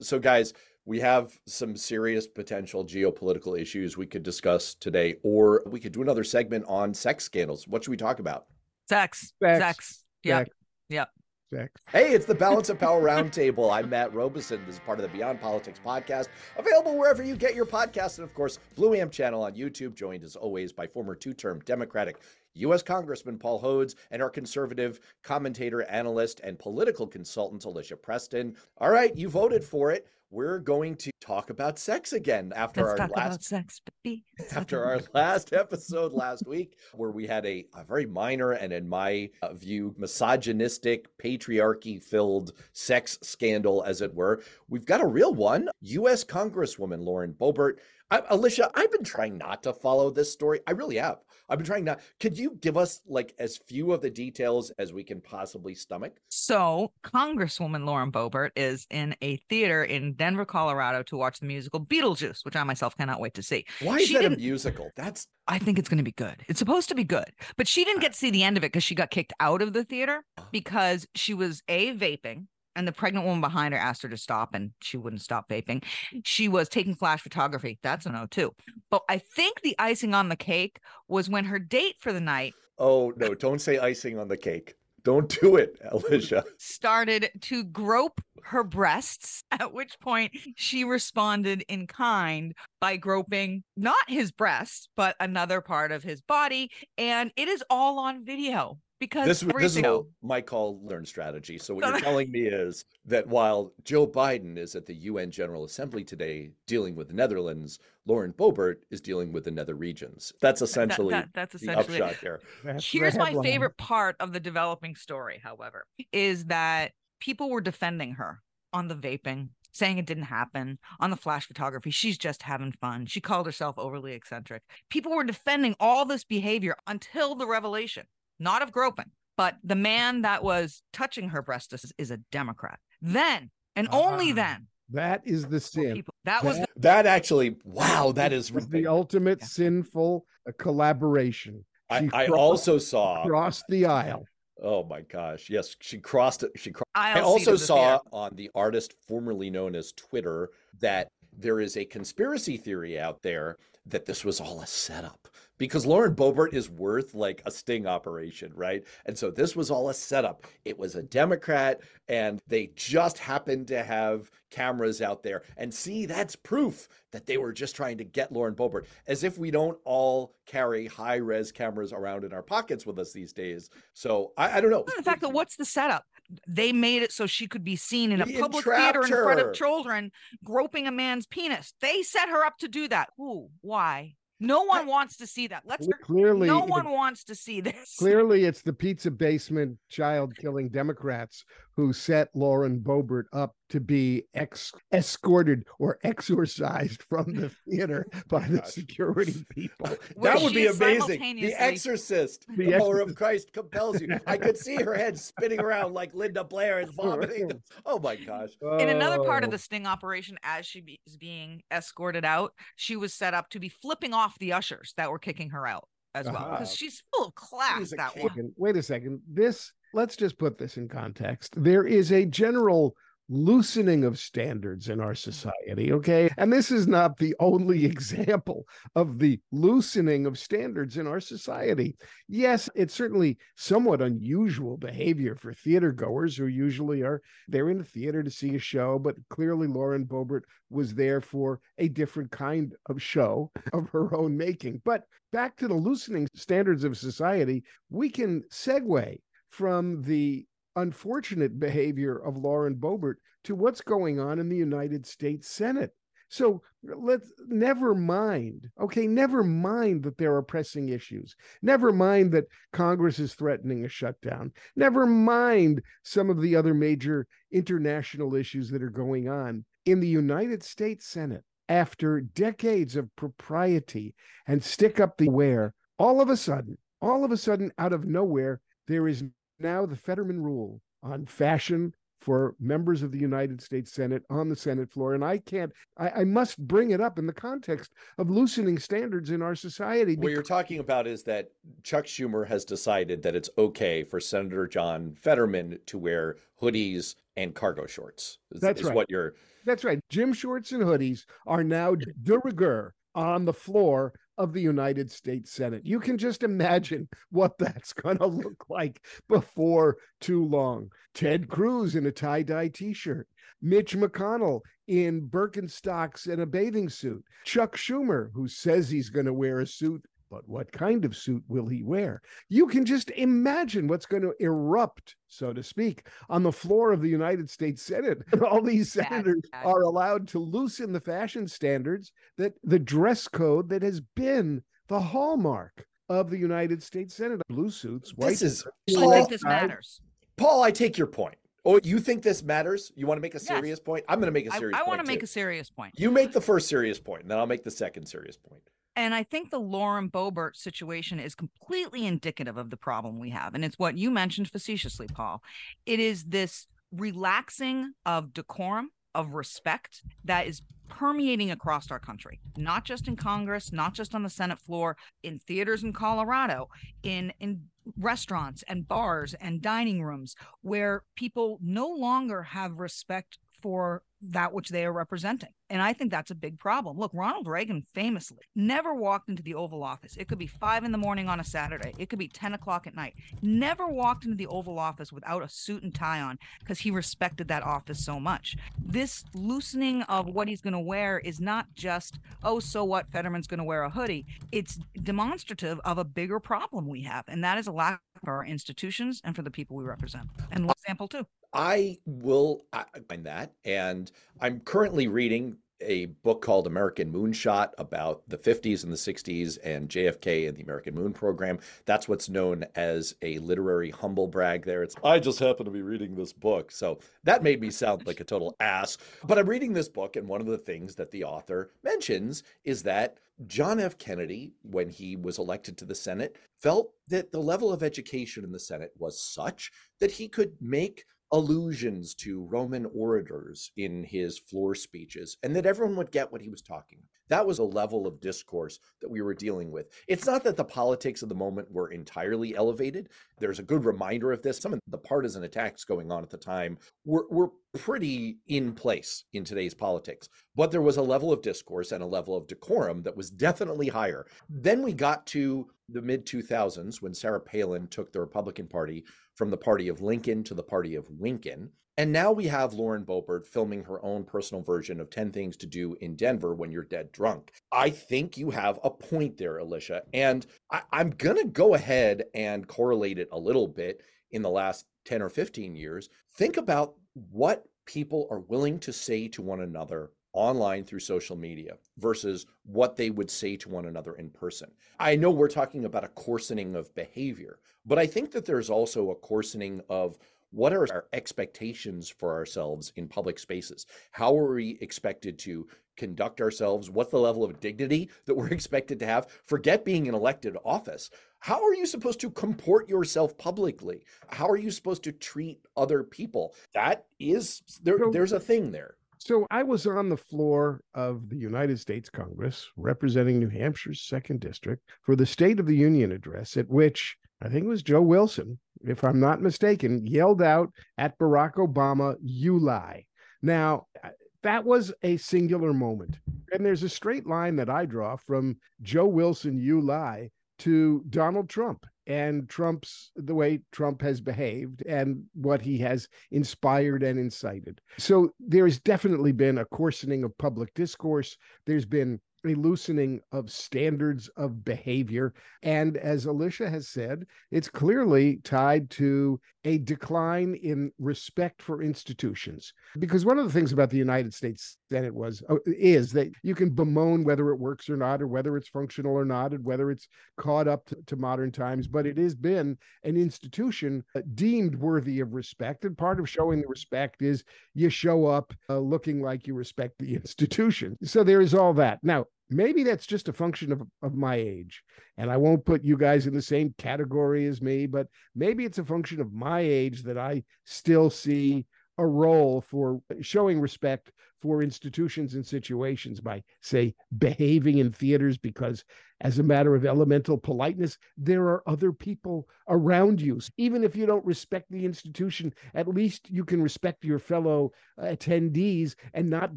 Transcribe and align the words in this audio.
So, 0.00 0.18
guys, 0.18 0.52
we 0.84 1.00
have 1.00 1.38
some 1.46 1.76
serious 1.76 2.26
potential 2.26 2.84
geopolitical 2.84 3.58
issues 3.58 3.96
we 3.96 4.06
could 4.06 4.22
discuss 4.22 4.74
today, 4.74 5.16
or 5.22 5.62
we 5.66 5.80
could 5.80 5.92
do 5.92 6.02
another 6.02 6.22
segment 6.22 6.64
on 6.68 6.92
sex 6.92 7.24
scandals. 7.24 7.66
What 7.66 7.82
should 7.82 7.90
we 7.90 7.96
talk 7.96 8.20
about? 8.20 8.46
Sex. 8.88 9.32
Sex. 9.42 9.58
Sex. 9.58 10.04
Yep. 10.22 10.38
Sex. 10.38 10.56
Yep. 10.90 11.08
Sex. 11.54 11.80
Hey, 11.90 12.12
it's 12.12 12.26
the 12.26 12.34
Balance 12.34 12.68
of 12.68 12.78
Power 12.78 13.02
Roundtable. 13.02 13.72
I'm 13.72 13.88
Matt 13.88 14.12
Robison. 14.12 14.64
This 14.66 14.76
is 14.76 14.80
part 14.80 14.98
of 14.98 15.02
the 15.02 15.16
Beyond 15.16 15.40
Politics 15.40 15.80
podcast, 15.84 16.28
available 16.56 16.98
wherever 16.98 17.22
you 17.22 17.36
get 17.36 17.54
your 17.54 17.66
podcasts, 17.66 18.18
and 18.18 18.24
of 18.24 18.34
course, 18.34 18.58
Blue 18.74 18.94
Amp 18.94 19.12
channel 19.12 19.42
on 19.42 19.54
YouTube. 19.54 19.94
Joined 19.94 20.24
as 20.24 20.36
always 20.36 20.72
by 20.72 20.86
former 20.86 21.14
two-term 21.14 21.60
Democratic 21.64 22.18
U.S. 22.56 22.82
Congressman 22.82 23.38
Paul 23.38 23.60
Hodes 23.60 23.94
and 24.10 24.22
our 24.22 24.30
conservative 24.30 25.00
commentator, 25.22 25.82
analyst, 25.84 26.40
and 26.42 26.58
political 26.58 27.06
consultant 27.06 27.64
Alicia 27.64 27.96
Preston. 27.96 28.56
All 28.78 28.90
right, 28.90 29.16
you 29.16 29.28
voted 29.28 29.64
for 29.64 29.90
it. 29.90 30.06
We're 30.30 30.58
going 30.58 30.96
to 30.96 31.10
talk 31.20 31.50
about 31.50 31.78
sex 31.78 32.12
again 32.12 32.52
after 32.56 32.84
Let's 32.84 33.00
our 33.00 33.08
last 33.08 33.26
about 33.26 33.42
sex, 33.44 33.80
after 34.52 34.84
our 34.84 35.00
last 35.14 35.52
episode 35.52 36.12
last 36.12 36.46
week, 36.46 36.78
where 36.94 37.12
we 37.12 37.26
had 37.26 37.46
a, 37.46 37.64
a 37.74 37.84
very 37.84 38.06
minor 38.06 38.52
and, 38.52 38.72
in 38.72 38.88
my 38.88 39.30
uh, 39.42 39.54
view, 39.54 39.94
misogynistic, 39.96 41.16
patriarchy 41.18 42.02
filled 42.02 42.52
sex 42.72 43.18
scandal, 43.22 43.84
as 43.84 44.02
it 44.02 44.12
were. 44.12 44.42
We've 44.68 44.84
got 44.84 45.00
a 45.00 45.06
real 45.06 45.32
one. 45.32 45.68
U.S. 45.80 46.24
Congresswoman 46.24 47.04
Lauren 47.04 47.32
Boebert. 47.32 47.78
I, 48.08 48.22
Alicia, 48.30 48.70
I've 48.74 48.92
been 48.92 49.02
trying 49.02 49.36
not 49.36 49.64
to 49.64 49.72
follow 49.72 50.10
this 50.10 50.32
story. 50.32 50.60
I 50.66 50.72
really 50.72 50.96
have. 50.96 51.18
I've 51.48 51.58
been 51.58 51.66
trying 51.66 51.84
not. 51.84 52.00
Could 52.20 52.38
you 52.38 52.56
give 52.60 52.76
us 52.76 53.00
like 53.06 53.34
as 53.38 53.56
few 53.56 53.92
of 53.92 54.00
the 54.00 54.10
details 54.10 54.70
as 54.78 54.92
we 54.92 55.02
can 55.02 55.20
possibly 55.20 55.74
stomach? 55.74 56.14
So, 56.28 56.92
Congresswoman 57.02 57.84
Lauren 57.84 58.12
Boebert 58.12 58.50
is 58.54 58.86
in 58.90 59.16
a 59.22 59.36
theater 59.48 59.82
in 59.84 60.14
Denver, 60.14 60.44
Colorado 60.44 61.02
to 61.04 61.16
watch 61.16 61.40
the 61.40 61.46
musical 61.46 61.84
Beetlejuice, 61.84 62.44
which 62.44 62.54
I 62.54 62.62
myself 62.62 62.96
cannot 62.96 63.20
wait 63.20 63.34
to 63.34 63.42
see. 63.42 63.64
Why 63.80 63.96
is 63.96 64.08
She 64.08 64.14
that 64.14 64.24
a 64.24 64.30
musical? 64.30 64.90
That's 64.96 65.26
I 65.48 65.58
think 65.58 65.78
it's 65.78 65.88
going 65.88 65.98
to 65.98 66.04
be 66.04 66.12
good. 66.12 66.44
It's 66.48 66.58
supposed 66.58 66.88
to 66.88 66.94
be 66.94 67.04
good, 67.04 67.32
but 67.56 67.66
she 67.66 67.84
didn't 67.84 67.98
ah. 67.98 68.02
get 68.02 68.12
to 68.12 68.18
see 68.18 68.30
the 68.30 68.44
end 68.44 68.56
of 68.56 68.62
it 68.62 68.72
because 68.72 68.84
she 68.84 68.94
got 68.94 69.10
kicked 69.10 69.32
out 69.40 69.62
of 69.62 69.72
the 69.72 69.84
theater 69.84 70.24
ah. 70.38 70.46
because 70.52 71.06
she 71.14 71.34
was 71.34 71.62
a 71.68 71.94
vaping. 71.94 72.46
And 72.76 72.86
the 72.86 72.92
pregnant 72.92 73.26
woman 73.26 73.40
behind 73.40 73.74
her 73.74 73.80
asked 73.80 74.02
her 74.02 74.08
to 74.08 74.16
stop, 74.16 74.54
and 74.54 74.70
she 74.82 74.96
wouldn't 74.96 75.22
stop 75.22 75.48
vaping. 75.48 75.82
Mm. 76.14 76.22
She 76.24 76.48
was 76.48 76.68
taking 76.68 76.94
flash 76.94 77.20
photography. 77.22 77.78
That's 77.82 78.06
a 78.06 78.10
no, 78.10 78.26
too. 78.26 78.52
But 78.90 79.02
I 79.08 79.18
think 79.18 79.62
the 79.62 79.74
icing 79.78 80.14
on 80.14 80.28
the 80.28 80.36
cake 80.36 80.78
was 81.08 81.28
when 81.28 81.46
her 81.46 81.58
date 81.58 81.96
for 81.98 82.12
the 82.12 82.20
night 82.20 82.54
oh 82.78 83.12
no! 83.16 83.34
Don't 83.34 83.60
say 83.60 83.78
icing 83.78 84.18
on 84.18 84.28
the 84.28 84.36
cake. 84.36 84.74
Don't 85.04 85.28
do 85.40 85.54
it, 85.54 85.78
Alicia. 85.90 86.44
started 86.58 87.30
to 87.42 87.62
grope 87.62 88.20
her 88.42 88.64
breasts, 88.64 89.44
at 89.52 89.72
which 89.72 89.98
point 90.00 90.32
she 90.56 90.84
responded 90.84 91.64
in 91.68 91.86
kind 91.86 92.54
by 92.80 92.96
groping 92.96 93.62
not 93.76 94.08
his 94.08 94.32
breast, 94.32 94.88
but 94.96 95.14
another 95.20 95.60
part 95.60 95.92
of 95.92 96.02
his 96.02 96.20
body. 96.20 96.70
And 96.98 97.30
it 97.36 97.48
is 97.48 97.62
all 97.70 97.98
on 98.00 98.24
video 98.24 98.78
because 98.98 99.26
this, 99.26 99.42
every 99.42 99.62
this 99.62 99.76
is 99.76 99.82
what 99.82 100.06
my 100.22 100.40
call 100.40 100.80
learn 100.82 101.04
strategy. 101.04 101.58
So 101.58 101.74
what 101.74 101.84
you're 101.84 102.00
telling 102.00 102.30
me 102.30 102.42
is 102.42 102.84
that 103.04 103.26
while 103.26 103.72
Joe 103.84 104.06
Biden 104.06 104.56
is 104.58 104.74
at 104.74 104.86
the 104.86 104.94
UN 104.94 105.30
General 105.30 105.64
Assembly 105.64 106.04
today 106.04 106.50
dealing 106.66 106.94
with 106.94 107.08
the 107.08 107.14
Netherlands, 107.14 107.78
Lauren 108.06 108.32
Boebert 108.32 108.76
is 108.90 109.00
dealing 109.00 109.32
with 109.32 109.44
the 109.44 109.50
nether 109.50 109.74
regions. 109.74 110.32
That's 110.40 110.62
essentially 110.62 111.14
that- 111.14 111.30
that's 111.34 111.54
essentially 111.54 111.98
it. 111.98 112.02
upshot 112.02 112.20
here. 112.20 112.40
That's 112.64 112.90
Here's 112.90 113.16
my 113.16 113.34
favorite 113.42 113.76
part 113.76 114.16
of 114.20 114.32
the 114.32 114.40
developing 114.40 114.94
story, 114.94 115.40
however, 115.42 115.86
is 116.12 116.46
that 116.46 116.92
people 117.20 117.50
were 117.50 117.60
defending 117.60 118.12
her 118.14 118.42
on 118.72 118.88
the 118.88 118.94
vaping, 118.94 119.48
saying 119.72 119.98
it 119.98 120.06
didn't 120.06 120.24
happen, 120.24 120.78
on 121.00 121.10
the 121.10 121.16
flash 121.16 121.46
photography. 121.46 121.90
She's 121.90 122.18
just 122.18 122.42
having 122.42 122.72
fun. 122.72 123.06
She 123.06 123.20
called 123.20 123.46
herself 123.46 123.78
overly 123.78 124.12
eccentric. 124.12 124.62
People 124.90 125.12
were 125.14 125.24
defending 125.24 125.74
all 125.80 126.04
this 126.04 126.24
behavior 126.24 126.76
until 126.86 127.34
the 127.34 127.46
revelation, 127.46 128.06
not 128.38 128.62
of 128.62 128.72
groping, 128.72 129.10
but 129.36 129.56
the 129.64 129.74
man 129.74 130.22
that 130.22 130.42
was 130.42 130.82
touching 130.92 131.30
her 131.30 131.42
breast 131.42 131.72
is, 131.72 131.92
is 131.98 132.10
a 132.10 132.18
Democrat. 132.32 132.78
Then, 133.02 133.50
and 133.74 133.88
only 133.92 134.32
Ah, 134.32 134.34
then, 134.34 134.66
That 134.90 135.22
is 135.26 135.46
the 135.46 135.60
sin. 135.60 135.94
people. 135.94 136.14
That 136.24 136.44
was 136.44 136.58
the, 136.58 136.66
That 136.76 137.06
actually, 137.06 137.56
wow, 137.64 138.12
that 138.12 138.32
is 138.32 138.48
the 138.50 138.86
ultimate 138.86 139.40
Yeah. 139.40 139.46
sinful 139.46 140.24
uh, 140.48 140.52
collaboration. 140.58 141.64
I, 141.90 142.00
She 142.02 142.06
I 142.12 142.26
crossed- 142.26 142.32
also 142.32 142.78
saw. 142.78 143.24
Crossed 143.26 143.64
the 143.68 143.86
aisle. 143.86 144.24
Oh 144.62 144.84
my 144.84 145.02
gosh! 145.02 145.50
Yes, 145.50 145.76
she 145.82 145.98
crossed 145.98 146.42
it. 146.42 146.50
She 146.56 146.70
crossed. 146.70 146.88
aisle 146.94 147.18
I 147.18 147.20
also 147.20 147.56
saw 147.56 147.98
theater. 147.98 148.04
on 148.12 148.34
the 148.36 148.50
artist 148.54 148.94
formerly 149.06 149.50
known 149.50 149.74
as 149.74 149.92
Twitter 149.92 150.48
that 150.80 151.08
there 151.38 151.60
is 151.60 151.76
a 151.76 151.84
conspiracy 151.84 152.56
theory 152.56 152.98
out 152.98 153.20
there 153.20 153.58
that 153.84 154.06
this 154.06 154.24
was 154.24 154.40
all 154.40 154.62
a 154.62 154.66
setup 154.66 155.28
because 155.58 155.86
Lauren 155.86 156.14
Boebert 156.14 156.52
is 156.52 156.68
worth 156.68 157.14
like 157.14 157.42
a 157.46 157.50
sting 157.50 157.86
operation, 157.86 158.52
right? 158.54 158.84
And 159.06 159.16
so 159.16 159.30
this 159.30 159.56
was 159.56 159.70
all 159.70 159.88
a 159.88 159.94
setup. 159.94 160.46
It 160.64 160.78
was 160.78 160.94
a 160.94 161.02
Democrat, 161.02 161.80
and 162.08 162.40
they 162.46 162.70
just 162.74 163.18
happened 163.18 163.68
to 163.68 163.82
have 163.82 164.30
cameras 164.50 165.02
out 165.02 165.22
there. 165.22 165.42
And 165.56 165.72
see, 165.72 166.06
that's 166.06 166.36
proof 166.36 166.88
that 167.12 167.26
they 167.26 167.38
were 167.38 167.52
just 167.52 167.74
trying 167.76 167.98
to 167.98 168.04
get 168.04 168.32
Lauren 168.32 168.54
Boebert, 168.54 168.86
as 169.06 169.24
if 169.24 169.38
we 169.38 169.50
don't 169.50 169.78
all 169.84 170.34
carry 170.46 170.86
high 170.86 171.16
res 171.16 171.52
cameras 171.52 171.92
around 171.92 172.24
in 172.24 172.32
our 172.32 172.42
pockets 172.42 172.86
with 172.86 172.98
us 172.98 173.12
these 173.12 173.32
days. 173.32 173.70
So 173.94 174.32
I, 174.36 174.58
I 174.58 174.60
don't 174.60 174.70
know. 174.70 174.84
the 174.96 175.02
fact 175.02 175.22
that 175.22 175.30
what's 175.30 175.56
the 175.56 175.64
setup? 175.64 176.04
They 176.48 176.72
made 176.72 177.02
it 177.02 177.12
so 177.12 177.26
she 177.26 177.46
could 177.46 177.62
be 177.62 177.76
seen 177.76 178.10
in 178.10 178.20
a 178.20 178.40
public 178.40 178.64
theater 178.64 179.02
in 179.02 179.08
front 179.08 179.40
her. 179.40 179.50
of 179.50 179.54
children 179.54 180.10
groping 180.44 180.88
a 180.88 180.90
man's 180.90 181.26
penis. 181.26 181.72
They 181.80 182.02
set 182.02 182.28
her 182.28 182.44
up 182.44 182.58
to 182.58 182.68
do 182.68 182.88
that. 182.88 183.10
Who? 183.16 183.48
Why? 183.60 184.14
No 184.38 184.62
one 184.64 184.86
wants 184.86 185.16
to 185.16 185.26
see 185.26 185.46
that. 185.46 185.62
Let's. 185.64 185.88
Clearly, 186.02 186.46
no 186.46 186.60
one 186.60 186.90
wants 186.90 187.24
to 187.24 187.34
see 187.34 187.60
this. 187.60 187.96
Clearly, 187.98 188.44
it's 188.44 188.62
the 188.62 188.72
pizza 188.72 189.10
basement 189.10 189.78
child 189.88 190.36
killing 190.36 190.68
Democrats 190.68 191.44
who 191.74 191.92
set 191.92 192.28
Lauren 192.34 192.80
Boebert 192.80 193.24
up 193.32 193.54
to 193.70 193.80
be 193.80 194.24
ex- 194.34 194.72
escorted 194.92 195.64
or 195.78 195.98
exorcised 196.04 197.02
from 197.02 197.34
the 197.34 197.46
oh 197.50 197.50
theater 197.70 198.06
by 198.28 198.40
the 198.48 198.62
security 198.64 199.44
people. 199.48 199.88
Where 200.14 200.32
that 200.34 200.42
would 200.42 200.54
be 200.54 200.66
amazing. 200.66 201.36
The 201.36 201.54
Exorcist, 201.54 202.46
The 202.56 202.66
the 202.66 202.78
power 202.78 203.00
of 203.00 203.14
Christ 203.14 203.52
compels 203.52 204.00
you. 204.00 204.18
I 204.26 204.36
could 204.36 204.56
see 204.56 204.76
her 204.76 204.94
head 204.94 205.18
spinning 205.18 205.60
around 205.60 205.94
like 205.94 206.14
Linda 206.14 206.44
Blair 206.44 206.80
is 206.80 206.90
vomiting. 206.94 207.50
Oh 207.84 207.98
my 207.98 208.16
gosh! 208.16 208.50
In 208.78 208.88
another 208.88 209.24
part 209.24 209.42
of 209.44 209.48
Oh, 209.48 209.50
the 209.52 209.58
sting 209.58 209.86
operation, 209.86 210.38
as 210.42 210.66
she 210.66 210.80
be- 210.80 211.00
is 211.06 211.16
being 211.16 211.62
escorted 211.70 212.24
out, 212.24 212.52
she 212.76 212.96
was 212.96 213.14
set 213.14 213.34
up 213.34 213.48
to 213.50 213.60
be 213.60 213.68
flipping 213.68 214.12
off 214.14 214.38
the 214.38 214.52
ushers 214.52 214.92
that 214.96 215.10
were 215.10 215.18
kicking 215.18 215.50
her 215.50 215.66
out 215.66 215.86
as 216.14 216.26
well. 216.26 216.36
Uh-huh. 216.36 216.50
Because 216.52 216.74
she's 216.74 217.02
full 217.14 217.26
of 217.26 217.34
class. 217.34 217.78
She's 217.78 217.90
That 217.90 218.14
kid. 218.14 218.22
one. 218.24 218.52
wait 218.56 218.76
a 218.76 218.82
second. 218.82 219.20
This 219.30 219.72
let's 219.94 220.16
just 220.16 220.38
put 220.38 220.58
this 220.58 220.76
in 220.76 220.88
context. 220.88 221.54
There 221.62 221.84
is 221.86 222.12
a 222.12 222.24
general 222.26 222.96
loosening 223.28 224.04
of 224.04 224.18
standards 224.18 224.88
in 224.88 225.00
our 225.00 225.14
society, 225.14 225.92
okay? 225.92 226.30
And 226.36 226.52
this 226.52 226.70
is 226.70 226.86
not 226.86 227.18
the 227.18 227.34
only 227.40 227.84
example 227.86 228.66
of 228.94 229.18
the 229.18 229.40
loosening 229.52 230.26
of 230.26 230.38
standards 230.38 230.96
in 230.96 231.06
our 231.06 231.20
society. 231.20 231.96
Yes, 232.28 232.70
it's 232.74 232.94
certainly 232.94 233.38
somewhat 233.56 234.00
unusual 234.02 234.76
behavior 234.76 235.34
for 235.34 235.52
theater 235.52 235.92
goers 235.92 236.36
who 236.36 236.46
usually 236.46 237.02
are 237.02 237.20
they're 237.48 237.70
in 237.70 237.78
the 237.78 237.84
theater 237.84 238.22
to 238.22 238.30
see 238.30 238.54
a 238.54 238.60
show, 238.60 238.98
but 238.98 239.16
clearly 239.28 239.66
Lauren 239.66 240.04
Boebert 240.04 240.42
was 240.70 240.94
there 240.94 241.20
for 241.20 241.60
a 241.78 241.88
different 241.88 242.30
kind 242.30 242.74
of 242.86 243.02
show 243.02 243.50
of 243.72 243.88
her 243.90 244.14
own 244.14 244.36
making. 244.36 244.82
But 244.84 245.04
back 245.32 245.56
to 245.56 245.68
the 245.68 245.74
loosening 245.74 246.28
standards 246.34 246.84
of 246.84 246.96
society, 246.96 247.64
we 247.90 248.10
can 248.10 248.42
segue 248.50 249.18
from 249.48 250.02
the 250.02 250.46
unfortunate 250.76 251.58
behavior 251.58 252.16
of 252.16 252.36
Lauren 252.36 252.76
Boebert 252.76 253.16
to 253.44 253.54
what's 253.54 253.80
going 253.80 254.20
on 254.20 254.38
in 254.38 254.48
the 254.48 254.56
United 254.56 255.06
States 255.06 255.48
Senate. 255.48 255.92
So 256.28 256.62
let's 256.82 257.30
never 257.46 257.94
mind. 257.94 258.68
Okay, 258.80 259.06
never 259.06 259.44
mind 259.44 260.02
that 260.02 260.18
there 260.18 260.34
are 260.34 260.42
pressing 260.42 260.88
issues. 260.88 261.36
Never 261.62 261.92
mind 261.92 262.32
that 262.32 262.46
Congress 262.72 263.18
is 263.18 263.34
threatening 263.34 263.84
a 263.84 263.88
shutdown. 263.88 264.52
Never 264.74 265.06
mind 265.06 265.82
some 266.02 266.28
of 266.28 266.40
the 266.40 266.56
other 266.56 266.74
major 266.74 267.26
international 267.52 268.34
issues 268.34 268.70
that 268.70 268.82
are 268.82 268.90
going 268.90 269.28
on 269.28 269.64
in 269.84 270.00
the 270.00 270.08
United 270.08 270.62
States 270.62 271.06
Senate. 271.06 271.44
After 271.68 272.20
decades 272.20 272.94
of 272.94 273.14
propriety 273.16 274.14
and 274.46 274.62
stick 274.62 275.00
up 275.00 275.16
the 275.16 275.28
where, 275.28 275.74
all 275.98 276.20
of 276.20 276.28
a 276.28 276.36
sudden, 276.36 276.78
all 277.00 277.24
of 277.24 277.32
a 277.32 277.36
sudden, 277.36 277.72
out 277.78 277.92
of 277.92 278.04
nowhere, 278.04 278.60
there 278.86 279.08
is 279.08 279.24
now 279.58 279.86
the 279.86 279.96
Fetterman 279.96 280.42
rule 280.42 280.80
on 281.02 281.26
fashion 281.26 281.94
for 282.20 282.56
members 282.58 283.02
of 283.02 283.12
the 283.12 283.18
United 283.18 283.60
States 283.60 283.92
Senate 283.92 284.22
on 284.30 284.48
the 284.48 284.56
Senate 284.56 284.90
floor. 284.90 285.14
And 285.14 285.24
I 285.24 285.38
can't, 285.38 285.72
I, 285.96 286.10
I 286.10 286.24
must 286.24 286.58
bring 286.58 286.90
it 286.90 287.00
up 287.00 287.18
in 287.18 287.26
the 287.26 287.32
context 287.32 287.92
of 288.18 288.30
loosening 288.30 288.78
standards 288.78 289.30
in 289.30 289.42
our 289.42 289.54
society. 289.54 290.16
What 290.16 290.32
you're 290.32 290.42
talking 290.42 290.80
about 290.80 291.06
is 291.06 291.22
that 291.24 291.50
Chuck 291.82 292.06
Schumer 292.06 292.46
has 292.46 292.64
decided 292.64 293.22
that 293.22 293.36
it's 293.36 293.50
okay 293.58 294.02
for 294.02 294.18
Senator 294.18 294.66
John 294.66 295.14
Fetterman 295.14 295.78
to 295.86 295.98
wear 295.98 296.36
hoodies 296.60 297.14
and 297.36 297.54
cargo 297.54 297.86
shorts. 297.86 298.38
Is, 298.50 298.60
That's 298.60 298.80
is 298.80 298.86
right. 298.88 298.96
what 298.96 299.10
you're 299.10 299.34
That's 299.64 299.84
right. 299.84 300.00
Gym 300.08 300.32
shorts 300.32 300.72
and 300.72 300.82
hoodies 300.82 301.26
are 301.46 301.62
now 301.62 301.94
de 301.94 302.38
rigueur 302.42 302.94
on 303.16 303.44
the 303.44 303.52
floor 303.52 304.12
of 304.38 304.52
the 304.52 304.60
United 304.60 305.10
States 305.10 305.50
Senate. 305.52 305.84
You 305.84 305.98
can 305.98 306.18
just 306.18 306.42
imagine 306.42 307.08
what 307.30 307.56
that's 307.58 307.92
going 307.94 308.18
to 308.18 308.26
look 308.26 308.66
like 308.68 309.02
before 309.28 309.96
too 310.20 310.44
long. 310.44 310.90
Ted 311.14 311.48
Cruz 311.48 311.96
in 311.96 312.06
a 312.06 312.12
tie 312.12 312.42
dye 312.42 312.68
t 312.68 312.92
shirt, 312.92 313.26
Mitch 313.62 313.96
McConnell 313.96 314.60
in 314.86 315.22
Birkenstocks 315.22 316.30
and 316.30 316.42
a 316.42 316.46
bathing 316.46 316.90
suit, 316.90 317.24
Chuck 317.44 317.76
Schumer, 317.76 318.28
who 318.34 318.46
says 318.46 318.88
he's 318.90 319.10
going 319.10 319.26
to 319.26 319.32
wear 319.32 319.60
a 319.60 319.66
suit. 319.66 320.04
But 320.36 320.46
what 320.50 320.70
kind 320.70 321.06
of 321.06 321.16
suit 321.16 321.42
will 321.48 321.66
he 321.66 321.82
wear? 321.82 322.20
You 322.50 322.66
can 322.66 322.84
just 322.84 323.08
imagine 323.12 323.88
what's 323.88 324.04
going 324.04 324.22
to 324.22 324.34
erupt, 324.38 325.16
so 325.28 325.54
to 325.54 325.62
speak, 325.62 326.08
on 326.28 326.42
the 326.42 326.52
floor 326.52 326.92
of 326.92 327.00
the 327.00 327.08
United 327.08 327.48
States 327.48 327.82
Senate. 327.82 328.18
All 328.46 328.60
these 328.60 328.94
Bad, 328.94 329.08
senators 329.08 329.40
bad. 329.50 329.64
are 329.64 329.80
allowed 329.80 330.28
to 330.28 330.38
loosen 330.38 330.92
the 330.92 331.00
fashion 331.00 331.48
standards 331.48 332.12
that 332.36 332.52
the 332.64 332.78
dress 332.78 333.26
code 333.28 333.70
that 333.70 333.82
has 333.82 334.02
been 334.14 334.62
the 334.88 335.00
hallmark 335.00 335.86
of 336.10 336.28
the 336.28 336.36
United 336.38 336.82
States 336.82 337.14
Senate. 337.14 337.40
Blue 337.48 337.70
suits, 337.70 338.14
white 338.14 338.32
this 338.32 338.42
is 338.42 338.58
shirts, 338.62 338.76
Do 338.88 338.92
you 338.92 339.00
Paul, 339.00 339.12
think 339.12 339.28
this 339.30 339.42
matters? 339.42 340.00
Paul, 340.36 340.62
I 340.62 340.70
take 340.70 340.98
your 340.98 341.06
point. 341.06 341.36
Oh, 341.64 341.80
you 341.82 341.98
think 341.98 342.22
this 342.22 342.42
matters? 342.42 342.92
You 342.94 343.06
want 343.06 343.16
to 343.16 343.22
make 343.22 343.34
a 343.34 343.38
Yes. 343.38 343.46
serious 343.46 343.80
point? 343.80 344.04
I'm 344.06 344.18
going 344.20 344.26
to 344.26 344.32
make 344.32 344.46
a 344.48 344.50
serious 344.52 344.60
point. 344.60 344.74
I 344.74 344.78
point. 344.84 344.98
want 344.98 345.06
to 345.06 345.10
make 345.10 345.20
too. 345.20 345.24
a 345.24 345.28
serious 345.28 345.70
point. 345.70 345.94
You 345.96 346.10
make 346.10 346.32
the 346.32 346.42
first 346.42 346.68
serious 346.68 347.00
point, 347.00 347.22
and 347.22 347.30
then 347.30 347.38
I'll 347.38 347.46
make 347.46 347.64
the 347.64 347.70
second 347.70 348.04
serious 348.06 348.36
point. 348.36 348.62
And 348.96 349.14
I 349.14 349.22
think 349.22 349.50
the 349.50 349.60
Lauren 349.60 350.08
Boebert 350.08 350.56
situation 350.56 351.20
is 351.20 351.34
completely 351.34 352.06
indicative 352.06 352.56
of 352.56 352.70
the 352.70 352.78
problem 352.78 353.20
we 353.20 353.30
have. 353.30 353.54
And 353.54 353.64
it's 353.64 353.78
what 353.78 353.98
you 353.98 354.10
mentioned 354.10 354.50
facetiously, 354.50 355.06
Paul. 355.06 355.42
It 355.84 356.00
is 356.00 356.24
this 356.24 356.66
relaxing 356.90 357.92
of 358.06 358.32
decorum, 358.32 358.90
of 359.14 359.34
respect 359.34 360.02
that 360.24 360.46
is 360.46 360.62
permeating 360.88 361.50
across 361.50 361.90
our 361.90 361.98
country, 361.98 362.40
not 362.56 362.84
just 362.84 363.08
in 363.08 363.16
Congress, 363.16 363.72
not 363.72 363.92
just 363.92 364.14
on 364.14 364.22
the 364.22 364.30
Senate 364.30 364.60
floor, 364.60 364.96
in 365.22 365.38
theaters 365.40 365.82
in 365.82 365.92
Colorado, 365.92 366.68
in 367.02 367.32
in 367.40 367.64
restaurants 367.98 368.64
and 368.68 368.88
bars 368.88 369.34
and 369.34 369.62
dining 369.62 370.02
rooms 370.02 370.34
where 370.62 371.04
people 371.16 371.58
no 371.62 371.88
longer 371.88 372.42
have 372.42 372.78
respect 372.78 373.38
for 373.66 374.04
that 374.22 374.52
which 374.52 374.68
they 374.68 374.84
are 374.84 374.92
representing. 374.92 375.48
And 375.68 375.82
I 375.82 375.92
think 375.92 376.12
that's 376.12 376.30
a 376.30 376.36
big 376.36 376.56
problem. 376.56 376.96
Look, 376.96 377.10
Ronald 377.12 377.48
Reagan 377.48 377.84
famously 377.96 378.38
never 378.54 378.94
walked 378.94 379.28
into 379.28 379.42
the 379.42 379.54
Oval 379.54 379.82
Office. 379.82 380.16
It 380.16 380.28
could 380.28 380.38
be 380.38 380.46
five 380.46 380.84
in 380.84 380.92
the 380.92 380.98
morning 380.98 381.28
on 381.28 381.40
a 381.40 381.44
Saturday, 381.44 381.92
it 381.98 382.08
could 382.08 382.20
be 382.20 382.28
10 382.28 382.54
o'clock 382.54 382.86
at 382.86 382.94
night. 382.94 383.14
Never 383.42 383.88
walked 383.88 384.24
into 384.24 384.36
the 384.36 384.46
Oval 384.46 384.78
Office 384.78 385.12
without 385.12 385.42
a 385.42 385.48
suit 385.48 385.82
and 385.82 385.92
tie 385.92 386.20
on 386.20 386.38
because 386.60 386.78
he 386.78 386.92
respected 386.92 387.48
that 387.48 387.64
office 387.64 388.04
so 388.04 388.20
much. 388.20 388.56
This 388.78 389.24
loosening 389.34 390.02
of 390.02 390.28
what 390.28 390.46
he's 390.46 390.60
going 390.60 390.74
to 390.74 390.78
wear 390.78 391.18
is 391.18 391.40
not 391.40 391.66
just, 391.74 392.20
oh, 392.44 392.60
so 392.60 392.84
what? 392.84 393.10
Fetterman's 393.10 393.48
going 393.48 393.58
to 393.58 393.64
wear 393.64 393.82
a 393.82 393.90
hoodie. 393.90 394.26
It's 394.52 394.78
demonstrative 395.02 395.80
of 395.84 395.98
a 395.98 396.04
bigger 396.04 396.38
problem 396.38 396.86
we 396.86 397.02
have, 397.02 397.24
and 397.26 397.42
that 397.42 397.58
is 397.58 397.66
a 397.66 397.72
lack 397.72 398.00
for 398.24 398.34
our 398.34 398.46
institutions 398.46 399.20
and 399.24 399.34
for 399.34 399.42
the 399.42 399.50
people 399.50 399.76
we 399.76 399.82
represent. 399.82 400.28
And 400.52 400.70
example 400.70 401.08
two. 401.08 401.26
I 401.56 401.96
will 402.04 402.66
find 403.08 403.24
that. 403.24 403.52
And 403.64 404.12
I'm 404.40 404.60
currently 404.60 405.08
reading 405.08 405.56
a 405.80 406.06
book 406.06 406.42
called 406.42 406.66
American 406.66 407.10
Moonshot 407.12 407.70
about 407.78 408.22
the 408.28 408.36
50s 408.36 408.82
and 408.82 408.92
the 408.92 408.96
60s 408.96 409.58
and 409.64 409.88
JFK 409.88 410.48
and 410.48 410.56
the 410.56 410.62
American 410.62 410.94
Moon 410.94 411.12
Program. 411.12 411.58
That's 411.86 412.08
what's 412.08 412.28
known 412.28 412.64
as 412.74 413.14
a 413.22 413.38
literary 413.38 413.90
humble 413.90 414.26
brag 414.26 414.64
there. 414.64 414.82
It's 414.82 414.96
I 415.02 415.18
just 415.18 415.38
happen 415.38 415.64
to 415.64 415.70
be 415.70 415.82
reading 415.82 416.14
this 416.14 416.32
book. 416.32 416.70
So 416.70 416.98
that 417.24 417.42
made 417.42 417.60
me 417.60 417.70
sound 417.70 418.06
like 418.06 418.20
a 418.20 418.24
total 418.24 418.54
ass. 418.60 418.98
But 419.24 419.38
I'm 419.38 419.48
reading 419.48 419.72
this 419.72 419.88
book, 419.88 420.16
and 420.16 420.28
one 420.28 420.40
of 420.40 420.46
the 420.46 420.58
things 420.58 420.94
that 420.96 421.10
the 421.10 421.24
author 421.24 421.70
mentions 421.82 422.42
is 422.64 422.82
that 422.84 423.18
John 423.46 423.80
F. 423.80 423.98
Kennedy, 423.98 424.52
when 424.62 424.88
he 424.88 425.14
was 425.16 425.38
elected 425.38 425.76
to 425.78 425.84
the 425.84 425.94
Senate, 425.94 426.36
felt 426.58 426.92
that 427.08 427.32
the 427.32 427.40
level 427.40 427.70
of 427.70 427.82
education 427.82 428.44
in 428.44 428.52
the 428.52 428.58
Senate 428.58 428.92
was 428.98 429.20
such 429.20 429.70
that 430.00 430.12
he 430.12 430.26
could 430.26 430.52
make 430.60 431.04
allusions 431.32 432.14
to 432.14 432.44
Roman 432.44 432.86
orators 432.94 433.72
in 433.76 434.04
his 434.04 434.38
floor 434.38 434.74
speeches 434.74 435.36
and 435.42 435.54
that 435.56 435.66
everyone 435.66 435.96
would 435.96 436.12
get 436.12 436.32
what 436.32 436.42
he 436.42 436.48
was 436.48 436.62
talking 436.62 436.98
about. 436.98 437.15
That 437.28 437.46
was 437.46 437.58
a 437.58 437.64
level 437.64 438.06
of 438.06 438.20
discourse 438.20 438.78
that 439.00 439.10
we 439.10 439.20
were 439.20 439.34
dealing 439.34 439.70
with. 439.70 439.88
It's 440.08 440.26
not 440.26 440.44
that 440.44 440.56
the 440.56 440.64
politics 440.64 441.22
of 441.22 441.28
the 441.28 441.34
moment 441.34 441.70
were 441.70 441.90
entirely 441.90 442.54
elevated. 442.54 443.08
There's 443.38 443.58
a 443.58 443.64
good 443.64 443.84
reminder 443.84 444.32
of 444.32 444.42
this. 444.42 444.58
Some 444.58 444.72
of 444.72 444.80
the 444.88 444.98
partisan 444.98 445.44
attacks 445.44 445.84
going 445.84 446.12
on 446.12 446.22
at 446.22 446.30
the 446.30 446.36
time 446.36 446.78
were, 447.04 447.26
were 447.30 447.50
pretty 447.74 448.38
in 448.46 448.72
place 448.72 449.24
in 449.32 449.44
today's 449.44 449.74
politics, 449.74 450.28
but 450.54 450.70
there 450.70 450.82
was 450.82 450.96
a 450.96 451.02
level 451.02 451.32
of 451.32 451.42
discourse 451.42 451.92
and 451.92 452.02
a 452.02 452.06
level 452.06 452.36
of 452.36 452.46
decorum 452.46 453.02
that 453.02 453.16
was 453.16 453.30
definitely 453.30 453.88
higher. 453.88 454.26
Then 454.48 454.82
we 454.82 454.92
got 454.92 455.26
to 455.28 455.68
the 455.88 456.02
mid 456.02 456.26
2000s 456.26 457.02
when 457.02 457.14
Sarah 457.14 457.40
Palin 457.40 457.88
took 457.88 458.12
the 458.12 458.20
Republican 458.20 458.66
Party 458.66 459.04
from 459.34 459.50
the 459.50 459.56
party 459.56 459.88
of 459.88 460.00
Lincoln 460.00 460.42
to 460.44 460.54
the 460.54 460.62
party 460.62 460.94
of 460.94 461.08
Winkin. 461.10 461.70
And 461.98 462.12
now 462.12 462.30
we 462.30 462.46
have 462.48 462.74
Lauren 462.74 463.06
Boebert 463.06 463.46
filming 463.46 463.84
her 463.84 464.04
own 464.04 464.24
personal 464.24 464.62
version 464.62 465.00
of 465.00 465.08
10 465.08 465.32
Things 465.32 465.56
to 465.56 465.66
Do 465.66 465.96
in 466.02 466.14
Denver 466.14 466.54
when 466.54 466.70
you're 466.70 466.84
dead 466.84 467.10
drunk. 467.10 467.52
I 467.72 467.88
think 467.88 468.36
you 468.36 468.50
have 468.50 468.78
a 468.84 468.90
point 468.90 469.38
there, 469.38 469.58
Alicia. 469.58 470.02
And 470.12 470.46
I, 470.70 470.82
am 470.92 471.10
going 471.10 471.38
to 471.38 471.48
go 471.48 471.74
ahead 471.74 472.24
and 472.34 472.68
correlate 472.68 473.18
it 473.18 473.28
a 473.32 473.38
little 473.38 473.66
bit 473.66 474.02
in 474.30 474.42
the 474.42 474.50
last 474.50 474.84
10 475.06 475.22
or 475.22 475.30
15 475.30 475.74
years. 475.74 476.10
Think 476.34 476.58
about 476.58 476.96
what 477.30 477.64
people 477.86 478.28
are 478.30 478.40
willing 478.40 478.78
to 478.80 478.92
say 478.92 479.26
to 479.28 479.40
one 479.40 479.62
another 479.62 480.10
online 480.34 480.84
through 480.84 481.00
social 481.00 481.34
media 481.34 481.78
versus 481.96 482.44
what 482.64 482.96
they 482.96 483.08
would 483.08 483.30
say 483.30 483.56
to 483.56 483.70
one 483.70 483.86
another 483.86 484.14
in 484.16 484.28
person. 484.28 484.70
I 485.00 485.16
know 485.16 485.30
we're 485.30 485.48
talking 485.48 485.86
about 485.86 486.04
a 486.04 486.08
coarsening 486.08 486.76
of 486.76 486.94
behavior, 486.94 487.58
but 487.86 487.98
I 487.98 488.06
think 488.06 488.32
that 488.32 488.44
there's 488.44 488.68
also 488.68 489.10
a 489.10 489.14
coarsening 489.14 489.80
of 489.88 490.18
what 490.56 490.72
are 490.72 490.86
our 490.90 491.04
expectations 491.12 492.08
for 492.08 492.32
ourselves 492.32 492.92
in 492.96 493.06
public 493.06 493.38
spaces? 493.38 493.84
How 494.10 494.36
are 494.38 494.54
we 494.54 494.78
expected 494.80 495.38
to 495.40 495.68
conduct 495.98 496.40
ourselves? 496.40 496.90
What's 496.90 497.10
the 497.10 497.18
level 497.18 497.44
of 497.44 497.60
dignity 497.60 498.08
that 498.24 498.34
we're 498.34 498.48
expected 498.52 498.98
to 499.00 499.06
have? 499.06 499.26
Forget 499.44 499.84
being 499.84 500.06
in 500.06 500.14
elected 500.14 500.56
office. 500.64 501.10
How 501.40 501.62
are 501.62 501.74
you 501.74 501.84
supposed 501.84 502.20
to 502.20 502.30
comport 502.30 502.88
yourself 502.88 503.36
publicly? 503.36 504.04
How 504.28 504.48
are 504.48 504.56
you 504.56 504.70
supposed 504.70 505.04
to 505.04 505.12
treat 505.12 505.60
other 505.76 506.02
people? 506.02 506.54
That 506.74 507.04
is 507.20 507.60
there 507.82 507.98
So- 507.98 508.10
there's 508.10 508.32
a 508.32 508.40
thing 508.40 508.70
there. 508.72 508.96
So 509.18 509.46
I 509.50 509.62
was 509.62 509.86
on 509.86 510.08
the 510.08 510.16
floor 510.16 510.82
of 510.94 511.28
the 511.30 511.36
United 511.36 511.80
States 511.80 512.08
Congress 512.08 512.66
representing 512.76 513.38
New 513.40 513.48
Hampshire's 513.48 514.02
second 514.02 514.40
district 514.40 514.88
for 515.02 515.16
the 515.16 515.26
State 515.26 515.58
of 515.58 515.66
the 515.66 515.74
Union 515.76 516.12
address, 516.12 516.56
at 516.56 516.68
which 516.68 517.16
I 517.42 517.48
think 517.48 517.64
it 517.64 517.68
was 517.68 517.82
Joe 517.82 518.02
Wilson, 518.02 518.58
if 518.84 519.04
I'm 519.04 519.20
not 519.20 519.42
mistaken, 519.42 520.06
yelled 520.06 520.42
out 520.42 520.72
at 520.96 521.18
Barack 521.18 521.54
Obama, 521.54 522.16
You 522.22 522.58
lie. 522.58 523.06
Now, 523.42 523.86
uh, 524.02 524.08
that 524.42 524.64
was 524.64 524.92
a 525.02 525.16
singular 525.16 525.72
moment. 525.72 526.18
And 526.52 526.64
there's 526.64 526.82
a 526.82 526.88
straight 526.88 527.26
line 527.26 527.56
that 527.56 527.68
I 527.68 527.84
draw 527.84 528.16
from 528.16 528.56
Joe 528.82 529.06
Wilson, 529.06 529.58
You 529.58 529.80
lie, 529.80 530.30
to 530.60 531.04
Donald 531.10 531.50
Trump 531.50 531.84
and 532.06 532.48
Trump's 532.48 533.10
the 533.16 533.34
way 533.34 533.60
Trump 533.72 534.00
has 534.02 534.20
behaved 534.20 534.82
and 534.86 535.24
what 535.34 535.60
he 535.60 535.78
has 535.78 536.08
inspired 536.30 537.02
and 537.02 537.18
incited. 537.18 537.80
So 537.98 538.32
there 538.38 538.64
has 538.64 538.78
definitely 538.78 539.32
been 539.32 539.58
a 539.58 539.64
coarsening 539.64 540.24
of 540.24 540.36
public 540.38 540.72
discourse. 540.74 541.36
There's 541.66 541.84
been 541.84 542.20
a 542.48 542.54
loosening 542.54 543.20
of 543.32 543.50
standards 543.50 544.28
of 544.36 544.64
behavior. 544.64 545.34
And 545.62 545.96
as 545.96 546.26
Alicia 546.26 546.70
has 546.70 546.88
said, 546.88 547.26
it's 547.50 547.68
clearly 547.68 548.40
tied 548.44 548.90
to 548.90 549.40
a 549.64 549.78
decline 549.78 550.54
in 550.54 550.92
respect 550.98 551.60
for 551.60 551.82
institutions. 551.82 552.72
Because 552.98 553.24
one 553.24 553.38
of 553.38 553.44
the 553.44 553.52
things 553.52 553.72
about 553.72 553.90
the 553.90 553.96
United 553.98 554.32
States 554.32 554.78
Senate 554.88 555.14
was 555.14 555.42
uh, 555.50 555.56
is 555.66 556.12
that 556.12 556.28
you 556.42 556.54
can 556.54 556.70
bemoan 556.70 557.24
whether 557.24 557.50
it 557.50 557.58
works 557.58 557.90
or 557.90 557.96
not, 557.96 558.22
or 558.22 558.28
whether 558.28 558.56
it's 558.56 558.68
functional 558.68 559.12
or 559.12 559.24
not, 559.24 559.52
and 559.52 559.64
whether 559.64 559.90
it's 559.90 560.06
caught 560.36 560.68
up 560.68 560.86
to, 560.86 560.96
to 561.06 561.16
modern 561.16 561.50
times. 561.50 561.88
But 561.88 562.06
it 562.06 562.16
has 562.18 562.36
been 562.36 562.78
an 563.02 563.16
institution 563.16 564.04
uh, 564.14 564.20
deemed 564.34 564.76
worthy 564.76 565.18
of 565.18 565.34
respect. 565.34 565.84
And 565.84 565.98
part 565.98 566.20
of 566.20 566.28
showing 566.28 566.60
the 566.60 566.68
respect 566.68 567.22
is 567.22 567.42
you 567.74 567.90
show 567.90 568.26
up 568.26 568.54
uh, 568.70 568.78
looking 568.78 569.20
like 569.20 569.48
you 569.48 569.54
respect 569.54 569.98
the 569.98 570.14
institution. 570.14 570.96
So 571.02 571.24
there 571.24 571.40
is 571.40 571.54
all 571.54 571.74
that. 571.74 571.98
Now, 572.04 572.26
maybe 572.50 572.82
that's 572.82 573.06
just 573.06 573.28
a 573.28 573.32
function 573.32 573.72
of, 573.72 573.82
of 574.02 574.14
my 574.14 574.36
age. 574.36 574.82
And 575.16 575.30
I 575.30 575.36
won't 575.36 575.64
put 575.64 575.84
you 575.84 575.96
guys 575.96 576.26
in 576.26 576.34
the 576.34 576.42
same 576.42 576.74
category 576.78 577.46
as 577.46 577.62
me, 577.62 577.86
but 577.86 578.08
maybe 578.34 578.64
it's 578.64 578.78
a 578.78 578.84
function 578.84 579.20
of 579.20 579.32
my 579.32 579.60
age 579.60 580.02
that 580.04 580.18
I 580.18 580.44
still 580.64 581.10
see 581.10 581.66
a 581.98 582.06
role 582.06 582.60
for 582.60 583.00
showing 583.20 583.60
respect 583.60 584.12
for 584.42 584.62
institutions 584.62 585.34
and 585.34 585.46
situations 585.46 586.20
by, 586.20 586.42
say, 586.60 586.94
behaving 587.18 587.78
in 587.78 587.90
theaters 587.90 588.36
because, 588.36 588.84
as 589.22 589.38
a 589.38 589.42
matter 589.42 589.74
of 589.74 589.86
elemental 589.86 590.36
politeness, 590.36 590.98
there 591.16 591.44
are 591.44 591.62
other 591.66 591.92
people 591.92 592.46
around 592.68 593.20
you. 593.20 593.40
Even 593.56 593.82
if 593.82 593.96
you 593.96 594.04
don't 594.04 594.24
respect 594.26 594.70
the 594.70 594.84
institution, 594.84 595.52
at 595.74 595.88
least 595.88 596.28
you 596.28 596.44
can 596.44 596.62
respect 596.62 597.04
your 597.04 597.18
fellow 597.18 597.72
uh, 598.00 598.06
attendees 598.06 598.94
and 599.14 599.30
not 599.30 599.56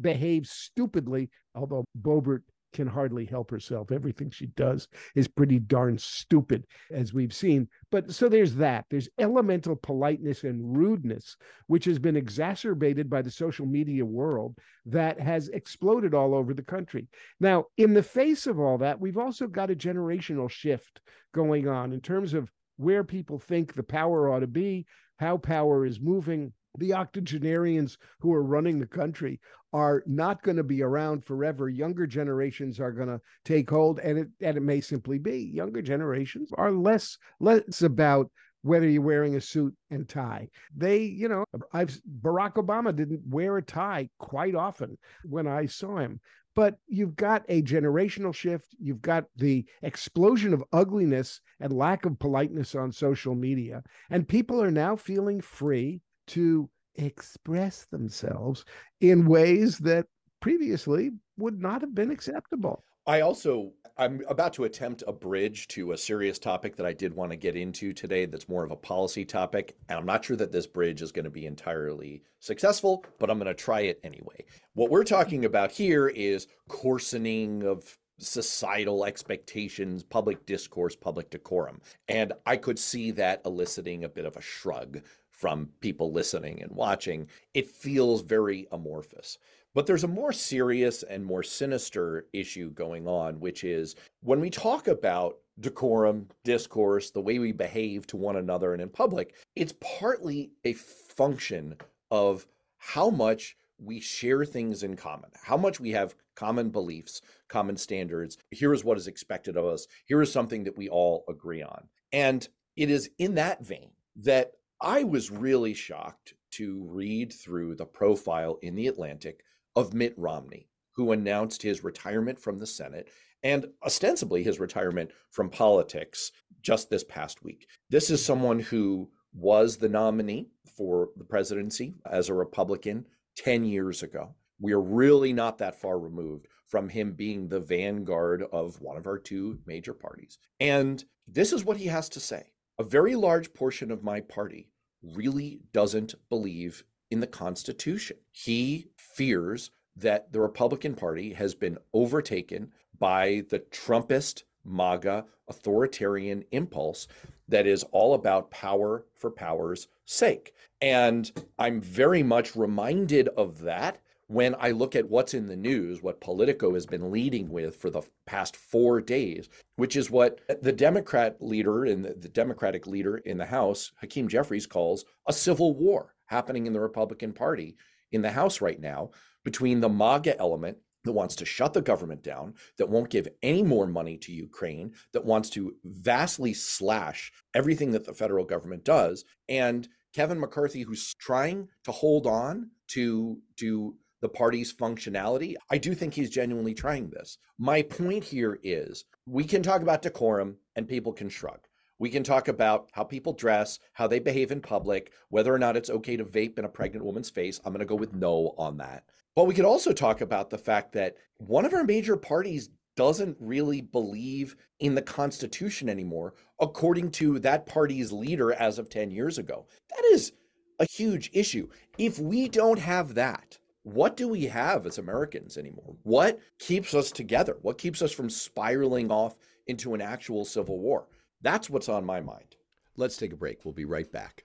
behave 0.00 0.46
stupidly. 0.46 1.28
Although 1.54 1.84
Boebert 2.00 2.42
can 2.72 2.86
hardly 2.86 3.24
help 3.24 3.50
herself. 3.50 3.90
Everything 3.90 4.30
she 4.30 4.46
does 4.46 4.88
is 5.14 5.28
pretty 5.28 5.58
darn 5.58 5.98
stupid, 5.98 6.66
as 6.90 7.12
we've 7.12 7.34
seen. 7.34 7.68
But 7.90 8.12
so 8.12 8.28
there's 8.28 8.54
that. 8.56 8.86
There's 8.90 9.08
elemental 9.18 9.76
politeness 9.76 10.44
and 10.44 10.76
rudeness, 10.76 11.36
which 11.66 11.84
has 11.86 11.98
been 11.98 12.16
exacerbated 12.16 13.10
by 13.10 13.22
the 13.22 13.30
social 13.30 13.66
media 13.66 14.04
world 14.04 14.56
that 14.86 15.20
has 15.20 15.48
exploded 15.48 16.14
all 16.14 16.34
over 16.34 16.54
the 16.54 16.62
country. 16.62 17.08
Now, 17.40 17.66
in 17.76 17.94
the 17.94 18.02
face 18.02 18.46
of 18.46 18.58
all 18.58 18.78
that, 18.78 19.00
we've 19.00 19.18
also 19.18 19.46
got 19.46 19.70
a 19.70 19.76
generational 19.76 20.50
shift 20.50 21.00
going 21.34 21.68
on 21.68 21.92
in 21.92 22.00
terms 22.00 22.34
of 22.34 22.50
where 22.76 23.04
people 23.04 23.38
think 23.38 23.74
the 23.74 23.82
power 23.82 24.30
ought 24.30 24.40
to 24.40 24.46
be, 24.46 24.86
how 25.18 25.36
power 25.36 25.84
is 25.84 26.00
moving 26.00 26.52
the 26.78 26.94
octogenarians 26.94 27.98
who 28.20 28.32
are 28.32 28.42
running 28.42 28.78
the 28.78 28.86
country 28.86 29.40
are 29.72 30.02
not 30.06 30.42
going 30.42 30.56
to 30.56 30.64
be 30.64 30.82
around 30.82 31.24
forever. 31.24 31.68
Younger 31.68 32.06
generations 32.06 32.80
are 32.80 32.92
going 32.92 33.08
to 33.08 33.20
take 33.44 33.70
hold, 33.70 34.00
and 34.00 34.18
it 34.18 34.28
and 34.40 34.56
it 34.56 34.62
may 34.62 34.80
simply 34.80 35.18
be 35.18 35.50
younger 35.54 35.82
generations 35.82 36.50
are 36.56 36.72
less 36.72 37.18
less 37.38 37.82
about 37.82 38.30
whether 38.62 38.88
you're 38.88 39.02
wearing 39.02 39.36
a 39.36 39.40
suit 39.40 39.74
and 39.90 40.08
tie. 40.08 40.48
They, 40.76 40.98
you 40.98 41.28
know, 41.28 41.44
I've 41.72 41.98
Barack 42.20 42.54
Obama 42.54 42.94
didn't 42.94 43.22
wear 43.26 43.56
a 43.56 43.62
tie 43.62 44.10
quite 44.18 44.54
often 44.54 44.98
when 45.24 45.46
I 45.46 45.66
saw 45.66 45.96
him. 45.96 46.20
But 46.56 46.78
you've 46.88 47.14
got 47.14 47.44
a 47.48 47.62
generational 47.62 48.34
shift. 48.34 48.74
You've 48.80 49.00
got 49.00 49.24
the 49.36 49.64
explosion 49.82 50.52
of 50.52 50.64
ugliness 50.72 51.40
and 51.60 51.72
lack 51.72 52.04
of 52.04 52.18
politeness 52.18 52.74
on 52.74 52.90
social 52.90 53.36
media. 53.36 53.84
And 54.10 54.28
people 54.28 54.60
are 54.60 54.70
now 54.72 54.96
feeling 54.96 55.40
free 55.40 56.00
to 56.30 56.68
express 56.96 57.86
themselves 57.86 58.64
in 59.00 59.26
ways 59.26 59.78
that 59.78 60.06
previously 60.40 61.10
would 61.38 61.60
not 61.60 61.80
have 61.80 61.94
been 61.94 62.10
acceptable. 62.10 62.84
I 63.06 63.20
also 63.20 63.72
I'm 63.96 64.22
about 64.28 64.52
to 64.54 64.64
attempt 64.64 65.02
a 65.06 65.12
bridge 65.12 65.68
to 65.68 65.92
a 65.92 65.98
serious 65.98 66.38
topic 66.38 66.76
that 66.76 66.86
I 66.86 66.92
did 66.92 67.14
want 67.14 67.32
to 67.32 67.36
get 67.36 67.56
into 67.56 67.92
today 67.92 68.24
that's 68.24 68.48
more 68.48 68.64
of 68.64 68.70
a 68.70 68.76
policy 68.76 69.24
topic 69.24 69.76
and 69.88 69.98
I'm 69.98 70.06
not 70.06 70.24
sure 70.24 70.36
that 70.36 70.52
this 70.52 70.66
bridge 70.66 71.02
is 71.02 71.12
going 71.12 71.24
to 71.24 71.30
be 71.30 71.46
entirely 71.46 72.22
successful, 72.38 73.04
but 73.18 73.30
I'm 73.30 73.38
going 73.38 73.48
to 73.48 73.54
try 73.54 73.80
it 73.80 74.00
anyway. 74.04 74.44
What 74.74 74.90
we're 74.90 75.04
talking 75.04 75.44
about 75.44 75.72
here 75.72 76.08
is 76.08 76.46
coarsening 76.68 77.64
of 77.64 77.98
societal 78.20 79.04
expectations, 79.04 80.02
public 80.02 80.44
discourse, 80.46 80.94
public 80.94 81.30
decorum. 81.30 81.80
And 82.08 82.32
I 82.46 82.56
could 82.56 82.78
see 82.78 83.10
that 83.12 83.40
eliciting 83.44 84.04
a 84.04 84.08
bit 84.08 84.26
of 84.26 84.36
a 84.36 84.42
shrug 84.42 85.00
from 85.40 85.70
people 85.80 86.12
listening 86.12 86.62
and 86.62 86.70
watching, 86.72 87.26
it 87.54 87.66
feels 87.66 88.20
very 88.20 88.68
amorphous. 88.70 89.38
But 89.72 89.86
there's 89.86 90.04
a 90.04 90.08
more 90.08 90.32
serious 90.32 91.02
and 91.02 91.24
more 91.24 91.42
sinister 91.42 92.26
issue 92.34 92.70
going 92.72 93.08
on, 93.08 93.40
which 93.40 93.64
is 93.64 93.94
when 94.22 94.40
we 94.40 94.50
talk 94.50 94.86
about 94.86 95.38
decorum, 95.58 96.28
discourse, 96.44 97.10
the 97.10 97.22
way 97.22 97.38
we 97.38 97.52
behave 97.52 98.06
to 98.08 98.18
one 98.18 98.36
another 98.36 98.74
and 98.74 98.82
in 98.82 98.90
public, 98.90 99.34
it's 99.56 99.74
partly 99.80 100.50
a 100.64 100.74
function 100.74 101.76
of 102.10 102.46
how 102.76 103.08
much 103.08 103.56
we 103.78 103.98
share 103.98 104.44
things 104.44 104.82
in 104.82 104.94
common, 104.94 105.30
how 105.42 105.56
much 105.56 105.80
we 105.80 105.92
have 105.92 106.16
common 106.34 106.68
beliefs, 106.68 107.22
common 107.48 107.78
standards. 107.78 108.36
Here 108.50 108.74
is 108.74 108.84
what 108.84 108.98
is 108.98 109.06
expected 109.06 109.56
of 109.56 109.64
us. 109.64 109.86
Here 110.04 110.20
is 110.20 110.30
something 110.30 110.64
that 110.64 110.76
we 110.76 110.90
all 110.90 111.24
agree 111.28 111.62
on. 111.62 111.88
And 112.12 112.46
it 112.76 112.90
is 112.90 113.10
in 113.18 113.36
that 113.36 113.64
vein 113.64 113.90
that 114.16 114.52
I 114.82 115.04
was 115.04 115.30
really 115.30 115.74
shocked 115.74 116.32
to 116.52 116.82
read 116.88 117.32
through 117.32 117.74
the 117.74 117.84
profile 117.84 118.58
in 118.62 118.74
The 118.74 118.86
Atlantic 118.86 119.44
of 119.76 119.92
Mitt 119.92 120.14
Romney, 120.16 120.68
who 120.92 121.12
announced 121.12 121.62
his 121.62 121.84
retirement 121.84 122.38
from 122.38 122.58
the 122.58 122.66
Senate 122.66 123.10
and 123.42 123.66
ostensibly 123.84 124.42
his 124.42 124.58
retirement 124.58 125.10
from 125.30 125.50
politics 125.50 126.32
just 126.62 126.88
this 126.88 127.04
past 127.04 127.44
week. 127.44 127.66
This 127.90 128.08
is 128.08 128.24
someone 128.24 128.58
who 128.58 129.10
was 129.34 129.76
the 129.76 129.88
nominee 129.88 130.48
for 130.76 131.10
the 131.16 131.24
presidency 131.24 131.96
as 132.10 132.28
a 132.28 132.34
Republican 132.34 133.04
10 133.36 133.64
years 133.64 134.02
ago. 134.02 134.34
We 134.60 134.72
are 134.72 134.80
really 134.80 135.34
not 135.34 135.58
that 135.58 135.78
far 135.78 135.98
removed 135.98 136.46
from 136.66 136.88
him 136.88 137.12
being 137.12 137.48
the 137.48 137.60
vanguard 137.60 138.44
of 138.50 138.80
one 138.80 138.96
of 138.96 139.06
our 139.06 139.18
two 139.18 139.58
major 139.66 139.92
parties. 139.92 140.38
And 140.58 141.04
this 141.26 141.52
is 141.52 141.64
what 141.64 141.76
he 141.76 141.86
has 141.86 142.08
to 142.10 142.20
say. 142.20 142.52
A 142.80 142.82
very 142.82 143.14
large 143.14 143.52
portion 143.52 143.90
of 143.90 144.02
my 144.02 144.22
party 144.22 144.66
really 145.02 145.60
doesn't 145.74 146.14
believe 146.30 146.82
in 147.10 147.20
the 147.20 147.26
Constitution. 147.26 148.16
He 148.32 148.86
fears 148.96 149.70
that 149.96 150.32
the 150.32 150.40
Republican 150.40 150.94
Party 150.94 151.34
has 151.34 151.54
been 151.54 151.76
overtaken 151.92 152.72
by 152.98 153.44
the 153.50 153.58
Trumpist, 153.58 154.44
MAGA, 154.64 155.26
authoritarian 155.46 156.42
impulse 156.52 157.06
that 157.48 157.66
is 157.66 157.84
all 157.92 158.14
about 158.14 158.50
power 158.50 159.04
for 159.12 159.30
power's 159.30 159.88
sake. 160.06 160.54
And 160.80 161.30
I'm 161.58 161.82
very 161.82 162.22
much 162.22 162.56
reminded 162.56 163.28
of 163.28 163.60
that 163.60 164.00
when 164.30 164.54
I 164.60 164.70
look 164.70 164.94
at 164.94 165.10
what's 165.10 165.34
in 165.34 165.48
the 165.48 165.56
news, 165.56 166.04
what 166.04 166.20
Politico 166.20 166.74
has 166.74 166.86
been 166.86 167.10
leading 167.10 167.50
with 167.50 167.74
for 167.74 167.90
the 167.90 168.02
past 168.26 168.54
four 168.54 169.00
days, 169.00 169.48
which 169.74 169.96
is 169.96 170.08
what 170.08 170.40
the 170.62 170.70
Democrat 170.70 171.36
leader 171.40 171.84
and 171.84 172.04
the 172.04 172.28
Democratic 172.28 172.86
leader 172.86 173.16
in 173.16 173.38
the 173.38 173.46
House, 173.46 173.90
Hakeem 174.00 174.28
Jeffries, 174.28 174.68
calls 174.68 175.04
a 175.26 175.32
civil 175.32 175.74
war 175.74 176.14
happening 176.26 176.68
in 176.68 176.72
the 176.72 176.78
Republican 176.78 177.32
Party 177.32 177.74
in 178.12 178.22
the 178.22 178.30
House 178.30 178.60
right 178.60 178.80
now 178.80 179.10
between 179.42 179.80
the 179.80 179.88
MAGA 179.88 180.38
element 180.38 180.78
that 181.02 181.12
wants 181.12 181.34
to 181.34 181.44
shut 181.44 181.72
the 181.72 181.82
government 181.82 182.22
down, 182.22 182.54
that 182.78 182.88
won't 182.88 183.10
give 183.10 183.26
any 183.42 183.64
more 183.64 183.88
money 183.88 184.16
to 184.18 184.30
Ukraine, 184.30 184.92
that 185.12 185.24
wants 185.24 185.50
to 185.50 185.74
vastly 185.82 186.54
slash 186.54 187.32
everything 187.52 187.90
that 187.90 188.04
the 188.04 188.14
federal 188.14 188.44
government 188.44 188.84
does, 188.84 189.24
and 189.48 189.88
Kevin 190.14 190.38
McCarthy, 190.38 190.82
who's 190.82 191.14
trying 191.14 191.68
to 191.82 191.90
hold 191.90 192.28
on 192.28 192.70
to 192.88 193.38
to 193.56 193.96
the 194.20 194.28
party's 194.28 194.72
functionality. 194.72 195.54
I 195.70 195.78
do 195.78 195.94
think 195.94 196.14
he's 196.14 196.30
genuinely 196.30 196.74
trying 196.74 197.10
this. 197.10 197.38
My 197.58 197.82
point 197.82 198.24
here 198.24 198.58
is 198.62 199.04
we 199.26 199.44
can 199.44 199.62
talk 199.62 199.82
about 199.82 200.02
decorum 200.02 200.56
and 200.76 200.88
people 200.88 201.12
can 201.12 201.28
shrug. 201.28 201.60
We 201.98 202.08
can 202.08 202.22
talk 202.22 202.48
about 202.48 202.88
how 202.92 203.04
people 203.04 203.34
dress, 203.34 203.78
how 203.92 204.06
they 204.06 204.18
behave 204.18 204.50
in 204.50 204.62
public, 204.62 205.12
whether 205.28 205.54
or 205.54 205.58
not 205.58 205.76
it's 205.76 205.90
okay 205.90 206.16
to 206.16 206.24
vape 206.24 206.58
in 206.58 206.64
a 206.64 206.68
pregnant 206.68 207.04
woman's 207.04 207.28
face. 207.28 207.60
I'm 207.64 207.72
going 207.72 207.80
to 207.80 207.86
go 207.86 207.94
with 207.94 208.14
no 208.14 208.54
on 208.56 208.78
that. 208.78 209.04
But 209.36 209.44
we 209.46 209.54
could 209.54 209.66
also 209.66 209.92
talk 209.92 210.22
about 210.22 210.48
the 210.50 210.58
fact 210.58 210.92
that 210.92 211.16
one 211.36 211.64
of 211.66 211.74
our 211.74 211.84
major 211.84 212.16
parties 212.16 212.70
doesn't 212.96 213.36
really 213.38 213.80
believe 213.80 214.56
in 214.80 214.94
the 214.94 215.02
Constitution 215.02 215.88
anymore, 215.88 216.34
according 216.58 217.10
to 217.12 217.38
that 217.40 217.66
party's 217.66 218.12
leader 218.12 218.52
as 218.52 218.78
of 218.78 218.88
10 218.88 219.10
years 219.10 219.38
ago. 219.38 219.66
That 219.90 220.04
is 220.12 220.32
a 220.78 220.86
huge 220.86 221.30
issue. 221.32 221.68
If 221.98 222.18
we 222.18 222.48
don't 222.48 222.78
have 222.78 223.14
that, 223.14 223.58
what 223.82 224.16
do 224.16 224.28
we 224.28 224.46
have 224.46 224.86
as 224.86 224.98
Americans 224.98 225.56
anymore? 225.56 225.96
What 226.02 226.38
keeps 226.58 226.94
us 226.94 227.10
together? 227.10 227.56
What 227.62 227.78
keeps 227.78 228.02
us 228.02 228.12
from 228.12 228.28
spiraling 228.28 229.10
off 229.10 229.36
into 229.66 229.94
an 229.94 230.00
actual 230.00 230.44
civil 230.44 230.78
war? 230.78 231.06
That's 231.40 231.70
what's 231.70 231.88
on 231.88 232.04
my 232.04 232.20
mind. 232.20 232.56
Let's 232.96 233.16
take 233.16 233.32
a 233.32 233.36
break. 233.36 233.64
We'll 233.64 233.72
be 233.72 233.86
right 233.86 234.10
back. 234.10 234.44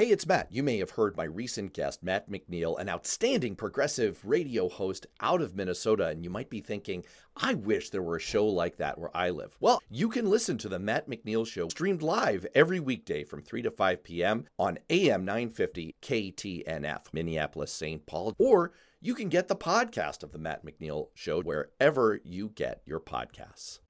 Hey, 0.00 0.08
it's 0.08 0.26
Matt. 0.26 0.50
You 0.50 0.62
may 0.62 0.78
have 0.78 0.92
heard 0.92 1.14
my 1.14 1.24
recent 1.24 1.74
guest, 1.74 2.02
Matt 2.02 2.30
McNeil, 2.30 2.80
an 2.80 2.88
outstanding 2.88 3.54
progressive 3.54 4.24
radio 4.24 4.70
host 4.70 5.06
out 5.20 5.42
of 5.42 5.54
Minnesota, 5.54 6.06
and 6.06 6.24
you 6.24 6.30
might 6.30 6.48
be 6.48 6.62
thinking, 6.62 7.04
I 7.36 7.52
wish 7.52 7.90
there 7.90 8.00
were 8.00 8.16
a 8.16 8.18
show 8.18 8.46
like 8.46 8.78
that 8.78 8.96
where 8.96 9.14
I 9.14 9.28
live. 9.28 9.58
Well, 9.60 9.82
you 9.90 10.08
can 10.08 10.24
listen 10.24 10.56
to 10.56 10.70
the 10.70 10.78
Matt 10.78 11.06
McNeil 11.06 11.46
Show 11.46 11.68
streamed 11.68 12.00
live 12.00 12.46
every 12.54 12.80
weekday 12.80 13.24
from 13.24 13.42
3 13.42 13.60
to 13.60 13.70
5 13.70 14.02
p.m. 14.02 14.46
on 14.58 14.78
AM 14.88 15.26
950 15.26 15.94
KTNF, 16.00 17.12
Minneapolis, 17.12 17.70
St. 17.70 18.06
Paul, 18.06 18.32
or 18.38 18.72
you 19.02 19.14
can 19.14 19.28
get 19.28 19.48
the 19.48 19.54
podcast 19.54 20.22
of 20.22 20.32
the 20.32 20.38
Matt 20.38 20.64
McNeil 20.64 21.08
Show 21.12 21.42
wherever 21.42 22.22
you 22.24 22.48
get 22.54 22.80
your 22.86 23.00
podcasts 23.00 23.80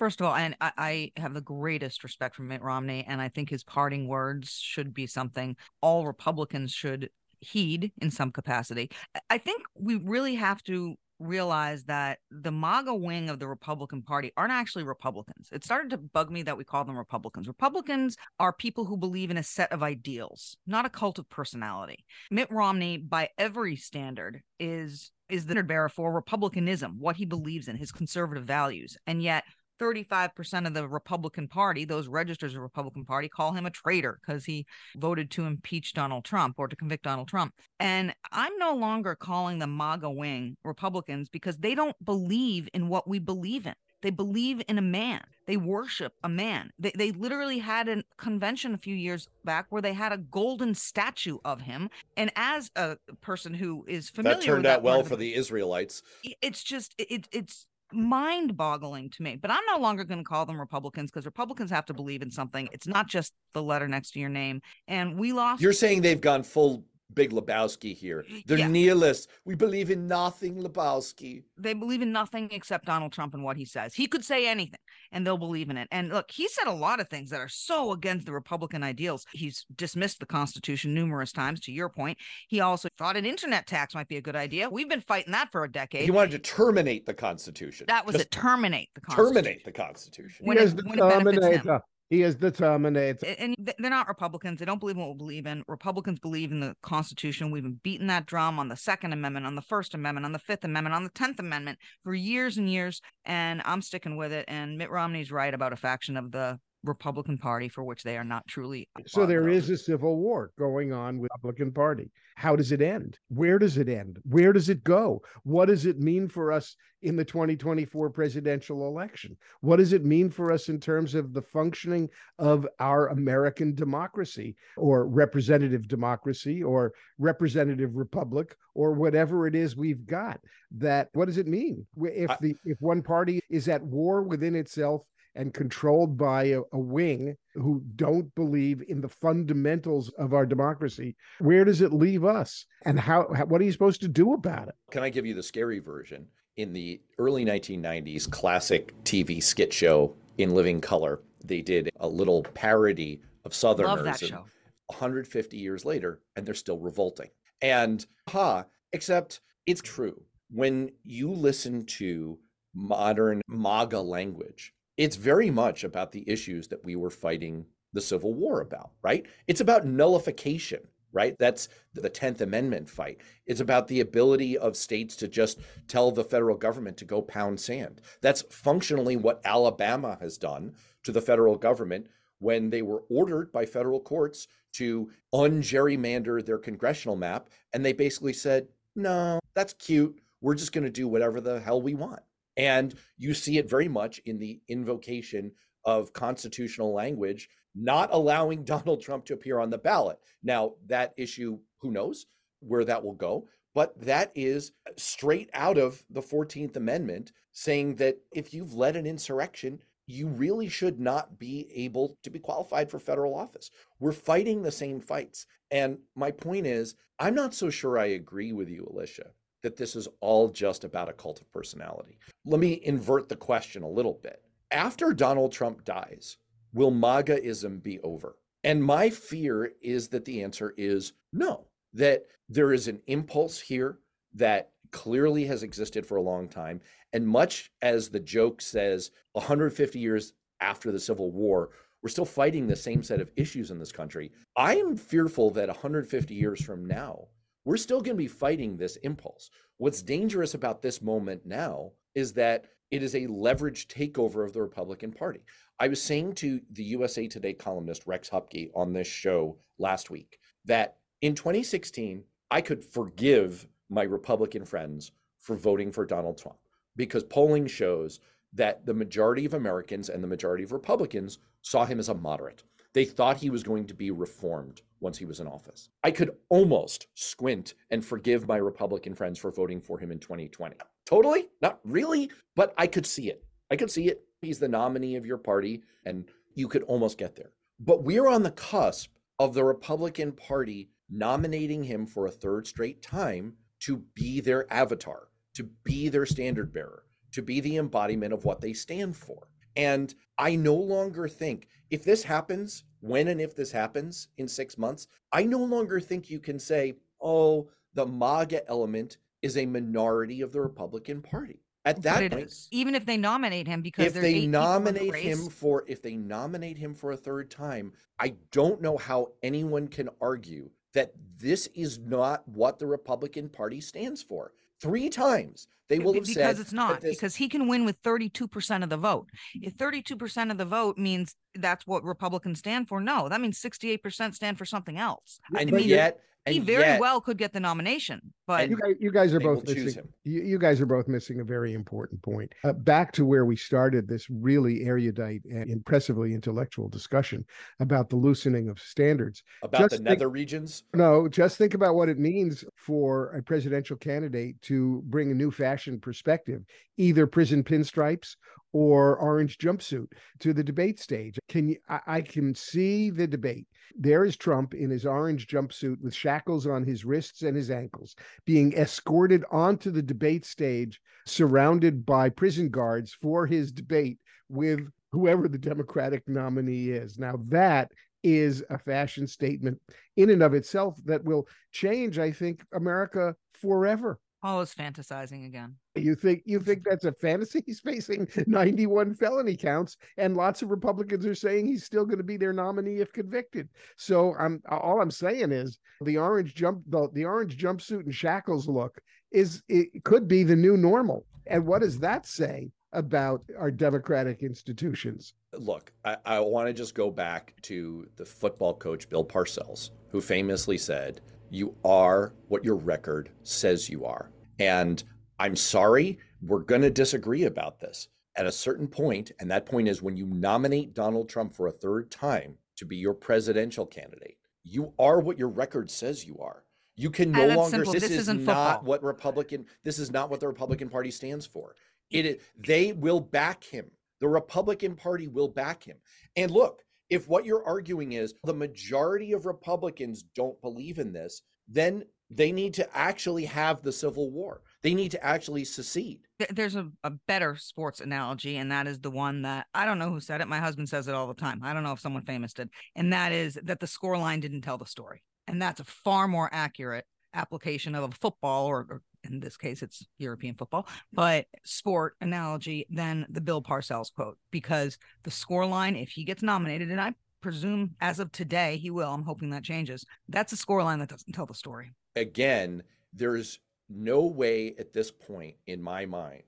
first 0.00 0.18
of 0.18 0.26
all, 0.26 0.34
and 0.34 0.56
I, 0.62 0.72
I, 0.78 1.20
have 1.20 1.34
the 1.34 1.42
greatest 1.42 2.02
respect 2.04 2.34
for 2.34 2.42
Mitt 2.42 2.62
Romney, 2.62 3.04
and 3.06 3.20
I 3.20 3.28
think 3.28 3.50
his 3.50 3.62
parting 3.62 4.08
words 4.08 4.58
should 4.58 4.94
be 4.94 5.06
something 5.06 5.56
all 5.82 6.06
Republicans 6.06 6.72
should 6.72 7.10
heed 7.40 7.92
in 8.00 8.10
some 8.10 8.32
capacity. 8.32 8.90
I 9.28 9.36
think 9.36 9.62
we 9.74 9.96
really 9.96 10.36
have 10.36 10.62
to 10.64 10.94
realize 11.18 11.84
that 11.84 12.18
the 12.30 12.50
MAGA 12.50 12.94
wing 12.94 13.28
of 13.28 13.40
the 13.40 13.46
Republican 13.46 14.00
Party 14.00 14.32
aren't 14.38 14.54
actually 14.54 14.84
Republicans. 14.84 15.50
It 15.52 15.64
started 15.64 15.90
to 15.90 15.98
bug 15.98 16.30
me 16.30 16.40
that 16.44 16.56
we 16.56 16.64
call 16.64 16.86
them 16.86 16.96
Republicans. 16.96 17.46
Republicans 17.46 18.16
are 18.38 18.54
people 18.54 18.86
who 18.86 18.96
believe 18.96 19.30
in 19.30 19.36
a 19.36 19.42
set 19.42 19.70
of 19.70 19.82
ideals, 19.82 20.56
not 20.66 20.86
a 20.86 20.90
cult 20.90 21.18
of 21.18 21.28
personality. 21.28 22.06
Mitt 22.30 22.50
Romney, 22.50 22.96
by 22.96 23.28
every 23.36 23.76
standard, 23.76 24.40
is 24.58 25.12
is 25.28 25.46
the 25.46 25.62
bearer 25.62 25.88
for 25.88 26.12
republicanism, 26.12 26.96
what 26.98 27.14
he 27.14 27.24
believes 27.24 27.68
in, 27.68 27.76
his 27.76 27.92
conservative 27.92 28.44
values. 28.44 28.98
And 29.06 29.22
yet 29.22 29.44
35% 29.80 30.66
of 30.66 30.74
the 30.74 30.86
Republican 30.86 31.48
Party, 31.48 31.84
those 31.84 32.08
registers 32.08 32.54
of 32.54 32.60
Republican 32.60 33.04
Party, 33.04 33.28
call 33.28 33.52
him 33.52 33.66
a 33.66 33.70
traitor 33.70 34.18
because 34.20 34.44
he 34.44 34.66
voted 34.96 35.30
to 35.32 35.44
impeach 35.44 35.94
Donald 35.94 36.24
Trump 36.24 36.56
or 36.58 36.68
to 36.68 36.76
convict 36.76 37.04
Donald 37.04 37.28
Trump. 37.28 37.54
And 37.78 38.14
I'm 38.32 38.56
no 38.58 38.74
longer 38.74 39.14
calling 39.14 39.58
the 39.58 39.66
MAGA 39.66 40.10
wing 40.10 40.56
Republicans 40.64 41.28
because 41.28 41.56
they 41.58 41.74
don't 41.74 41.96
believe 42.04 42.68
in 42.74 42.88
what 42.88 43.08
we 43.08 43.18
believe 43.18 43.66
in. 43.66 43.74
They 44.02 44.10
believe 44.10 44.62
in 44.66 44.78
a 44.78 44.82
man. 44.82 45.20
They 45.46 45.56
worship 45.56 46.14
a 46.22 46.28
man. 46.28 46.70
They, 46.78 46.92
they 46.94 47.12
literally 47.12 47.58
had 47.58 47.88
a 47.88 48.02
convention 48.16 48.72
a 48.72 48.78
few 48.78 48.94
years 48.94 49.28
back 49.44 49.66
where 49.68 49.82
they 49.82 49.92
had 49.92 50.12
a 50.12 50.16
golden 50.16 50.74
statue 50.74 51.38
of 51.44 51.60
him. 51.60 51.90
And 52.16 52.30
as 52.36 52.70
a 52.76 52.96
person 53.20 53.52
who 53.52 53.84
is 53.88 54.08
familiar, 54.08 54.36
that 54.38 54.44
turned 54.44 54.62
with 54.62 54.66
out 54.66 54.76
that 54.76 54.82
well 54.82 54.98
part 54.98 55.08
for 55.08 55.16
the- 55.16 55.32
the 55.32 55.34
Israelites. 55.34 56.02
it's 56.40 56.62
just 56.62 56.94
it, 56.98 57.28
it's 57.32 57.66
mind 57.92 58.56
boggling 58.56 59.10
to 59.10 59.22
me 59.22 59.36
but 59.36 59.50
i'm 59.50 59.64
no 59.66 59.78
longer 59.78 60.04
going 60.04 60.18
to 60.18 60.24
call 60.24 60.46
them 60.46 60.60
republicans 60.60 61.10
because 61.10 61.26
republicans 61.26 61.70
have 61.70 61.86
to 61.86 61.94
believe 61.94 62.22
in 62.22 62.30
something. 62.30 62.68
It's 62.72 62.86
not 62.86 63.08
just 63.08 63.32
the 63.52 63.62
letter 63.62 63.88
next 63.88 64.12
to 64.12 64.20
your 64.20 64.28
name. 64.28 64.60
And 64.88 65.18
we 65.18 65.32
lost 65.32 65.62
You're 65.62 65.72
saying 65.72 66.02
they've 66.02 66.20
gone 66.20 66.42
full 66.42 66.84
Big 67.14 67.30
Lebowski 67.32 67.94
here. 67.94 68.24
They're 68.46 68.58
Yeah. 68.58 68.68
nihilists. 68.68 69.26
We 69.44 69.54
believe 69.54 69.90
in 69.90 70.06
nothing, 70.06 70.56
Lebowski. 70.62 71.42
they 71.58 71.74
believe 71.74 72.02
in 72.02 72.10
nothing 72.12 72.48
except 72.52 72.86
donald 72.86 73.12
trump 73.12 73.34
and 73.34 73.44
what 73.44 73.56
he 73.56 73.64
says 73.64 73.94
he 73.94 74.06
could 74.06 74.24
say 74.24 74.48
anything 74.48 74.78
and 75.12 75.26
they'll 75.26 75.36
believe 75.36 75.68
in 75.68 75.76
it 75.76 75.86
and 75.90 76.08
look 76.08 76.30
he 76.30 76.48
said 76.48 76.66
a 76.66 76.72
lot 76.72 77.00
of 77.00 77.08
things 77.08 77.28
that 77.30 77.40
are 77.40 77.48
so 77.48 77.92
against 77.92 78.24
the 78.26 78.32
republican 78.32 78.82
ideals 78.82 79.26
he's 79.32 79.66
dismissed 79.76 80.20
the 80.20 80.26
constitution 80.26 80.94
numerous 80.94 81.32
times 81.32 81.60
to 81.60 81.70
your 81.72 81.88
point 81.88 82.16
he 82.48 82.60
also 82.60 82.88
thought 82.96 83.16
an 83.16 83.26
internet 83.26 83.66
tax 83.66 83.94
might 83.94 84.08
be 84.08 84.16
a 84.16 84.22
good 84.22 84.36
idea 84.36 84.68
we've 84.70 84.88
been 84.88 85.00
fighting 85.02 85.32
that 85.32 85.50
for 85.52 85.64
a 85.64 85.70
decade 85.70 86.02
He 86.02 86.10
wanted 86.10 86.30
to 86.32 86.38
terminate 86.38 87.04
the 87.06 87.14
Constitution. 87.14 87.84
that 87.88 88.06
was 88.06 88.14
Just 88.14 88.26
it 88.26 88.30
terminate 88.30 88.88
the 88.94 89.00
constitution 89.02 89.34
terminate 89.34 89.64
the 89.64 89.72
Constitution. 89.72 90.46
When 90.46 90.56
he 90.56 90.62
it- 90.62 90.66
is 90.66 90.74
the 90.74 90.82
when 90.84 90.98
it 90.98 91.02
benefits 91.24 91.66
him. 91.66 91.80
He 92.10 92.22
is 92.22 92.36
the 92.36 92.50
Terminator. 92.50 93.24
And 93.38 93.54
they're 93.78 93.88
not 93.88 94.08
Republicans. 94.08 94.58
They 94.58 94.64
don't 94.64 94.80
believe 94.80 94.96
in 94.96 95.02
what 95.02 95.12
we 95.12 95.18
believe 95.18 95.46
in. 95.46 95.62
Republicans 95.68 96.18
believe 96.18 96.50
in 96.50 96.58
the 96.58 96.74
Constitution. 96.82 97.52
We've 97.52 97.62
been 97.62 97.78
beating 97.84 98.08
that 98.08 98.26
drum 98.26 98.58
on 98.58 98.68
the 98.68 98.76
Second 98.76 99.12
Amendment, 99.12 99.46
on 99.46 99.54
the 99.54 99.62
First 99.62 99.94
Amendment, 99.94 100.26
on 100.26 100.32
the 100.32 100.40
Fifth 100.40 100.64
Amendment, 100.64 100.94
on 100.96 101.04
the 101.04 101.10
Tenth 101.10 101.38
Amendment 101.38 101.78
for 102.02 102.12
years 102.12 102.58
and 102.58 102.68
years, 102.68 103.00
and 103.24 103.62
I'm 103.64 103.80
sticking 103.80 104.16
with 104.16 104.32
it. 104.32 104.44
And 104.48 104.76
Mitt 104.76 104.90
Romney's 104.90 105.30
right 105.30 105.54
about 105.54 105.72
a 105.72 105.76
faction 105.76 106.16
of 106.16 106.32
the 106.32 106.58
Republican 106.82 107.38
Party 107.38 107.68
for 107.68 107.84
which 107.84 108.02
they 108.02 108.16
are 108.16 108.24
not 108.24 108.46
truly. 108.48 108.88
So 109.06 109.24
there 109.24 109.48
is 109.48 109.70
a 109.70 109.76
civil 109.76 110.16
war 110.16 110.50
going 110.58 110.92
on 110.92 111.20
with 111.20 111.28
the 111.28 111.36
Republican 111.38 111.72
Party. 111.72 112.10
How 112.40 112.56
does 112.56 112.72
it 112.72 112.80
end? 112.80 113.18
Where 113.28 113.58
does 113.58 113.76
it 113.76 113.86
end? 113.86 114.18
Where 114.24 114.54
does 114.54 114.70
it 114.70 114.82
go? 114.82 115.20
What 115.42 115.66
does 115.66 115.84
it 115.84 115.98
mean 116.00 116.26
for 116.26 116.52
us 116.52 116.74
in 117.02 117.14
the 117.14 117.24
2024 117.24 118.08
presidential 118.08 118.88
election? 118.88 119.36
What 119.60 119.76
does 119.76 119.92
it 119.92 120.06
mean 120.06 120.30
for 120.30 120.50
us 120.50 120.70
in 120.70 120.80
terms 120.80 121.14
of 121.14 121.34
the 121.34 121.42
functioning 121.42 122.08
of 122.38 122.66
our 122.78 123.08
American 123.08 123.74
democracy 123.74 124.56
or 124.78 125.06
representative 125.06 125.86
democracy 125.86 126.62
or 126.62 126.94
representative 127.18 127.96
republic 127.96 128.56
or 128.74 128.94
whatever 128.94 129.46
it 129.46 129.54
is 129.54 129.76
we've 129.76 130.06
got? 130.06 130.40
That 130.70 131.10
what 131.12 131.26
does 131.26 131.36
it 131.36 131.46
mean 131.46 131.86
if 132.02 132.30
the 132.40 132.56
if 132.64 132.78
one 132.80 133.02
party 133.02 133.40
is 133.50 133.68
at 133.68 133.82
war 133.82 134.22
within 134.22 134.56
itself 134.56 135.02
and 135.34 135.54
controlled 135.54 136.16
by 136.16 136.44
a, 136.44 136.60
a 136.72 136.78
wing 136.78 137.36
who 137.54 137.82
don't 137.96 138.34
believe 138.34 138.82
in 138.88 139.00
the 139.00 139.08
fundamentals 139.08 140.08
of 140.18 140.34
our 140.34 140.46
democracy 140.46 141.16
where 141.38 141.64
does 141.64 141.80
it 141.80 141.92
leave 141.92 142.24
us 142.24 142.66
and 142.84 142.98
how, 142.98 143.28
how 143.34 143.44
what 143.46 143.60
are 143.60 143.64
you 143.64 143.72
supposed 143.72 144.00
to 144.00 144.08
do 144.08 144.32
about 144.32 144.68
it 144.68 144.74
Can 144.90 145.02
I 145.02 145.10
give 145.10 145.26
you 145.26 145.34
the 145.34 145.42
scary 145.42 145.78
version? 145.78 146.26
In 146.56 146.72
the 146.72 147.00
early 147.18 147.44
1990s, 147.44 148.30
classic 148.30 148.92
TV 149.04 149.42
skit 149.42 149.72
show 149.72 150.14
in 150.36 150.54
living 150.54 150.80
color, 150.80 151.20
they 151.44 151.62
did 151.62 151.90
a 152.00 152.08
little 152.08 152.42
parody 152.42 153.22
of 153.44 153.54
Southerners. 153.54 153.96
Love 153.96 154.04
that 154.04 154.20
show. 154.20 154.44
150 154.86 155.56
years 155.56 155.84
later, 155.84 156.20
and 156.36 156.44
they're 156.44 156.54
still 156.54 156.78
revolting. 156.78 157.30
And 157.62 158.04
ha, 158.28 158.64
except 158.92 159.40
it's 159.66 159.80
true. 159.80 160.22
When 160.50 160.90
you 161.04 161.30
listen 161.30 161.86
to 161.86 162.38
modern 162.74 163.40
MAGA 163.48 164.00
language, 164.00 164.74
it's 165.00 165.16
very 165.16 165.50
much 165.50 165.82
about 165.82 166.12
the 166.12 166.28
issues 166.28 166.68
that 166.68 166.84
we 166.84 166.94
were 166.94 167.08
fighting 167.08 167.64
the 167.94 168.02
Civil 168.02 168.34
War 168.34 168.60
about, 168.60 168.90
right? 169.00 169.24
It's 169.46 169.62
about 169.62 169.86
nullification, 169.86 170.80
right? 171.10 171.34
That's 171.38 171.70
the 171.94 172.10
10th 172.10 172.42
Amendment 172.42 172.86
fight. 172.86 173.22
It's 173.46 173.60
about 173.60 173.88
the 173.88 174.00
ability 174.00 174.58
of 174.58 174.76
states 174.76 175.16
to 175.16 175.26
just 175.26 175.58
tell 175.88 176.10
the 176.10 176.22
federal 176.22 176.54
government 176.54 176.98
to 176.98 177.06
go 177.06 177.22
pound 177.22 177.58
sand. 177.58 178.02
That's 178.20 178.42
functionally 178.50 179.16
what 179.16 179.40
Alabama 179.42 180.18
has 180.20 180.36
done 180.36 180.74
to 181.04 181.12
the 181.12 181.22
federal 181.22 181.56
government 181.56 182.08
when 182.38 182.68
they 182.68 182.82
were 182.82 183.04
ordered 183.08 183.50
by 183.52 183.64
federal 183.64 184.00
courts 184.00 184.48
to 184.74 185.10
ungerrymander 185.32 186.44
their 186.44 186.58
congressional 186.58 187.16
map. 187.16 187.48
And 187.72 187.82
they 187.82 187.94
basically 187.94 188.34
said, 188.34 188.68
no, 188.94 189.40
that's 189.54 189.72
cute. 189.72 190.20
We're 190.42 190.56
just 190.56 190.72
going 190.72 190.84
to 190.84 190.90
do 190.90 191.08
whatever 191.08 191.40
the 191.40 191.58
hell 191.58 191.80
we 191.80 191.94
want. 191.94 192.20
And 192.60 192.94
you 193.16 193.32
see 193.32 193.56
it 193.56 193.70
very 193.70 193.88
much 193.88 194.18
in 194.26 194.38
the 194.38 194.60
invocation 194.68 195.52
of 195.86 196.12
constitutional 196.12 196.92
language, 196.92 197.48
not 197.74 198.10
allowing 198.12 198.64
Donald 198.64 199.00
Trump 199.00 199.24
to 199.24 199.32
appear 199.32 199.58
on 199.58 199.70
the 199.70 199.78
ballot. 199.78 200.18
Now, 200.42 200.74
that 200.86 201.14
issue, 201.16 201.60
who 201.78 201.90
knows 201.90 202.26
where 202.60 202.84
that 202.84 203.02
will 203.02 203.14
go? 203.14 203.48
But 203.74 203.98
that 204.02 204.30
is 204.34 204.72
straight 204.98 205.48
out 205.54 205.78
of 205.78 206.04
the 206.10 206.20
14th 206.20 206.76
Amendment 206.76 207.32
saying 207.52 207.94
that 207.96 208.18
if 208.30 208.52
you've 208.52 208.74
led 208.74 208.94
an 208.94 209.06
insurrection, 209.06 209.80
you 210.06 210.26
really 210.28 210.68
should 210.68 211.00
not 211.00 211.38
be 211.38 211.66
able 211.74 212.18
to 212.24 212.30
be 212.30 212.40
qualified 212.40 212.90
for 212.90 212.98
federal 212.98 213.34
office. 213.34 213.70
We're 214.00 214.12
fighting 214.12 214.60
the 214.62 214.72
same 214.72 215.00
fights. 215.00 215.46
And 215.70 216.00
my 216.14 216.30
point 216.30 216.66
is, 216.66 216.94
I'm 217.18 217.34
not 217.34 217.54
so 217.54 217.70
sure 217.70 217.98
I 217.98 218.06
agree 218.06 218.52
with 218.52 218.68
you, 218.68 218.86
Alicia, 218.92 219.30
that 219.62 219.76
this 219.76 219.96
is 219.96 220.08
all 220.20 220.48
just 220.48 220.84
about 220.84 221.08
a 221.08 221.14
cult 221.14 221.40
of 221.40 221.50
personality. 221.52 222.18
Let 222.50 222.58
me 222.58 222.80
invert 222.82 223.28
the 223.28 223.36
question 223.36 223.84
a 223.84 223.88
little 223.88 224.18
bit. 224.24 224.42
After 224.72 225.12
Donald 225.12 225.52
Trump 225.52 225.84
dies, 225.84 226.36
will 226.72 226.90
MAGAism 226.90 227.80
be 227.80 228.00
over? 228.00 228.38
And 228.64 228.82
my 228.82 229.08
fear 229.08 229.74
is 229.80 230.08
that 230.08 230.24
the 230.24 230.42
answer 230.42 230.74
is 230.76 231.12
no, 231.32 231.68
that 231.94 232.26
there 232.48 232.72
is 232.72 232.88
an 232.88 233.02
impulse 233.06 233.60
here 233.60 234.00
that 234.34 234.72
clearly 234.90 235.44
has 235.44 235.62
existed 235.62 236.04
for 236.04 236.16
a 236.16 236.22
long 236.22 236.48
time. 236.48 236.80
And 237.12 237.24
much 237.24 237.70
as 237.82 238.08
the 238.08 238.18
joke 238.18 238.60
says, 238.60 239.12
150 239.34 240.00
years 240.00 240.32
after 240.60 240.90
the 240.90 240.98
Civil 240.98 241.30
War, 241.30 241.70
we're 242.02 242.08
still 242.08 242.24
fighting 242.24 242.66
the 242.66 242.74
same 242.74 243.04
set 243.04 243.20
of 243.20 243.30
issues 243.36 243.70
in 243.70 243.78
this 243.78 243.92
country. 243.92 244.32
I 244.56 244.74
am 244.74 244.96
fearful 244.96 245.52
that 245.52 245.68
150 245.68 246.34
years 246.34 246.60
from 246.60 246.84
now, 246.84 247.28
we're 247.64 247.76
still 247.76 248.00
going 248.00 248.16
to 248.16 248.20
be 248.20 248.26
fighting 248.26 248.76
this 248.76 248.96
impulse. 248.96 249.52
What's 249.76 250.02
dangerous 250.02 250.54
about 250.54 250.82
this 250.82 251.00
moment 251.00 251.46
now 251.46 251.92
is 252.14 252.32
that 252.34 252.66
it 252.90 253.02
is 253.02 253.14
a 253.14 253.26
leveraged 253.26 253.86
takeover 253.86 254.44
of 254.44 254.52
the 254.52 254.62
Republican 254.62 255.12
Party. 255.12 255.40
I 255.78 255.88
was 255.88 256.02
saying 256.02 256.34
to 256.34 256.60
the 256.72 256.84
USA 256.84 257.26
Today 257.26 257.52
columnist 257.52 258.02
Rex 258.06 258.28
Huppke 258.28 258.70
on 258.74 258.92
this 258.92 259.06
show 259.06 259.56
last 259.78 260.10
week 260.10 260.38
that 260.64 260.96
in 261.22 261.34
2016, 261.34 262.24
I 262.50 262.60
could 262.60 262.84
forgive 262.84 263.66
my 263.88 264.02
Republican 264.02 264.64
friends 264.64 265.12
for 265.38 265.56
voting 265.56 265.92
for 265.92 266.04
Donald 266.04 266.38
Trump 266.38 266.58
because 266.96 267.24
polling 267.24 267.66
shows 267.66 268.20
that 268.52 268.84
the 268.84 268.94
majority 268.94 269.44
of 269.44 269.54
Americans 269.54 270.08
and 270.08 270.22
the 270.22 270.28
majority 270.28 270.64
of 270.64 270.72
Republicans 270.72 271.38
saw 271.62 271.84
him 271.84 271.98
as 271.98 272.08
a 272.08 272.14
moderate. 272.14 272.64
They 272.92 273.04
thought 273.04 273.36
he 273.36 273.50
was 273.50 273.62
going 273.62 273.86
to 273.86 273.94
be 273.94 274.10
reformed 274.10 274.82
once 274.98 275.16
he 275.16 275.24
was 275.24 275.40
in 275.40 275.46
office. 275.46 275.88
I 276.02 276.10
could 276.10 276.32
almost 276.48 277.06
squint 277.14 277.74
and 277.90 278.04
forgive 278.04 278.48
my 278.48 278.56
Republican 278.56 279.14
friends 279.14 279.38
for 279.38 279.52
voting 279.52 279.80
for 279.80 279.98
him 279.98 280.10
in 280.10 280.18
2020. 280.18 280.76
Totally? 281.06 281.48
Not 281.60 281.80
really, 281.84 282.30
but 282.56 282.74
I 282.76 282.86
could 282.86 283.06
see 283.06 283.28
it. 283.30 283.44
I 283.70 283.76
could 283.76 283.90
see 283.90 284.08
it. 284.08 284.24
He's 284.40 284.58
the 284.58 284.68
nominee 284.68 285.16
of 285.16 285.26
your 285.26 285.38
party, 285.38 285.82
and 286.04 286.28
you 286.54 286.68
could 286.68 286.82
almost 286.84 287.18
get 287.18 287.36
there. 287.36 287.52
But 287.78 288.04
we're 288.04 288.28
on 288.28 288.42
the 288.42 288.50
cusp 288.50 289.10
of 289.38 289.54
the 289.54 289.64
Republican 289.64 290.32
Party 290.32 290.90
nominating 291.08 291.84
him 291.84 292.06
for 292.06 292.26
a 292.26 292.30
third 292.30 292.66
straight 292.66 293.02
time 293.02 293.54
to 293.80 293.98
be 294.14 294.40
their 294.40 294.72
avatar, 294.72 295.28
to 295.54 295.64
be 295.84 296.08
their 296.08 296.26
standard 296.26 296.72
bearer, 296.72 297.04
to 297.32 297.42
be 297.42 297.60
the 297.60 297.76
embodiment 297.76 298.32
of 298.32 298.44
what 298.44 298.60
they 298.60 298.72
stand 298.72 299.16
for. 299.16 299.48
And 299.76 300.14
I 300.38 300.56
no 300.56 300.74
longer 300.74 301.28
think 301.28 301.68
if 301.90 302.04
this 302.04 302.22
happens, 302.22 302.84
when 303.00 303.28
and 303.28 303.40
if 303.40 303.56
this 303.56 303.72
happens 303.72 304.28
in 304.36 304.46
six 304.46 304.76
months, 304.76 305.08
I 305.32 305.44
no 305.44 305.58
longer 305.58 306.00
think 306.00 306.28
you 306.28 306.38
can 306.38 306.58
say, 306.58 306.94
oh, 307.20 307.68
the 307.94 308.06
MAGA 308.06 308.68
element 308.68 309.16
is 309.42 309.56
a 309.56 309.66
minority 309.66 310.42
of 310.42 310.52
the 310.52 310.60
Republican 310.60 311.22
Party. 311.22 311.60
At 311.86 312.02
that 312.02 312.30
point, 312.30 312.44
is. 312.44 312.68
even 312.70 312.94
if 312.94 313.06
they 313.06 313.16
nominate 313.16 313.66
him, 313.66 313.80
because 313.80 314.14
if 314.14 314.20
they 314.20 314.46
nominate 314.46 315.14
him 315.14 315.48
for 315.48 315.84
if 315.86 316.02
they 316.02 316.14
nominate 316.14 316.76
him 316.76 316.94
for 316.94 317.12
a 317.12 317.16
third 317.16 317.50
time, 317.50 317.92
I 318.18 318.34
don't 318.52 318.82
know 318.82 318.98
how 318.98 319.28
anyone 319.42 319.88
can 319.88 320.10
argue 320.20 320.68
that 320.92 321.12
this 321.38 321.68
is 321.68 321.98
not 321.98 322.46
what 322.46 322.78
the 322.78 322.86
Republican 322.86 323.48
Party 323.48 323.80
stands 323.80 324.22
for. 324.22 324.52
Three 324.80 325.08
times 325.08 325.68
they 325.88 325.98
will 325.98 326.12
have 326.14 326.24
because 326.24 326.34
said 326.34 326.58
it's 326.58 326.72
not 326.72 327.00
this, 327.00 327.16
because 327.16 327.36
he 327.36 327.48
can 327.48 327.66
win 327.66 327.84
with 327.84 328.00
32% 328.02 328.82
of 328.82 328.90
the 328.90 328.96
vote. 328.96 329.28
If 329.54 329.76
32% 329.76 330.50
of 330.50 330.58
the 330.58 330.64
vote 330.64 330.98
means 330.98 331.34
that's 331.54 331.86
what 331.86 332.04
Republicans 332.04 332.58
stand 332.58 332.88
for, 332.88 333.00
no, 333.00 333.28
that 333.28 333.40
means 333.40 333.60
68% 333.60 334.34
stand 334.34 334.58
for 334.58 334.64
something 334.64 334.98
else. 334.98 335.40
And 335.58 335.80
yet 335.80 336.20
he 336.46 336.58
very 336.58 336.82
yet, 336.82 337.00
well 337.00 337.20
could 337.20 337.36
get 337.36 337.52
the 337.52 337.60
nomination, 337.60 338.32
but 338.46 338.70
you 338.70 338.76
guys, 338.76 338.94
you 338.98 339.10
guys 339.10 339.34
are 339.34 339.40
both 339.40 339.66
missing. 339.66 340.08
You, 340.24 340.42
you, 340.42 340.58
guys 340.58 340.80
are 340.80 340.86
both 340.86 341.06
missing 341.06 341.40
a 341.40 341.44
very 341.44 341.74
important 341.74 342.22
point. 342.22 342.54
Uh, 342.64 342.72
back 342.72 343.12
to 343.12 343.26
where 343.26 343.44
we 343.44 343.56
started 343.56 344.08
this 344.08 344.28
really 344.30 344.84
erudite 344.84 345.42
and 345.44 345.70
impressively 345.70 346.32
intellectual 346.32 346.88
discussion 346.88 347.44
about 347.78 348.08
the 348.08 348.16
loosening 348.16 348.70
of 348.70 348.78
standards. 348.78 349.42
About 349.62 349.80
just 349.80 349.90
the 349.90 349.96
think, 349.98 350.08
nether 350.08 350.30
regions. 350.30 350.84
No, 350.94 351.28
just 351.28 351.58
think 351.58 351.74
about 351.74 351.94
what 351.94 352.08
it 352.08 352.18
means 352.18 352.64
for 352.76 353.32
a 353.32 353.42
presidential 353.42 353.96
candidate 353.96 354.60
to 354.62 355.02
bring 355.06 355.30
a 355.30 355.34
new 355.34 355.50
fashion 355.50 356.00
perspective, 356.00 356.62
either 356.96 357.26
prison 357.26 357.62
pinstripes 357.62 358.36
or 358.72 359.16
orange 359.18 359.58
jumpsuit 359.58 360.06
to 360.38 360.52
the 360.52 360.64
debate 360.64 360.98
stage. 361.00 361.38
Can 361.48 361.68
you? 361.68 361.76
I, 361.88 362.00
I, 362.06 362.20
can 362.22 362.54
see 362.54 363.10
the 363.10 363.26
debate. 363.26 363.66
There 363.96 364.24
is 364.24 364.36
Trump 364.36 364.74
in 364.74 364.90
his 364.90 365.06
orange 365.06 365.46
jumpsuit 365.46 366.00
with 366.00 366.14
shackles 366.14 366.66
on 366.66 366.84
his 366.84 367.04
wrists 367.04 367.42
and 367.42 367.56
his 367.56 367.70
ankles, 367.70 368.16
being 368.44 368.72
escorted 368.74 369.44
onto 369.50 369.90
the 369.90 370.02
debate 370.02 370.44
stage, 370.44 371.00
surrounded 371.26 372.06
by 372.06 372.28
prison 372.28 372.68
guards 372.68 373.12
for 373.12 373.46
his 373.46 373.72
debate 373.72 374.18
with 374.48 374.80
whoever 375.12 375.48
the 375.48 375.58
Democratic 375.58 376.28
nominee 376.28 376.90
is. 376.90 377.18
Now 377.18 377.40
that 377.48 377.92
is 378.22 378.62
a 378.70 378.78
fashion 378.78 379.26
statement 379.26 379.80
in 380.16 380.30
and 380.30 380.42
of 380.42 380.54
itself 380.54 380.96
that 381.04 381.24
will 381.24 381.48
change, 381.72 382.18
I 382.18 382.32
think, 382.32 382.64
America 382.72 383.34
forever. 383.54 384.18
Paul 384.42 384.62
is 384.62 384.74
fantasizing 384.74 385.46
again. 385.46 385.76
You 385.96 386.14
think 386.14 386.42
you 386.46 386.60
think 386.60 386.84
that's 386.84 387.04
a 387.04 387.12
fantasy? 387.12 387.62
He's 387.66 387.80
facing 387.80 388.26
91 388.46 389.14
felony 389.14 389.56
counts, 389.56 389.96
and 390.16 390.36
lots 390.36 390.62
of 390.62 390.70
Republicans 390.70 391.26
are 391.26 391.34
saying 391.34 391.66
he's 391.66 391.84
still 391.84 392.04
going 392.04 392.18
to 392.18 392.24
be 392.24 392.36
their 392.36 392.52
nominee 392.52 393.00
if 393.00 393.12
convicted. 393.12 393.68
So 393.96 394.34
I'm 394.38 394.62
all 394.68 395.00
I'm 395.00 395.10
saying 395.10 395.52
is 395.52 395.78
the 396.02 396.16
orange 396.16 396.54
jump 396.54 396.82
the, 396.88 397.08
the 397.12 397.24
orange 397.24 397.58
jumpsuit 397.58 398.04
and 398.04 398.14
shackles 398.14 398.68
look 398.68 399.00
is 399.30 399.62
it 399.68 400.04
could 400.04 400.26
be 400.26 400.42
the 400.42 400.56
new 400.56 400.76
normal. 400.76 401.26
And 401.46 401.66
what 401.66 401.82
does 401.82 401.98
that 402.00 402.26
say 402.26 402.70
about 402.92 403.42
our 403.58 403.70
democratic 403.70 404.42
institutions? 404.42 405.34
Look, 405.52 405.92
I, 406.04 406.16
I 406.24 406.40
want 406.40 406.68
to 406.68 406.72
just 406.72 406.94
go 406.94 407.10
back 407.10 407.54
to 407.62 408.06
the 408.16 408.24
football 408.24 408.74
coach 408.74 409.08
Bill 409.08 409.24
Parcells, 409.24 409.90
who 410.10 410.20
famously 410.20 410.78
said 410.78 411.20
you 411.50 411.74
are 411.84 412.32
what 412.48 412.64
your 412.64 412.76
record 412.76 413.30
says 413.42 413.88
you 413.88 414.04
are. 414.04 414.30
And 414.58 415.02
I'm 415.38 415.56
sorry, 415.56 416.18
we're 416.42 416.60
going 416.60 416.82
to 416.82 416.90
disagree 416.90 417.44
about 417.44 417.80
this 417.80 418.08
at 418.36 418.46
a 418.46 418.52
certain 418.52 418.86
point, 418.86 419.32
and 419.40 419.50
that 419.50 419.66
point 419.66 419.88
is 419.88 420.02
when 420.02 420.16
you 420.16 420.26
nominate 420.26 420.94
Donald 420.94 421.28
Trump 421.28 421.54
for 421.54 421.66
a 421.66 421.72
third 421.72 422.10
time 422.10 422.56
to 422.76 422.84
be 422.84 422.96
your 422.96 423.14
presidential 423.14 423.84
candidate. 423.84 424.36
You 424.64 424.92
are 424.98 425.20
what 425.20 425.38
your 425.38 425.48
record 425.48 425.90
says 425.90 426.26
you 426.26 426.38
are. 426.38 426.64
You 426.96 427.10
can 427.10 427.34
ah, 427.34 427.46
no 427.46 427.56
longer. 427.56 427.84
This, 427.84 428.08
this, 428.08 428.10
is 428.10 428.28
not 428.28 428.36
football. 428.36 428.80
what 428.84 429.02
Republican. 429.02 429.66
This 429.84 429.98
is 429.98 430.10
not 430.10 430.30
what 430.30 430.40
the 430.40 430.48
Republican 430.48 430.88
Party 430.88 431.10
stands 431.10 431.46
for. 431.46 431.74
It 432.10 432.26
is. 432.26 432.42
They 432.58 432.92
will 432.92 433.20
back 433.20 433.64
him. 433.64 433.86
The 434.20 434.28
Republican 434.28 434.96
Party 434.96 435.28
will 435.28 435.48
back 435.48 435.82
him. 435.82 435.96
And 436.36 436.50
look, 436.50 436.82
if 437.10 437.28
what 437.28 437.44
you're 437.44 437.64
arguing 437.64 438.12
is 438.12 438.34
the 438.44 438.54
majority 438.54 439.32
of 439.32 439.44
Republicans 439.44 440.22
don't 440.22 440.60
believe 440.62 440.98
in 440.98 441.12
this, 441.12 441.42
then 441.68 442.04
they 442.30 442.52
need 442.52 442.72
to 442.74 442.96
actually 442.96 443.44
have 443.44 443.82
the 443.82 443.92
Civil 443.92 444.30
War. 444.30 444.62
They 444.82 444.94
need 444.94 445.10
to 445.10 445.24
actually 445.24 445.64
secede. 445.64 446.20
There's 446.50 446.76
a, 446.76 446.88
a 447.02 447.10
better 447.26 447.56
sports 447.56 448.00
analogy, 448.00 448.56
and 448.56 448.70
that 448.70 448.86
is 448.86 449.00
the 449.00 449.10
one 449.10 449.42
that 449.42 449.66
I 449.74 449.84
don't 449.84 449.98
know 449.98 450.10
who 450.10 450.20
said 450.20 450.40
it. 450.40 450.48
My 450.48 450.60
husband 450.60 450.88
says 450.88 451.08
it 451.08 451.14
all 451.14 451.26
the 451.26 451.34
time. 451.34 451.60
I 451.64 451.74
don't 451.74 451.82
know 451.82 451.92
if 451.92 452.00
someone 452.00 452.22
famous 452.22 452.54
did. 452.54 452.70
And 452.94 453.12
that 453.12 453.32
is 453.32 453.58
that 453.64 453.80
the 453.80 453.86
score 453.88 454.16
line 454.16 454.40
didn't 454.40 454.62
tell 454.62 454.78
the 454.78 454.86
story. 454.86 455.22
And 455.48 455.60
that's 455.60 455.80
a 455.80 455.84
far 455.84 456.28
more 456.28 456.48
accurate 456.52 457.04
application 457.34 457.94
of 457.94 458.04
a 458.04 458.14
football 458.14 458.66
or, 458.66 458.86
or 458.88 459.02
in 459.24 459.40
this 459.40 459.56
case 459.56 459.82
it's 459.82 460.06
European 460.18 460.54
football, 460.54 460.86
but 461.12 461.46
sport 461.64 462.14
analogy 462.20 462.86
than 462.90 463.26
the 463.28 463.40
Bill 463.40 463.62
Parcells 463.62 464.12
quote 464.12 464.38
because 464.50 464.98
the 465.22 465.30
score 465.30 465.66
line, 465.66 465.96
if 465.96 466.10
he 466.10 466.24
gets 466.24 466.42
nominated, 466.42 466.90
and 466.90 467.00
I 467.00 467.14
presume 467.40 467.94
as 468.00 468.18
of 468.18 468.32
today 468.32 468.76
he 468.76 468.90
will, 468.90 469.12
I'm 469.12 469.22
hoping 469.22 469.50
that 469.50 469.62
changes. 469.62 470.04
That's 470.28 470.52
a 470.52 470.56
score 470.56 470.82
line 470.82 470.98
that 470.98 471.08
doesn't 471.08 471.32
tell 471.32 471.46
the 471.46 471.54
story. 471.54 471.92
Again, 472.16 472.82
there's 473.12 473.58
no 473.88 474.22
way 474.22 474.74
at 474.78 474.92
this 474.92 475.10
point 475.10 475.56
in 475.66 475.82
my 475.82 476.06
mind. 476.06 476.42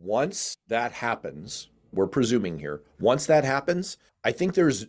Once 0.00 0.56
that 0.68 0.92
happens, 0.92 1.68
we're 1.92 2.06
presuming 2.06 2.58
here, 2.58 2.82
once 3.00 3.26
that 3.26 3.44
happens, 3.44 3.96
I 4.24 4.32
think 4.32 4.54
there's 4.54 4.86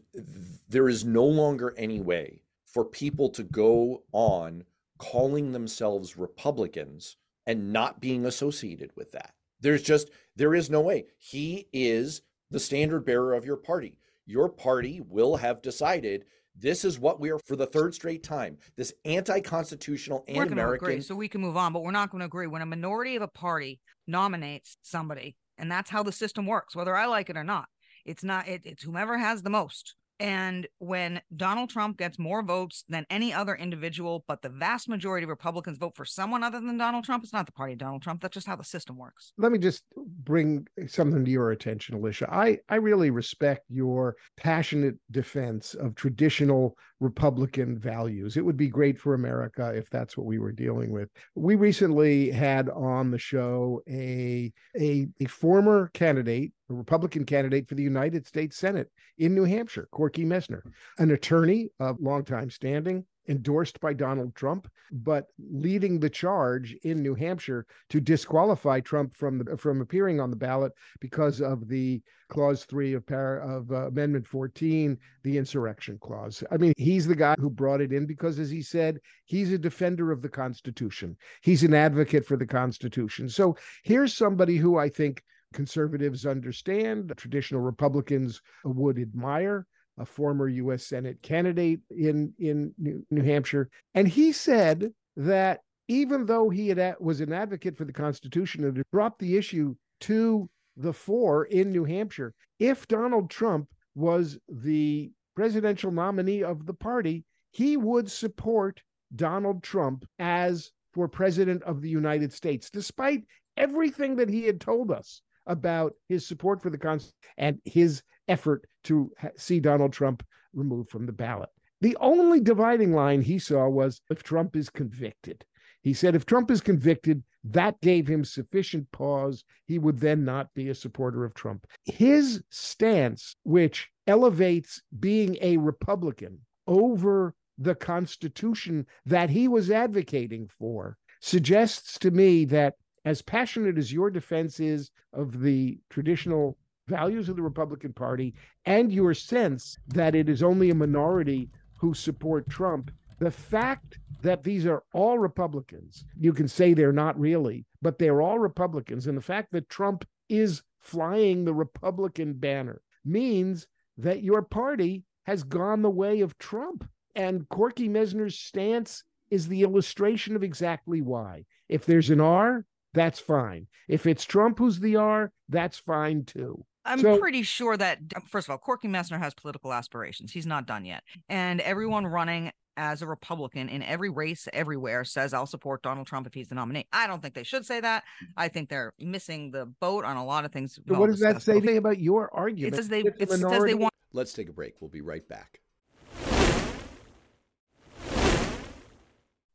there 0.67 0.89
is 0.89 1.05
no 1.05 1.25
longer 1.25 1.73
any 1.77 1.99
way 1.99 2.41
for 2.65 2.83
people 2.83 3.29
to 3.29 3.43
go 3.43 4.03
on 4.11 4.63
calling 4.97 5.51
themselves 5.51 6.17
Republicans 6.17 7.15
and 7.49 7.73
not 7.73 7.99
being 7.99 8.27
associated 8.27 8.91
with 8.95 9.11
that. 9.11 9.33
There's 9.59 9.81
just, 9.81 10.11
there 10.35 10.53
is 10.53 10.69
no 10.69 10.81
way. 10.81 11.05
He 11.17 11.67
is 11.73 12.21
the 12.51 12.59
standard 12.59 13.05
bearer 13.05 13.33
of 13.33 13.43
your 13.43 13.57
party. 13.57 13.97
Your 14.27 14.49
party 14.49 15.01
will 15.01 15.35
have 15.37 15.63
decided 15.63 16.25
this 16.55 16.85
is 16.85 16.99
what 16.99 17.19
we 17.19 17.31
are 17.31 17.39
for 17.39 17.55
the 17.55 17.65
third 17.65 17.95
straight 17.95 18.21
time. 18.21 18.59
This 18.77 18.93
anti-constitutional 19.03 20.25
and 20.27 20.51
American. 20.51 20.87
Agree, 20.89 21.01
so 21.01 21.15
we 21.15 21.27
can 21.27 21.41
move 21.41 21.57
on, 21.57 21.73
but 21.73 21.81
we're 21.81 21.89
not 21.89 22.11
going 22.11 22.19
to 22.19 22.27
agree 22.27 22.45
when 22.45 22.61
a 22.61 22.67
minority 22.67 23.15
of 23.15 23.23
a 23.23 23.27
party 23.27 23.79
nominates 24.05 24.77
somebody, 24.83 25.35
and 25.57 25.71
that's 25.71 25.89
how 25.89 26.03
the 26.03 26.11
system 26.11 26.45
works, 26.45 26.75
whether 26.75 26.95
I 26.95 27.07
like 27.07 27.31
it 27.31 27.37
or 27.37 27.43
not. 27.43 27.65
It's 28.05 28.23
not. 28.23 28.47
It, 28.47 28.61
it's 28.63 28.83
whomever 28.83 29.17
has 29.17 29.41
the 29.41 29.49
most. 29.49 29.95
And 30.19 30.67
when 30.79 31.21
Donald 31.35 31.69
Trump 31.69 31.97
gets 31.97 32.19
more 32.19 32.43
votes 32.43 32.83
than 32.89 33.05
any 33.09 33.33
other 33.33 33.55
individual, 33.55 34.25
but 34.27 34.41
the 34.41 34.49
vast 34.49 34.89
majority 34.89 35.23
of 35.23 35.29
Republicans 35.29 35.77
vote 35.77 35.95
for 35.95 36.03
someone 36.03 36.43
other 36.43 36.59
than 36.59 36.77
Donald 36.77 37.05
Trump, 37.05 37.23
it's 37.23 37.31
not 37.31 37.45
the 37.45 37.53
party 37.53 37.73
of 37.73 37.79
Donald 37.79 38.01
Trump. 38.01 38.21
That's 38.21 38.33
just 38.33 38.47
how 38.47 38.57
the 38.57 38.63
system 38.63 38.97
works. 38.97 39.31
Let 39.37 39.51
me 39.51 39.57
just 39.57 39.83
bring 39.95 40.67
something 40.87 41.23
to 41.23 41.31
your 41.31 41.51
attention, 41.51 41.95
Alicia. 41.95 42.27
I, 42.31 42.57
I 42.67 42.75
really 42.75 43.11
respect 43.11 43.65
your 43.69 44.17
passionate 44.35 44.95
defense 45.11 45.73
of 45.73 45.95
traditional 45.95 46.75
Republican 46.99 47.79
values. 47.79 48.35
It 48.35 48.43
would 48.43 48.57
be 48.57 48.67
great 48.67 48.99
for 48.99 49.13
America 49.13 49.71
if 49.73 49.89
that's 49.89 50.17
what 50.17 50.25
we 50.25 50.37
were 50.37 50.51
dealing 50.51 50.91
with. 50.91 51.09
We 51.35 51.55
recently 51.55 52.29
had 52.29 52.69
on 52.69 53.11
the 53.11 53.17
show 53.17 53.81
a, 53.89 54.51
a, 54.77 55.07
a 55.21 55.25
former 55.25 55.89
candidate 55.93 56.51
a 56.69 56.73
Republican 56.73 57.25
candidate 57.25 57.67
for 57.67 57.75
the 57.75 57.83
United 57.83 58.25
States 58.25 58.57
Senate 58.57 58.89
in 59.17 59.33
New 59.33 59.43
Hampshire, 59.43 59.87
Corky 59.91 60.23
Messner, 60.23 60.61
an 60.97 61.11
attorney 61.11 61.69
of 61.79 61.99
long 61.99 62.23
time 62.23 62.49
standing, 62.49 63.05
endorsed 63.27 63.79
by 63.79 63.93
Donald 63.93 64.35
Trump, 64.35 64.67
but 64.91 65.27
leading 65.51 65.99
the 65.99 66.09
charge 66.09 66.75
in 66.83 67.01
New 67.01 67.13
Hampshire 67.13 67.65
to 67.89 68.01
disqualify 68.01 68.79
Trump 68.79 69.15
from 69.15 69.37
the, 69.37 69.57
from 69.57 69.81
appearing 69.81 70.19
on 70.19 70.31
the 70.31 70.35
ballot 70.35 70.73
because 70.99 71.39
of 71.39 71.67
the 71.67 72.01
clause 72.29 72.65
three 72.65 72.93
of, 72.93 73.05
par- 73.05 73.39
of 73.39 73.71
uh, 73.71 73.87
Amendment 73.87 74.25
14, 74.25 74.97
the 75.23 75.37
insurrection 75.37 75.97
clause. 76.01 76.43
I 76.51 76.57
mean, 76.57 76.73
he's 76.77 77.05
the 77.05 77.15
guy 77.15 77.35
who 77.39 77.49
brought 77.49 77.81
it 77.81 77.93
in 77.93 78.05
because, 78.05 78.39
as 78.39 78.49
he 78.49 78.61
said, 78.61 78.99
he's 79.25 79.51
a 79.51 79.57
defender 79.57 80.11
of 80.11 80.21
the 80.21 80.29
Constitution. 80.29 81.15
He's 81.41 81.63
an 81.63 81.73
advocate 81.73 82.25
for 82.25 82.37
the 82.37 82.47
Constitution. 82.47 83.29
So 83.29 83.57
here's 83.83 84.15
somebody 84.15 84.57
who 84.57 84.77
I 84.77 84.89
think 84.89 85.23
conservatives 85.53 86.25
understand, 86.25 87.11
traditional 87.17 87.61
Republicans 87.61 88.41
would 88.63 88.99
admire, 88.99 89.65
a 89.97 90.05
former 90.05 90.47
U.S. 90.47 90.85
Senate 90.85 91.21
candidate 91.21 91.81
in 91.89 92.33
in 92.39 92.73
New, 92.77 93.23
Hampshire, 93.23 93.69
and 93.93 94.07
he 94.07 94.31
said 94.31 94.93
that 95.17 95.59
even 95.87 96.25
though 96.25 96.49
he 96.49 96.69
had, 96.69 96.95
was 96.99 97.19
an 97.19 97.33
advocate 97.33 97.75
for 97.75 97.83
the 97.83 97.93
Constitution 97.93 98.63
and 98.63 98.83
dropped 98.93 99.19
the 99.19 99.35
issue 99.35 99.75
to 100.01 100.49
the 100.77 100.93
fore 100.93 101.45
in 101.45 101.71
New 101.71 101.83
Hampshire, 101.83 102.33
if 102.59 102.87
Donald 102.87 103.29
Trump 103.29 103.67
was 103.95 104.37
the 104.47 105.11
presidential 105.35 105.91
nominee 105.91 106.43
of 106.43 106.65
the 106.65 106.73
party, 106.73 107.25
he 107.51 107.75
would 107.75 108.09
support 108.09 108.81
Donald 109.15 109.63
Trump 109.63 110.05
as 110.19 110.71
for 110.93 111.07
president 111.07 111.63
of 111.63 111.81
the 111.81 111.89
United 111.89 112.31
States, 112.31 112.69
despite 112.69 113.23
everything 113.57 114.15
that 114.15 114.29
he 114.29 114.43
had 114.43 114.61
told 114.61 114.91
us 114.91 115.21
about 115.49 115.93
his 116.07 116.25
support 116.25 116.61
for 116.61 116.69
the 116.69 116.77
Constitution 116.77 117.17
and 117.37 117.59
his 117.65 118.01
effort 118.29 118.65
to 118.85 119.11
see 119.35 119.59
Donald 119.59 119.91
Trump 119.91 120.23
removed 120.53 120.89
from 120.89 121.05
the 121.05 121.11
ballot. 121.11 121.49
The 121.81 121.97
only 121.99 122.39
dividing 122.39 122.93
line 122.93 123.21
he 123.21 123.39
saw 123.39 123.67
was 123.67 124.01
if 124.09 124.23
Trump 124.23 124.55
is 124.55 124.69
convicted. 124.69 125.43
He 125.81 125.93
said 125.93 126.15
if 126.15 126.25
Trump 126.25 126.51
is 126.51 126.61
convicted, 126.61 127.23
that 127.45 127.79
gave 127.81 128.07
him 128.07 128.25
sufficient 128.25 128.91
pause. 128.91 129.43
He 129.65 129.79
would 129.79 129.99
then 129.99 130.25
not 130.25 130.53
be 130.53 130.69
a 130.69 130.75
supporter 130.75 131.23
of 131.23 131.33
Trump. 131.33 131.65
His 131.85 132.43
stance, 132.49 133.35
which 133.43 133.89
elevates 134.05 134.81
being 134.99 135.37
a 135.41 135.57
Republican 135.57 136.39
over 136.67 137.33
the 137.57 137.75
Constitution 137.75 138.85
that 139.05 139.29
he 139.29 139.47
was 139.47 139.71
advocating 139.71 140.47
for, 140.47 140.97
suggests 141.21 141.97
to 141.99 142.11
me 142.11 142.45
that 142.45 142.75
as 143.05 143.21
passionate 143.21 143.77
as 143.77 143.93
your 143.93 144.09
defense 144.09 144.59
is 144.59 144.91
of 145.13 145.41
the 145.41 145.79
traditional 145.89 146.57
values 146.87 147.29
of 147.29 147.35
the 147.35 147.41
Republican 147.41 147.93
Party 147.93 148.33
and 148.65 148.91
your 148.91 149.13
sense 149.13 149.77
that 149.87 150.15
it 150.15 150.27
is 150.27 150.43
only 150.43 150.69
a 150.69 150.75
minority 150.75 151.49
who 151.77 151.93
support 151.93 152.49
Trump, 152.49 152.91
the 153.19 153.31
fact 153.31 153.99
that 154.21 154.43
these 154.43 154.65
are 154.65 154.83
all 154.93 155.19
Republicans, 155.19 156.03
you 156.17 156.33
can 156.33 156.47
say 156.47 156.73
they're 156.73 156.91
not 156.91 157.19
really, 157.19 157.65
but 157.81 157.99
they're 157.99 158.21
all 158.21 158.39
Republicans. 158.39 159.07
And 159.07 159.17
the 159.17 159.21
fact 159.21 159.51
that 159.51 159.69
Trump 159.69 160.05
is 160.27 160.61
flying 160.81 161.45
the 161.45 161.53
Republican 161.53 162.33
banner 162.33 162.81
means 163.05 163.67
that 163.97 164.23
your 164.23 164.41
party 164.41 165.03
has 165.23 165.43
gone 165.43 165.81
the 165.81 165.89
way 165.89 166.21
of 166.21 166.37
Trump. 166.37 166.87
And 167.15 167.47
Corky 167.49 167.89
Messner's 167.89 168.39
stance 168.39 169.03
is 169.29 169.47
the 169.47 169.63
illustration 169.63 170.35
of 170.35 170.43
exactly 170.43 171.01
why. 171.01 171.45
If 171.67 171.85
there's 171.85 172.09
an 172.09 172.21
R, 172.21 172.65
that's 172.93 173.19
fine. 173.19 173.67
If 173.87 174.05
it's 174.05 174.25
Trump 174.25 174.59
who's 174.59 174.79
the 174.79 174.95
R, 174.95 175.31
that's 175.47 175.77
fine 175.77 176.25
too. 176.25 176.65
I'm 176.85 176.99
so, 176.99 177.19
pretty 177.19 177.43
sure 177.43 177.77
that 177.77 177.99
first 178.27 178.47
of 178.47 178.51
all, 178.51 178.57
Corky 178.57 178.87
Messner 178.87 179.19
has 179.19 179.33
political 179.33 179.73
aspirations. 179.73 180.31
He's 180.31 180.47
not 180.47 180.65
done 180.65 180.85
yet. 180.85 181.03
And 181.27 181.61
everyone 181.61 182.07
running 182.07 182.51
as 182.77 183.01
a 183.01 183.07
Republican 183.07 183.67
in 183.67 183.83
every 183.83 184.09
race 184.09 184.47
everywhere 184.53 185.03
says 185.03 185.33
I'll 185.33 185.45
support 185.45 185.83
Donald 185.83 186.07
Trump 186.07 186.25
if 186.25 186.33
he's 186.33 186.47
the 186.47 186.55
nominee. 186.55 186.87
I 186.93 187.07
don't 187.07 187.21
think 187.21 187.33
they 187.33 187.43
should 187.43 187.65
say 187.65 187.81
that. 187.81 188.05
I 188.37 188.47
think 188.47 188.69
they're 188.69 188.93
missing 188.97 189.51
the 189.51 189.65
boat 189.65 190.05
on 190.05 190.15
a 190.15 190.25
lot 190.25 190.45
of 190.45 190.53
things. 190.53 190.79
what 190.87 191.07
does 191.07 191.19
that 191.19 191.41
say 191.41 191.75
about 191.75 191.99
your 191.99 192.33
argument? 192.33 192.73
It 192.73 192.77
says 192.77 192.87
they, 192.87 193.01
it 193.01 193.29
says 193.29 193.63
they 193.63 193.73
want. 193.73 193.93
Let's 194.13 194.33
take 194.33 194.49
a 194.49 194.53
break. 194.53 194.75
We'll 194.79 194.89
be 194.89 195.01
right 195.01 195.27
back. 195.27 195.59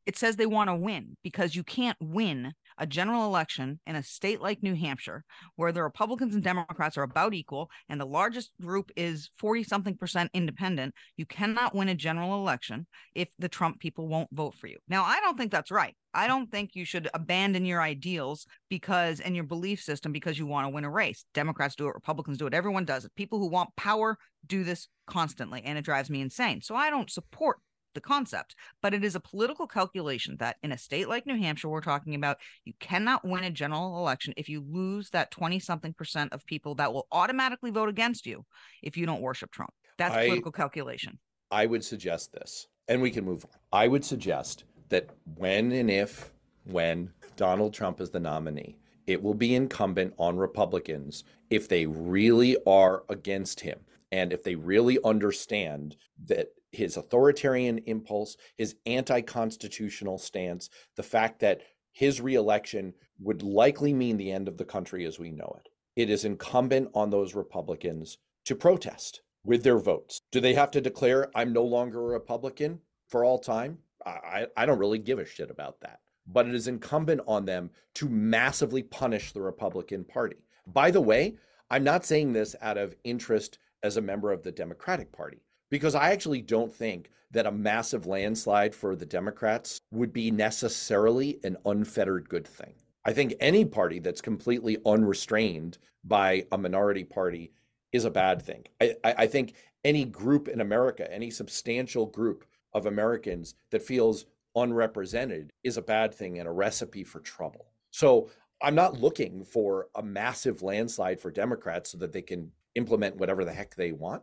It 0.06 0.18
says 0.18 0.36
they 0.36 0.46
want 0.46 0.68
to 0.68 0.74
win 0.76 1.16
because 1.22 1.56
you 1.56 1.64
can't 1.64 1.96
win 2.00 2.52
a 2.78 2.86
general 2.86 3.24
election 3.24 3.80
in 3.86 3.96
a 3.96 4.02
state 4.02 4.40
like 4.40 4.62
New 4.62 4.74
Hampshire, 4.74 5.24
where 5.56 5.72
the 5.72 5.82
Republicans 5.82 6.34
and 6.34 6.42
Democrats 6.42 6.96
are 6.96 7.02
about 7.02 7.34
equal 7.34 7.70
and 7.88 8.00
the 8.00 8.06
largest 8.06 8.50
group 8.60 8.90
is 8.96 9.30
40 9.38 9.64
something 9.64 9.96
percent 9.96 10.30
independent, 10.34 10.94
you 11.16 11.26
cannot 11.26 11.74
win 11.74 11.88
a 11.88 11.94
general 11.94 12.34
election 12.34 12.86
if 13.14 13.28
the 13.38 13.48
Trump 13.48 13.80
people 13.80 14.08
won't 14.08 14.28
vote 14.32 14.54
for 14.54 14.66
you. 14.66 14.78
Now, 14.88 15.04
I 15.04 15.20
don't 15.20 15.38
think 15.38 15.52
that's 15.52 15.70
right. 15.70 15.94
I 16.12 16.28
don't 16.28 16.50
think 16.50 16.70
you 16.74 16.84
should 16.84 17.08
abandon 17.12 17.64
your 17.64 17.82
ideals 17.82 18.46
because 18.68 19.18
and 19.20 19.34
your 19.34 19.44
belief 19.44 19.80
system 19.80 20.12
because 20.12 20.38
you 20.38 20.46
want 20.46 20.66
to 20.66 20.70
win 20.72 20.84
a 20.84 20.90
race. 20.90 21.24
Democrats 21.34 21.74
do 21.74 21.88
it, 21.88 21.94
Republicans 21.94 22.38
do 22.38 22.46
it, 22.46 22.54
everyone 22.54 22.84
does 22.84 23.04
it. 23.04 23.14
People 23.16 23.38
who 23.40 23.48
want 23.48 23.74
power 23.76 24.16
do 24.46 24.62
this 24.62 24.88
constantly, 25.06 25.62
and 25.64 25.76
it 25.76 25.84
drives 25.84 26.10
me 26.10 26.20
insane. 26.20 26.62
So 26.62 26.76
I 26.76 26.90
don't 26.90 27.10
support 27.10 27.58
the 27.94 28.00
concept, 28.00 28.54
but 28.82 28.94
it 28.94 29.04
is 29.04 29.14
a 29.14 29.20
political 29.20 29.66
calculation 29.66 30.36
that 30.38 30.56
in 30.62 30.72
a 30.72 30.78
state 30.78 31.08
like 31.08 31.26
New 31.26 31.36
Hampshire, 31.38 31.68
we're 31.68 31.80
talking 31.80 32.14
about, 32.14 32.38
you 32.64 32.72
cannot 32.80 33.24
win 33.24 33.44
a 33.44 33.50
general 33.50 33.98
election 33.98 34.34
if 34.36 34.48
you 34.48 34.64
lose 34.68 35.10
that 35.10 35.30
20 35.30 35.58
something 35.58 35.94
percent 35.94 36.32
of 36.32 36.44
people 36.46 36.74
that 36.76 36.92
will 36.92 37.06
automatically 37.12 37.70
vote 37.70 37.88
against 37.88 38.26
you 38.26 38.44
if 38.82 38.96
you 38.96 39.06
don't 39.06 39.22
worship 39.22 39.50
Trump. 39.50 39.72
That's 39.98 40.14
I, 40.14 40.26
political 40.26 40.52
calculation. 40.52 41.18
I 41.50 41.66
would 41.66 41.84
suggest 41.84 42.32
this, 42.32 42.66
and 42.88 43.00
we 43.00 43.10
can 43.10 43.24
move 43.24 43.44
on. 43.44 43.50
I 43.72 43.88
would 43.88 44.04
suggest 44.04 44.64
that 44.88 45.10
when 45.36 45.72
and 45.72 45.90
if, 45.90 46.32
when 46.64 47.10
Donald 47.36 47.74
Trump 47.74 48.00
is 48.00 48.10
the 48.10 48.20
nominee, 48.20 48.76
it 49.06 49.22
will 49.22 49.34
be 49.34 49.54
incumbent 49.54 50.14
on 50.18 50.36
Republicans 50.36 51.24
if 51.50 51.68
they 51.68 51.86
really 51.86 52.56
are 52.66 53.04
against 53.08 53.60
him 53.60 53.80
and 54.12 54.32
if 54.32 54.42
they 54.42 54.54
really 54.54 54.98
understand 55.04 55.96
that 56.26 56.48
his 56.74 56.96
authoritarian 56.96 57.78
impulse, 57.86 58.36
his 58.56 58.76
anti 58.86 59.20
constitutional 59.20 60.18
stance, 60.18 60.68
the 60.96 61.02
fact 61.02 61.40
that 61.40 61.62
his 61.92 62.20
reelection 62.20 62.94
would 63.20 63.42
likely 63.42 63.92
mean 63.92 64.16
the 64.16 64.32
end 64.32 64.48
of 64.48 64.58
the 64.58 64.64
country 64.64 65.04
as 65.04 65.18
we 65.18 65.30
know 65.30 65.56
it. 65.58 65.68
It 65.96 66.10
is 66.10 66.24
incumbent 66.24 66.90
on 66.92 67.10
those 67.10 67.34
Republicans 67.34 68.18
to 68.44 68.56
protest 68.56 69.22
with 69.44 69.62
their 69.62 69.78
votes. 69.78 70.20
Do 70.32 70.40
they 70.40 70.54
have 70.54 70.70
to 70.72 70.80
declare, 70.80 71.30
I'm 71.34 71.52
no 71.52 71.62
longer 71.62 72.00
a 72.00 72.12
Republican 72.12 72.80
for 73.08 73.24
all 73.24 73.38
time? 73.38 73.78
I, 74.04 74.46
I 74.56 74.66
don't 74.66 74.78
really 74.78 74.98
give 74.98 75.18
a 75.18 75.24
shit 75.24 75.50
about 75.50 75.80
that. 75.80 76.00
But 76.26 76.48
it 76.48 76.54
is 76.54 76.68
incumbent 76.68 77.20
on 77.26 77.44
them 77.44 77.70
to 77.94 78.08
massively 78.08 78.82
punish 78.82 79.32
the 79.32 79.42
Republican 79.42 80.04
Party. 80.04 80.44
By 80.66 80.90
the 80.90 81.00
way, 81.00 81.36
I'm 81.70 81.84
not 81.84 82.04
saying 82.04 82.32
this 82.32 82.56
out 82.60 82.78
of 82.78 82.96
interest 83.04 83.58
as 83.82 83.96
a 83.96 84.02
member 84.02 84.32
of 84.32 84.42
the 84.42 84.52
Democratic 84.52 85.12
Party 85.12 85.42
because 85.74 85.96
I 85.96 86.12
actually 86.12 86.40
don't 86.40 86.72
think 86.72 87.10
that 87.32 87.46
a 87.46 87.50
massive 87.50 88.06
landslide 88.06 88.72
for 88.72 88.94
the 88.94 89.04
Democrats 89.04 89.80
would 89.90 90.12
be 90.12 90.30
necessarily 90.30 91.40
an 91.42 91.56
unfettered 91.66 92.28
good 92.28 92.46
thing. 92.46 92.74
I 93.04 93.12
think 93.12 93.34
any 93.40 93.64
party 93.64 93.98
that's 93.98 94.20
completely 94.20 94.78
unrestrained 94.86 95.78
by 96.04 96.46
a 96.52 96.58
minority 96.58 97.02
party 97.02 97.50
is 97.90 98.04
a 98.04 98.10
bad 98.12 98.40
thing. 98.40 98.66
I, 98.80 98.94
I, 99.02 99.26
think 99.26 99.54
any 99.82 100.04
group 100.04 100.46
in 100.46 100.60
America, 100.60 101.12
any 101.12 101.28
substantial 101.32 102.06
group 102.06 102.44
of 102.72 102.86
Americans 102.86 103.56
that 103.70 103.82
feels 103.82 104.26
unrepresented 104.54 105.52
is 105.64 105.76
a 105.76 105.82
bad 105.82 106.14
thing 106.14 106.38
and 106.38 106.46
a 106.46 106.52
recipe 106.52 107.02
for 107.02 107.18
trouble. 107.18 107.72
So 107.90 108.30
I'm 108.62 108.76
not 108.76 109.00
looking 109.00 109.44
for 109.44 109.88
a 109.96 110.04
massive 110.04 110.62
landslide 110.62 111.18
for 111.18 111.32
Democrats 111.32 111.90
so 111.90 111.98
that 111.98 112.12
they 112.12 112.22
can 112.22 112.52
implement 112.76 113.16
whatever 113.16 113.44
the 113.44 113.52
heck 113.52 113.74
they 113.74 113.90
want. 113.90 114.22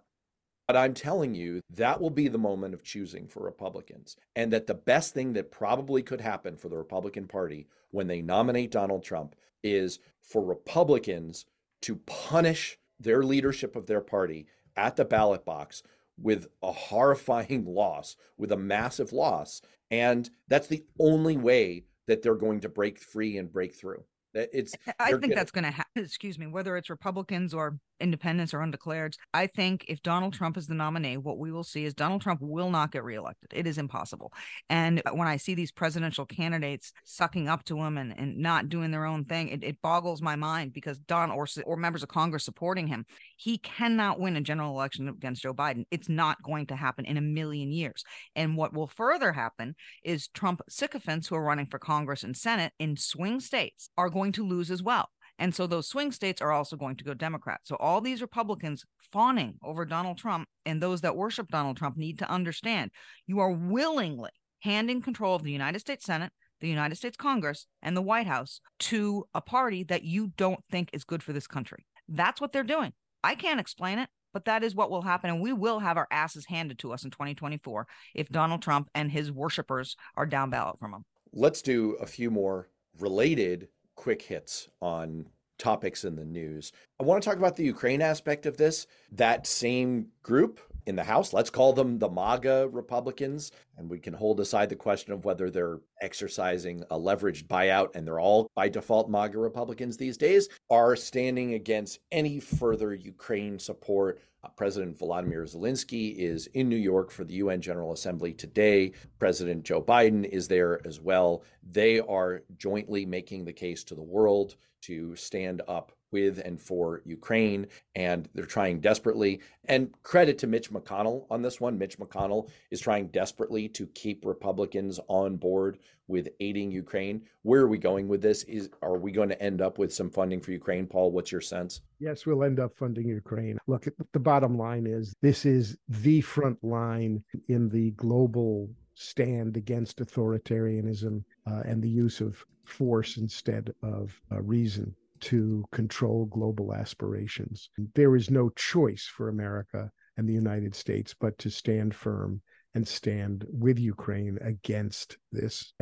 But 0.72 0.78
I'm 0.78 0.94
telling 0.94 1.36
you, 1.36 1.60
that 1.72 2.00
will 2.00 2.10
be 2.10 2.30
the 2.30 2.38
moment 2.38 2.74
of 2.74 2.82
choosing 2.82 3.28
for 3.28 3.44
Republicans. 3.44 4.16
And 4.38 4.54
that 4.54 4.68
the 4.68 4.74
best 4.74 5.14
thing 5.14 5.34
that 5.34 5.52
probably 5.52 6.02
could 6.02 6.22
happen 6.22 6.56
for 6.56 6.70
the 6.70 6.78
Republican 6.78 7.28
Party 7.28 7.68
when 7.90 8.08
they 8.08 8.22
nominate 8.22 8.72
Donald 8.72 9.04
Trump 9.04 9.36
is 9.62 10.00
for 10.22 10.42
Republicans 10.42 11.46
to 11.82 11.98
punish 12.06 12.78
their 12.98 13.22
leadership 13.22 13.76
of 13.76 13.88
their 13.88 14.00
party 14.00 14.48
at 14.78 14.96
the 14.96 15.04
ballot 15.04 15.44
box 15.44 15.84
with 16.18 16.48
a 16.64 16.72
horrifying 16.72 17.66
loss, 17.68 18.16
with 18.38 18.54
a 18.54 18.58
massive 18.58 19.12
loss. 19.12 19.62
And 19.90 20.30
that's 20.48 20.68
the 20.68 20.86
only 20.98 21.36
way 21.36 21.84
that 22.08 22.22
they're 22.22 22.36
going 22.36 22.62
to 22.62 22.70
break 22.70 22.98
free 22.98 23.38
and 23.38 23.52
break 23.52 23.76
through. 23.76 24.06
It's 24.34 24.74
I 24.98 25.10
think 25.10 25.24
gonna... 25.24 25.36
that's 25.36 25.52
going 25.52 25.66
to 25.66 25.72
happen. 25.72 25.91
Excuse 25.96 26.40
me, 26.40 26.48
whether 26.48 26.78
it's 26.78 26.90
Republicans 26.90 27.54
or 27.54 27.78
independents 28.02 28.54
or 28.54 28.60
undeclareds. 28.60 29.16
I 29.34 29.48
think 29.48 29.86
if 29.88 30.02
Donald 30.02 30.34
Trump 30.34 30.58
is 30.58 30.68
the 30.68 30.74
nominee, 30.74 31.18
what 31.18 31.38
we 31.38 31.52
will 31.52 31.64
see 31.64 31.86
is 31.86 31.94
Donald 31.94 32.22
Trump 32.22 32.42
will 32.42 32.70
not 32.70 32.92
get 32.92 33.04
reelected. 33.04 33.52
It 33.54 33.68
is 33.68 33.78
impossible. 33.78 34.34
And 34.70 35.02
when 35.14 35.28
I 35.28 35.38
see 35.38 35.54
these 35.54 35.72
presidential 35.72 36.26
candidates 36.26 36.92
sucking 37.06 37.48
up 37.48 37.64
to 37.66 37.78
him 37.78 37.98
and, 37.98 38.18
and 38.18 38.38
not 38.38 38.70
doing 38.70 38.92
their 38.92 39.06
own 39.06 39.26
thing, 39.26 39.50
it, 39.50 39.64
it 39.64 39.82
boggles 39.82 40.22
my 40.22 40.36
mind 40.36 40.74
because 40.74 40.98
Don 40.98 41.32
or, 41.32 41.48
or 41.66 41.78
members 41.78 42.04
of 42.04 42.10
Congress 42.10 42.44
supporting 42.44 42.88
him, 42.88 43.06
he 43.38 43.58
cannot 43.60 44.20
win 44.20 44.36
a 44.36 44.42
general 44.42 44.72
election 44.72 45.08
against 45.08 45.44
Joe 45.44 45.54
Biden. 45.54 45.86
It's 45.92 46.10
not 46.10 46.42
going 46.44 46.68
to 46.68 46.76
happen 46.76 47.06
in 47.06 47.18
a 47.18 47.22
million 47.22 47.72
years. 47.72 48.04
And 48.36 48.58
what 48.58 48.74
will 48.74 48.88
further 48.88 49.32
happen 49.32 49.76
is 50.04 50.28
Trump 50.30 50.62
sycophants 50.70 51.28
who 51.28 51.36
are 51.36 51.44
running 51.44 51.68
for 51.68 51.80
Congress 51.80 52.24
and 52.24 52.36
Senate 52.36 52.74
in 52.80 52.98
swing 52.98 53.40
states 53.40 53.90
are 53.98 54.10
going 54.10 54.32
to 54.34 54.48
lose 54.48 54.72
as 54.72 54.82
well. 54.82 55.10
And 55.42 55.56
so 55.56 55.66
those 55.66 55.88
swing 55.88 56.12
states 56.12 56.40
are 56.40 56.52
also 56.52 56.78
going 56.78 56.96
to 56.98 57.04
go 57.04 57.16
Democrat. 57.16 57.62
So 57.64 57.76
all 57.78 58.00
these 58.00 58.22
Republicans 58.22 58.86
fawning 59.12 59.56
over 59.64 59.86
Donald 59.86 60.20
Trump 60.20 60.48
and 60.68 60.80
those 60.80 61.02
that 61.02 61.16
worship 61.16 61.48
Donald 61.48 61.78
Trump 61.78 61.98
need 61.98 62.20
to 62.20 62.30
understand 62.30 62.92
you 63.26 63.40
are 63.40 63.52
willingly 63.52 64.30
handing 64.60 65.02
control 65.02 65.36
of 65.36 65.42
the 65.42 65.52
United 65.52 65.80
States 65.80 66.06
Senate, 66.06 66.32
the 66.60 66.70
United 66.70 66.96
States 66.96 67.18
Congress, 67.18 67.66
and 67.82 67.98
the 67.98 68.04
White 68.04 68.28
House 68.28 68.62
to 68.82 69.26
a 69.34 69.42
party 69.42 69.84
that 69.86 70.04
you 70.04 70.32
don't 70.38 70.64
think 70.70 70.92
is 70.94 71.04
good 71.04 71.24
for 71.24 71.34
this 71.34 71.48
country. 71.48 71.88
That's 72.08 72.40
what 72.40 72.52
they're 72.52 72.64
doing. 72.64 72.94
I 73.24 73.34
can't 73.34 73.60
explain 73.60 73.98
it, 73.98 74.10
but 74.34 74.46
that 74.46 74.64
is 74.64 74.76
what 74.76 74.92
will 74.92 75.02
happen. 75.02 75.32
And 75.32 75.42
we 75.42 75.54
will 75.54 75.80
have 75.80 75.98
our 75.98 76.08
asses 76.12 76.46
handed 76.46 76.78
to 76.80 76.94
us 76.94 77.04
in 77.04 77.10
2024 77.10 77.88
if 78.14 78.30
Donald 78.30 78.62
Trump 78.62 78.90
and 78.94 79.12
his 79.12 79.32
worshipers 79.32 79.96
are 80.16 80.28
down 80.28 80.52
ballot 80.52 80.78
from 80.78 80.94
him. 80.94 81.04
Let's 81.34 81.64
do 81.64 81.98
a 82.00 82.06
few 82.06 82.30
more 82.30 82.70
related 83.00 83.70
quick 84.02 84.24
hits 84.24 84.68
on 84.82 85.28
topics 85.60 86.06
in 86.06 86.16
the 86.16 86.26
news. 86.26 86.72
I 87.00 87.04
want 87.04 87.22
to 87.22 87.30
talk 87.30 87.38
about 87.38 87.56
the 87.56 87.64
Ukraine 87.64 88.02
aspect 88.02 88.48
of 88.48 88.58
this. 88.58 88.88
That 89.12 89.46
same 89.46 90.08
group 90.24 90.60
in 90.88 90.96
the 90.96 91.04
House. 91.04 91.34
Let's 91.34 91.52
call 91.52 91.72
them 91.74 92.00
the 92.00 92.10
MAGA 92.10 92.70
Republicans. 92.72 93.52
And 93.78 93.92
we 93.92 94.00
can 94.00 94.16
hold 94.16 94.40
aside 94.40 94.70
the 94.70 94.76
question 94.76 95.14
of 95.14 95.24
whether 95.24 95.52
they're 95.52 95.82
exercising 96.02 96.84
a 96.90 96.98
leveraged 96.98 97.46
buyout, 97.46 97.96
and 97.96 98.08
they're 98.08 98.20
all 98.20 98.50
by 98.56 98.70
default 98.70 99.08
MAGA 99.08 99.38
Republicans 99.38 99.98
these 99.98 100.18
days, 100.18 100.50
are 100.72 100.96
standing 100.96 101.54
against 101.54 102.00
any 102.12 102.40
further 102.40 102.96
Ukraine 102.96 103.60
support. 103.60 104.20
Uh, 104.44 104.50
President 104.50 104.98
Volodymyr 104.98 105.44
Zelensky 105.44 106.16
is 106.18 106.48
in 106.48 106.68
New 106.68 106.76
York 106.76 107.12
for 107.12 107.24
the 107.24 107.36
UN 107.36 107.62
General 107.62 107.92
Assembly 107.92 108.34
today. 108.34 108.92
President 109.20 109.64
Joe 109.64 109.82
Biden 109.82 110.26
is 110.26 110.48
there 110.48 110.86
as 110.86 111.00
well. 111.00 111.44
They 111.72 112.00
are 112.00 112.42
jointly 112.58 113.06
making 113.06 113.46
the 113.46 113.54
case 113.54 113.84
to 113.86 113.96
the 113.96 114.02
world 114.02 114.56
to 114.82 115.16
stand 115.16 115.62
up 115.68 115.92
with 116.12 116.40
and 116.40 116.60
for 116.60 117.02
Ukraine, 117.06 117.68
and 117.96 118.28
they're 118.34 118.46
trying 118.46 118.80
desperately. 118.80 119.40
And 119.66 119.92
credit 120.04 120.38
to 120.40 120.48
Mitch 120.48 120.72
McConnell 120.72 121.26
on 121.30 121.42
this 121.42 121.62
one. 121.62 121.78
Mitch 121.78 121.98
McConnell 121.98 122.50
is 122.70 122.82
trying 122.82 123.08
desperately 123.08 123.68
to 123.70 123.88
keep 123.88 124.26
Republicans 124.26 125.00
on 125.08 125.38
board 125.38 125.80
with 126.08 126.30
aiding 126.40 126.72
Ukraine. 126.72 127.22
Where 127.44 127.62
are 127.62 127.68
we 127.68 127.78
going 127.78 128.08
with 128.08 128.22
this? 128.22 128.44
Is 128.44 128.70
are 128.82 128.98
we 128.98 129.12
going 129.12 129.30
to 129.30 129.42
end 129.42 129.62
up 129.62 129.78
with 129.78 129.94
some 129.94 130.10
funding 130.10 130.42
for 130.42 130.52
Ukraine, 130.52 130.86
Paul? 130.86 131.12
What's 131.12 131.32
your 131.32 131.42
sense? 131.42 131.82
Yes, 132.00 132.26
we'll 132.26 132.44
end 132.44 132.60
up 132.60 132.76
funding 132.76 133.08
Ukraine. 133.08 133.58
Look, 133.68 133.88
the 134.12 134.20
bottom 134.20 134.58
line 134.58 134.86
is 134.86 135.14
this 135.22 135.46
is 135.46 135.78
the 135.88 136.22
front 136.22 136.62
line 136.64 137.24
in 137.48 137.70
the 137.70 137.92
global 137.92 138.70
stand 138.94 139.58
against 139.58 140.00
authoritarianism 140.00 141.24
uh, 141.50 141.62
and 141.66 141.82
the 141.82 141.90
use 141.90 142.20
of 142.22 142.46
force 142.66 143.18
instead 143.18 143.74
of 143.82 144.20
uh, 144.32 144.42
reason 144.42 144.96
to 145.22 145.66
control 145.72 146.26
global 146.26 146.74
aspirations. 146.74 147.70
There 147.96 148.16
is 148.16 148.30
no 148.30 148.50
choice 148.50 149.06
for 149.06 149.30
America 149.30 149.92
and 150.18 150.28
the 150.28 150.34
United 150.34 150.76
States 150.76 151.16
but 151.20 151.38
to 151.40 151.50
stand 151.50 151.96
firm 151.96 152.42
and 152.74 152.88
stand 152.88 153.46
with 153.50 153.80
Ukraine 153.80 154.38
against 154.42 155.18
this 155.32 155.74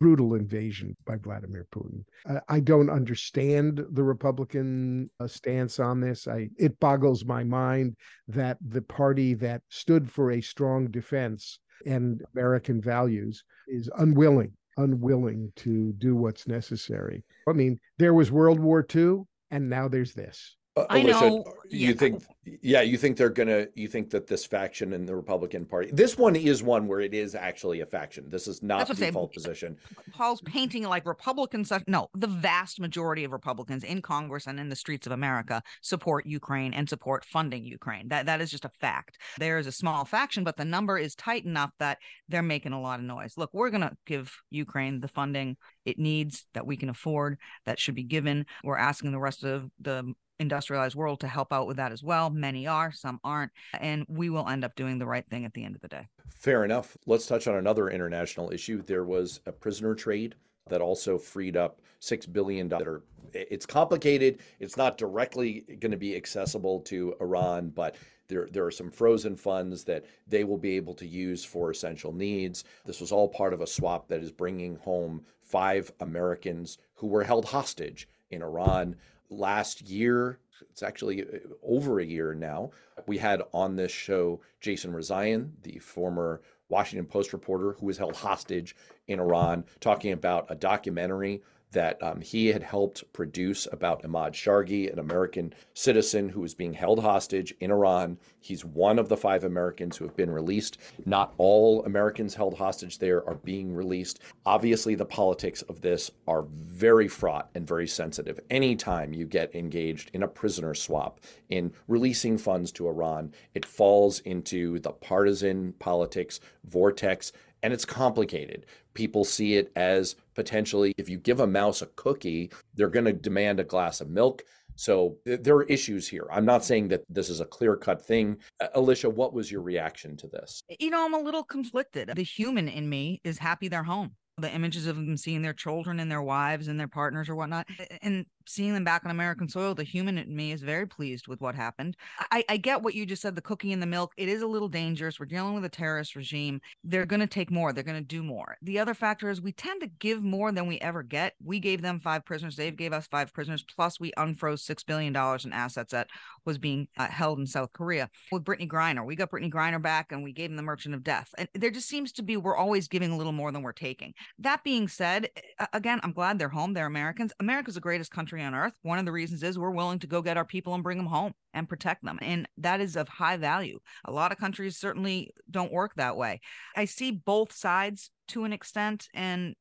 brutal 0.00 0.34
invasion 0.34 0.96
by 1.06 1.16
Vladimir 1.16 1.66
Putin. 1.74 2.04
I 2.48 2.60
don't 2.60 2.90
understand 2.90 3.84
the 3.92 4.02
Republican 4.02 5.10
uh, 5.20 5.26
stance 5.26 5.78
on 5.78 6.00
this. 6.00 6.28
I 6.28 6.50
it 6.58 6.78
boggles 6.80 7.24
my 7.24 7.44
mind 7.44 7.96
that 8.28 8.58
the 8.60 8.82
party 8.82 9.34
that 9.34 9.62
stood 9.68 10.10
for 10.10 10.32
a 10.32 10.40
strong 10.40 10.90
defense 10.90 11.58
and 11.86 12.22
American 12.34 12.80
values 12.80 13.44
is 13.68 13.90
unwilling 13.96 14.52
unwilling 14.76 15.52
to 15.56 15.92
do 15.94 16.16
what's 16.16 16.46
necessary. 16.46 17.24
I 17.48 17.52
mean, 17.52 17.78
there 17.98 18.14
was 18.14 18.30
World 18.32 18.60
War 18.60 18.86
II, 18.94 19.22
and 19.50 19.68
now 19.68 19.88
there's 19.88 20.14
this. 20.14 20.56
Uh, 20.76 20.86
I 20.90 20.98
Alicia, 20.98 21.20
know. 21.20 21.44
You 21.68 21.88
yeah. 21.88 21.94
think, 21.94 22.24
yeah, 22.60 22.80
you 22.80 22.98
think 22.98 23.16
they're 23.16 23.30
gonna, 23.30 23.68
you 23.74 23.86
think 23.86 24.10
that 24.10 24.26
this 24.26 24.44
faction 24.44 24.92
in 24.92 25.06
the 25.06 25.14
Republican 25.14 25.64
Party, 25.64 25.90
this 25.92 26.18
one 26.18 26.34
is 26.34 26.64
one 26.64 26.88
where 26.88 26.98
it 26.98 27.14
is 27.14 27.36
actually 27.36 27.80
a 27.80 27.86
faction. 27.86 28.28
This 28.28 28.48
is 28.48 28.60
not 28.60 28.88
the 28.88 28.94
default 28.94 29.32
position. 29.32 29.76
Paul's 30.12 30.40
painting 30.42 30.82
like 30.82 31.06
Republicans. 31.06 31.72
No, 31.86 32.08
the 32.14 32.26
vast 32.26 32.80
majority 32.80 33.22
of 33.22 33.30
Republicans 33.30 33.84
in 33.84 34.02
Congress 34.02 34.48
and 34.48 34.58
in 34.58 34.68
the 34.68 34.74
streets 34.74 35.06
of 35.06 35.12
America 35.12 35.62
support 35.80 36.26
Ukraine 36.26 36.74
and 36.74 36.88
support 36.88 37.24
funding 37.24 37.64
Ukraine. 37.64 38.08
That 38.08 38.26
that 38.26 38.40
is 38.40 38.50
just 38.50 38.64
a 38.64 38.70
fact. 38.80 39.16
There 39.38 39.58
is 39.58 39.68
a 39.68 39.72
small 39.72 40.04
faction, 40.04 40.42
but 40.42 40.56
the 40.56 40.64
number 40.64 40.98
is 40.98 41.14
tight 41.14 41.44
enough 41.44 41.70
that 41.78 41.98
they're 42.28 42.42
making 42.42 42.72
a 42.72 42.80
lot 42.80 42.98
of 42.98 43.04
noise. 43.04 43.34
Look, 43.36 43.50
we're 43.52 43.70
gonna 43.70 43.96
give 44.06 44.36
Ukraine 44.50 44.98
the 44.98 45.08
funding 45.08 45.56
it 45.84 45.98
needs 46.00 46.46
that 46.54 46.66
we 46.66 46.76
can 46.76 46.88
afford 46.88 47.38
that 47.64 47.78
should 47.78 47.94
be 47.94 48.02
given. 48.02 48.46
We're 48.64 48.76
asking 48.76 49.12
the 49.12 49.20
rest 49.20 49.44
of 49.44 49.70
the 49.80 50.14
industrialized 50.38 50.94
world 50.94 51.20
to 51.20 51.28
help 51.28 51.52
out 51.52 51.66
with 51.66 51.76
that 51.76 51.92
as 51.92 52.02
well. 52.02 52.30
Many 52.30 52.66
are, 52.66 52.92
some 52.92 53.20
aren't. 53.24 53.52
And 53.80 54.04
we 54.08 54.30
will 54.30 54.48
end 54.48 54.64
up 54.64 54.74
doing 54.74 54.98
the 54.98 55.06
right 55.06 55.26
thing 55.28 55.44
at 55.44 55.54
the 55.54 55.64
end 55.64 55.74
of 55.74 55.80
the 55.80 55.88
day. 55.88 56.08
Fair 56.36 56.64
enough. 56.64 56.96
Let's 57.06 57.26
touch 57.26 57.46
on 57.46 57.56
another 57.56 57.88
international 57.88 58.52
issue. 58.52 58.82
There 58.82 59.04
was 59.04 59.40
a 59.46 59.52
prisoner 59.52 59.94
trade 59.94 60.34
that 60.68 60.80
also 60.80 61.18
freed 61.18 61.56
up 61.56 61.80
six 62.00 62.26
billion 62.26 62.68
dollars. 62.68 63.02
It's 63.32 63.66
complicated. 63.66 64.38
It's 64.60 64.76
not 64.76 64.96
directly 64.96 65.64
going 65.80 65.90
to 65.90 65.96
be 65.96 66.14
accessible 66.14 66.80
to 66.82 67.14
Iran, 67.20 67.70
but 67.70 67.96
there, 68.28 68.48
there 68.50 68.64
are 68.64 68.70
some 68.70 68.90
frozen 68.90 69.36
funds 69.36 69.84
that 69.84 70.04
they 70.26 70.44
will 70.44 70.58
be 70.58 70.76
able 70.76 70.94
to 70.94 71.06
use 71.06 71.44
for 71.44 71.70
essential 71.70 72.12
needs. 72.12 72.64
This 72.86 73.00
was 73.00 73.12
all 73.12 73.28
part 73.28 73.52
of 73.52 73.60
a 73.60 73.66
swap 73.66 74.08
that 74.08 74.22
is 74.22 74.32
bringing 74.32 74.76
home 74.76 75.24
five 75.42 75.92
Americans 76.00 76.78
who 76.94 77.06
were 77.06 77.24
held 77.24 77.46
hostage 77.46 78.08
in 78.30 78.42
Iran 78.42 78.96
last 79.30 79.82
year, 79.82 80.38
it's 80.70 80.82
actually 80.82 81.22
uh, 81.22 81.38
over 81.62 82.00
a 82.00 82.04
year 82.04 82.34
now, 82.34 82.70
we 83.06 83.18
had 83.18 83.42
on 83.52 83.76
this 83.76 83.92
show 83.92 84.40
Jason 84.60 84.92
Rezaian, 84.92 85.50
the 85.62 85.78
former 85.78 86.40
Washington 86.68 87.06
Post 87.06 87.32
reporter 87.32 87.72
who 87.78 87.86
was 87.86 87.98
held 87.98 88.16
hostage 88.16 88.74
in 89.06 89.20
Iran, 89.20 89.64
talking 89.80 90.12
about 90.12 90.46
a 90.48 90.54
documentary 90.54 91.42
that 91.74 92.02
um, 92.02 92.20
he 92.20 92.48
had 92.48 92.62
helped 92.62 93.12
produce 93.12 93.68
about 93.70 94.04
Ahmad 94.04 94.32
Shargi, 94.32 94.90
an 94.90 94.98
American 94.98 95.52
citizen 95.74 96.30
who 96.30 96.42
is 96.42 96.54
being 96.54 96.72
held 96.72 97.00
hostage 97.00 97.54
in 97.60 97.70
Iran. 97.70 98.18
He's 98.40 98.64
one 98.64 98.98
of 98.98 99.08
the 99.08 99.16
five 99.16 99.44
Americans 99.44 99.96
who 99.96 100.04
have 100.04 100.16
been 100.16 100.30
released. 100.30 100.78
Not 101.04 101.34
all 101.36 101.84
Americans 101.84 102.34
held 102.34 102.54
hostage 102.54 102.98
there 102.98 103.26
are 103.28 103.34
being 103.34 103.74
released. 103.74 104.20
Obviously, 104.46 104.94
the 104.94 105.04
politics 105.04 105.62
of 105.62 105.80
this 105.80 106.10
are 106.26 106.46
very 106.50 107.08
fraught 107.08 107.50
and 107.54 107.66
very 107.66 107.86
sensitive. 107.86 108.40
Anytime 108.50 109.12
you 109.12 109.26
get 109.26 109.54
engaged 109.54 110.10
in 110.14 110.22
a 110.22 110.28
prisoner 110.28 110.74
swap, 110.74 111.20
in 111.50 111.72
releasing 111.88 112.38
funds 112.38 112.72
to 112.72 112.88
Iran, 112.88 113.32
it 113.54 113.64
falls 113.64 114.20
into 114.20 114.78
the 114.78 114.90
partisan 114.90 115.72
politics 115.74 116.40
vortex 116.64 117.32
and 117.64 117.72
it's 117.72 117.86
complicated. 117.86 118.66
People 118.92 119.24
see 119.24 119.56
it 119.56 119.72
as 119.74 120.16
potentially 120.34 120.92
if 120.98 121.08
you 121.08 121.16
give 121.16 121.40
a 121.40 121.46
mouse 121.46 121.80
a 121.80 121.86
cookie, 121.86 122.52
they're 122.74 122.90
going 122.90 123.06
to 123.06 123.12
demand 123.14 123.58
a 123.58 123.64
glass 123.64 124.02
of 124.02 124.10
milk. 124.10 124.42
So 124.76 125.16
there 125.24 125.54
are 125.54 125.64
issues 125.64 126.06
here. 126.06 126.26
I'm 126.30 126.44
not 126.44 126.62
saying 126.62 126.88
that 126.88 127.04
this 127.08 127.30
is 127.30 127.40
a 127.40 127.46
clear 127.46 127.74
cut 127.76 128.04
thing. 128.04 128.36
Alicia, 128.74 129.08
what 129.08 129.32
was 129.32 129.50
your 129.50 129.62
reaction 129.62 130.14
to 130.18 130.26
this? 130.26 130.62
You 130.78 130.90
know, 130.90 131.06
I'm 131.06 131.14
a 131.14 131.18
little 131.18 131.42
conflicted. 131.42 132.12
The 132.14 132.22
human 132.22 132.68
in 132.68 132.88
me 132.88 133.22
is 133.24 133.38
happy 133.38 133.68
they're 133.68 133.82
home 133.82 134.14
the 134.38 134.52
images 134.52 134.86
of 134.86 134.96
them 134.96 135.16
seeing 135.16 135.42
their 135.42 135.52
children 135.52 136.00
and 136.00 136.10
their 136.10 136.22
wives 136.22 136.66
and 136.66 136.78
their 136.78 136.88
partners 136.88 137.28
or 137.28 137.36
whatnot 137.36 137.68
and 138.02 138.26
seeing 138.46 138.72
them 138.72 138.84
back 138.84 139.02
on 139.04 139.10
american 139.10 139.48
soil 139.48 139.74
the 139.74 139.84
human 139.84 140.18
in 140.18 140.34
me 140.34 140.52
is 140.52 140.62
very 140.62 140.86
pleased 140.86 141.28
with 141.28 141.40
what 141.40 141.54
happened 141.54 141.96
I, 142.30 142.44
I 142.48 142.56
get 142.56 142.82
what 142.82 142.94
you 142.94 143.06
just 143.06 143.22
said 143.22 143.34
the 143.34 143.40
cooking 143.40 143.72
and 143.72 143.82
the 143.82 143.86
milk 143.86 144.12
it 144.16 144.28
is 144.28 144.42
a 144.42 144.46
little 144.46 144.68
dangerous 144.68 145.18
we're 145.18 145.26
dealing 145.26 145.54
with 145.54 145.64
a 145.64 145.68
terrorist 145.68 146.16
regime 146.16 146.60
they're 146.82 147.06
going 147.06 147.20
to 147.20 147.26
take 147.26 147.50
more 147.50 147.72
they're 147.72 147.84
going 147.84 148.00
to 148.00 148.06
do 148.06 148.22
more 148.22 148.56
the 148.62 148.78
other 148.78 148.94
factor 148.94 149.30
is 149.30 149.40
we 149.40 149.52
tend 149.52 149.80
to 149.80 149.86
give 149.98 150.22
more 150.22 150.52
than 150.52 150.66
we 150.66 150.78
ever 150.80 151.02
get 151.02 151.34
we 151.42 151.58
gave 151.58 151.82
them 151.82 152.00
five 152.00 152.24
prisoners 152.24 152.56
they 152.56 152.70
gave 152.70 152.92
us 152.92 153.06
five 153.06 153.32
prisoners 153.32 153.64
plus 153.74 153.98
we 154.00 154.12
unfroze 154.12 154.60
six 154.60 154.82
billion 154.82 155.12
dollars 155.12 155.44
in 155.44 155.52
assets 155.52 155.92
that 155.92 156.08
was 156.44 156.58
being 156.58 156.88
uh, 156.98 157.06
held 157.06 157.38
in 157.38 157.46
south 157.46 157.72
korea 157.72 158.08
with 158.32 158.44
Brittney 158.44 158.68
griner 158.68 159.04
we 159.04 159.16
got 159.16 159.30
Brittney 159.30 159.52
griner 159.52 159.80
back 159.80 160.12
and 160.12 160.22
we 160.22 160.32
gave 160.32 160.50
them 160.50 160.56
the 160.56 160.62
merchant 160.62 160.94
of 160.94 161.02
death 161.02 161.34
and 161.38 161.48
there 161.54 161.70
just 161.70 161.88
seems 161.88 162.12
to 162.12 162.22
be 162.22 162.36
we're 162.36 162.56
always 162.56 162.88
giving 162.88 163.10
a 163.10 163.16
little 163.16 163.32
more 163.32 163.52
than 163.52 163.62
we're 163.62 163.72
taking 163.72 164.12
that 164.38 164.64
being 164.64 164.88
said, 164.88 165.30
again, 165.72 166.00
I'm 166.02 166.12
glad 166.12 166.38
they're 166.38 166.48
home. 166.48 166.74
They're 166.74 166.86
Americans. 166.86 167.32
America's 167.40 167.74
the 167.74 167.80
greatest 167.80 168.10
country 168.10 168.33
on 168.42 168.54
earth. 168.54 168.74
One 168.82 168.98
of 168.98 169.04
the 169.04 169.12
reasons 169.12 169.42
is 169.42 169.58
we're 169.58 169.70
willing 169.70 169.98
to 170.00 170.06
go 170.06 170.22
get 170.22 170.36
our 170.36 170.44
people 170.44 170.74
and 170.74 170.82
bring 170.82 170.98
them 170.98 171.06
home 171.06 171.32
and 171.52 171.68
protect 171.68 172.04
them. 172.04 172.18
And 172.22 172.48
that 172.58 172.80
is 172.80 172.96
of 172.96 173.08
high 173.08 173.36
value. 173.36 173.78
A 174.04 174.12
lot 174.12 174.32
of 174.32 174.38
countries 174.38 174.76
certainly 174.76 175.32
don't 175.50 175.72
work 175.72 175.94
that 175.96 176.16
way. 176.16 176.40
I 176.76 176.84
see 176.86 177.10
both 177.10 177.52
sides 177.52 178.10
to 178.28 178.44
an 178.44 178.52
extent. 178.52 179.08
And 179.14 179.54